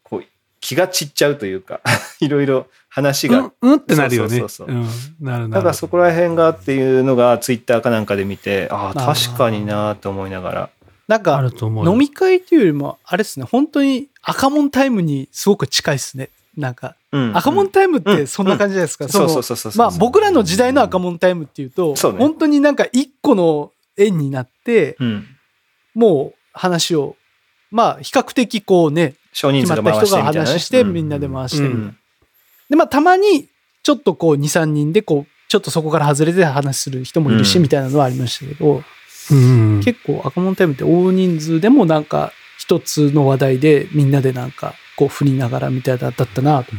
[0.03, 0.23] こう、
[0.59, 1.81] 気が散っちゃうというか、
[2.19, 4.30] いろいろ話が、うん、うんってなるよね。
[4.30, 4.84] そうそうそううん。
[5.21, 5.49] なるなる。
[5.51, 10.61] だからそこら辺がっていうのが、ツイッターかなんかで見て、ああ、確かになと思いながら。
[10.63, 10.69] あ
[11.07, 11.91] なんかる、と思うよ。
[11.91, 16.30] 飲み会っていうよりも、あれですね、本当に赤門タイムにすごく近いですね。
[16.57, 19.07] なんか、うん赤門タイムってそんな感じじゃないですか。
[19.09, 19.80] そうのそうそうそうそう。
[19.80, 25.27] まあ僕らの時代の赤門タイムっていうと、そうね本当になんか一個の円になって、うん。
[25.93, 27.15] もう話を、
[27.71, 30.47] まあ比較的こうね、少人決数が回まった人がしてみたいなね。
[30.47, 31.63] 話して、うんみんなで回して。
[31.63, 31.97] うん
[32.69, 33.49] で、まあたまに
[33.84, 38.84] ちょっとこう2、3人でこう、ちょっとそこから外れて話する人もいるし、うんみたいなのはありましたけど、
[39.31, 39.81] うん。
[39.84, 46.72] 結構赤門タイムって大人数でもなんか一つの話題でみんなでなんかこう振りながらみたいなだったなと。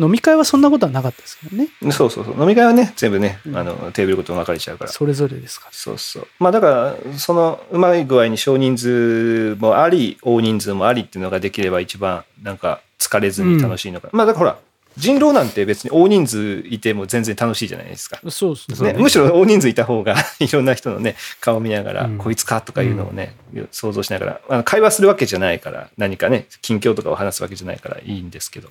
[0.00, 1.68] 飲み会はそんなことはなかったですけどね。
[1.92, 2.40] そうそうそう。
[2.40, 4.90] 飲み会はね、全部ね、うんあの、テーブルごと分かれちゃうから。
[4.90, 5.72] それぞれですから。
[5.72, 6.26] そうそう。
[6.40, 14.10] まあだから、その、うまい具合に少人数もあり、大人数もありっていうのができれば一番、なんか、疲れずに楽しいのかな。
[14.14, 14.58] まあだからほら、
[14.96, 18.20] 人狼なんて別に大人数いても全然楽しいじゃないですか。
[18.30, 18.92] そうですね。
[18.92, 22.18] ね、むしろ大人数いた方が いろんな人のね顔を見ながら、うん。
[22.18, 23.34] こいつかとかいうのをね、
[23.70, 28.68] 想像しながらあの会話するわけじゃないから何かね近況とかを話すわけじゃないからいいんですけど。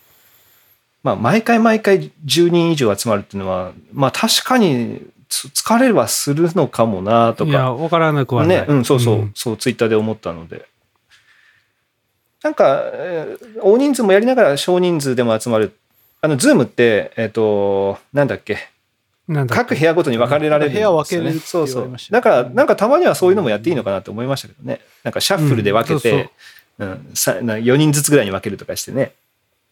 [1.03, 8.57] まあ毎回毎回10人以上集まるっていうのはまあ確かにつ疲れはするのかもなといや、かわからなくはない。
[8.59, 9.31] ねうんそうそう、ん。
[9.33, 10.67] そうツイッターで思ったので。
[12.43, 15.73] なんか、えー大人数もやりながら少人数でも集まる
[16.23, 18.57] あのズームってえっ、となんだっけ？
[19.49, 20.93] 各部屋ごとに分かれられるんですよ、ね。
[20.93, 22.07] 部屋分けれるってそうそう言われまし。
[22.09, 24.79] たよだから、なんかたまにはそういうのもやっていいのかなと思いましたけどね。
[25.03, 26.29] なんかシャッフルで分けうんて、
[26.79, 29.11] うんさな4人ずつぐらいに分けるとかしてね、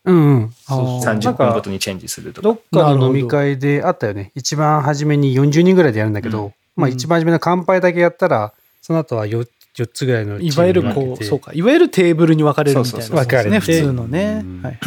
[0.05, 0.53] うんうん。
[0.67, 2.83] あーそうそう30分ごとにチェンジするとどかっ。
[2.83, 4.31] かの飲み会であったよね。
[4.35, 11.51] 一番初めに40人ぐらいでやるんだけど、うんまあ一番初めの乾杯だけやったら、その後は 4, 4つぐらいのいわゆるこう、そうか。
[11.53, 13.01] いわゆるテーブルに分かれるみたいな。
[13.01, 14.61] そうそうそう分かれてね、普通のねうん。
[14.63, 14.79] はい。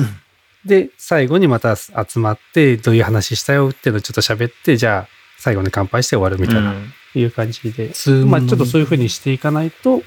[0.67, 5.09] で、最後にまた集まって、どういう話したよっていうのをちょっと喋って、じゃあ
[5.39, 6.93] 最後に乾杯して終わるみたいな、うん。
[7.15, 10.03] いう感じで、ズームまあちょっとそういうふうにしていかないと、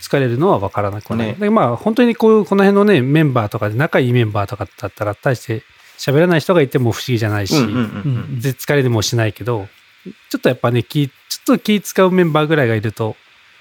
[0.00, 1.14] 疲れるのは分からなく。
[1.14, 1.36] ね。
[1.38, 5.62] でまあ本当にこう、この辺のね、メンバーとかで仲いいメンバーとかだったら、大して
[5.98, 9.68] 喋らない人がいても不思議じゃないし、疲れでもしないけど、
[10.30, 13.16] ちょっとやっぱね、気、ちょっと気使うメンバーぐらいがいると、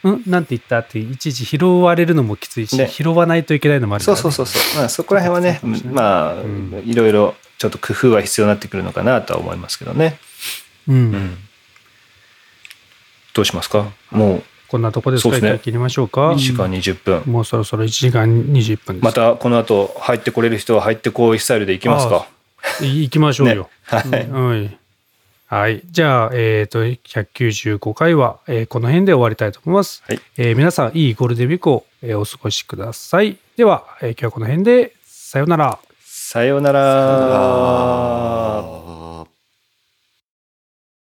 [0.07, 4.21] んなんて言ったって、いちいち拾われるのもきついし、ね拾わないといけないのもあるから、ね。
[4.21, 4.80] そうそうそうそう。
[4.81, 5.59] まあそこら辺はね、
[5.91, 10.17] まあ、んいろいろちょっと工夫は必要になってくるのかなとは思いますけどね。
[10.88, 10.93] う。
[10.93, 11.38] うんん。
[13.34, 13.91] どうしますか？
[14.11, 15.59] もうこんなとこですか？
[15.59, 16.35] 切りましょうか1。
[16.38, 17.23] 時間20分。
[17.31, 18.99] もうそろそろ1時間20分。
[19.01, 22.27] またこの後入ってこれる人は入ってこいスタイルでいきますか？
[22.81, 23.69] い行きましょうよ。
[23.84, 24.30] は い。
[24.30, 24.78] はい。
[25.49, 25.81] はい。
[25.89, 30.03] じゃあ、えっ、と、195回は、えーこの辺で終わりたいと思います。
[30.07, 33.35] はいえー皆さん、いいゴールデンウィークを、えーお過ごしください。
[33.57, 35.80] では、えー今日はこの辺で、さようなら。
[36.05, 38.78] さようなら。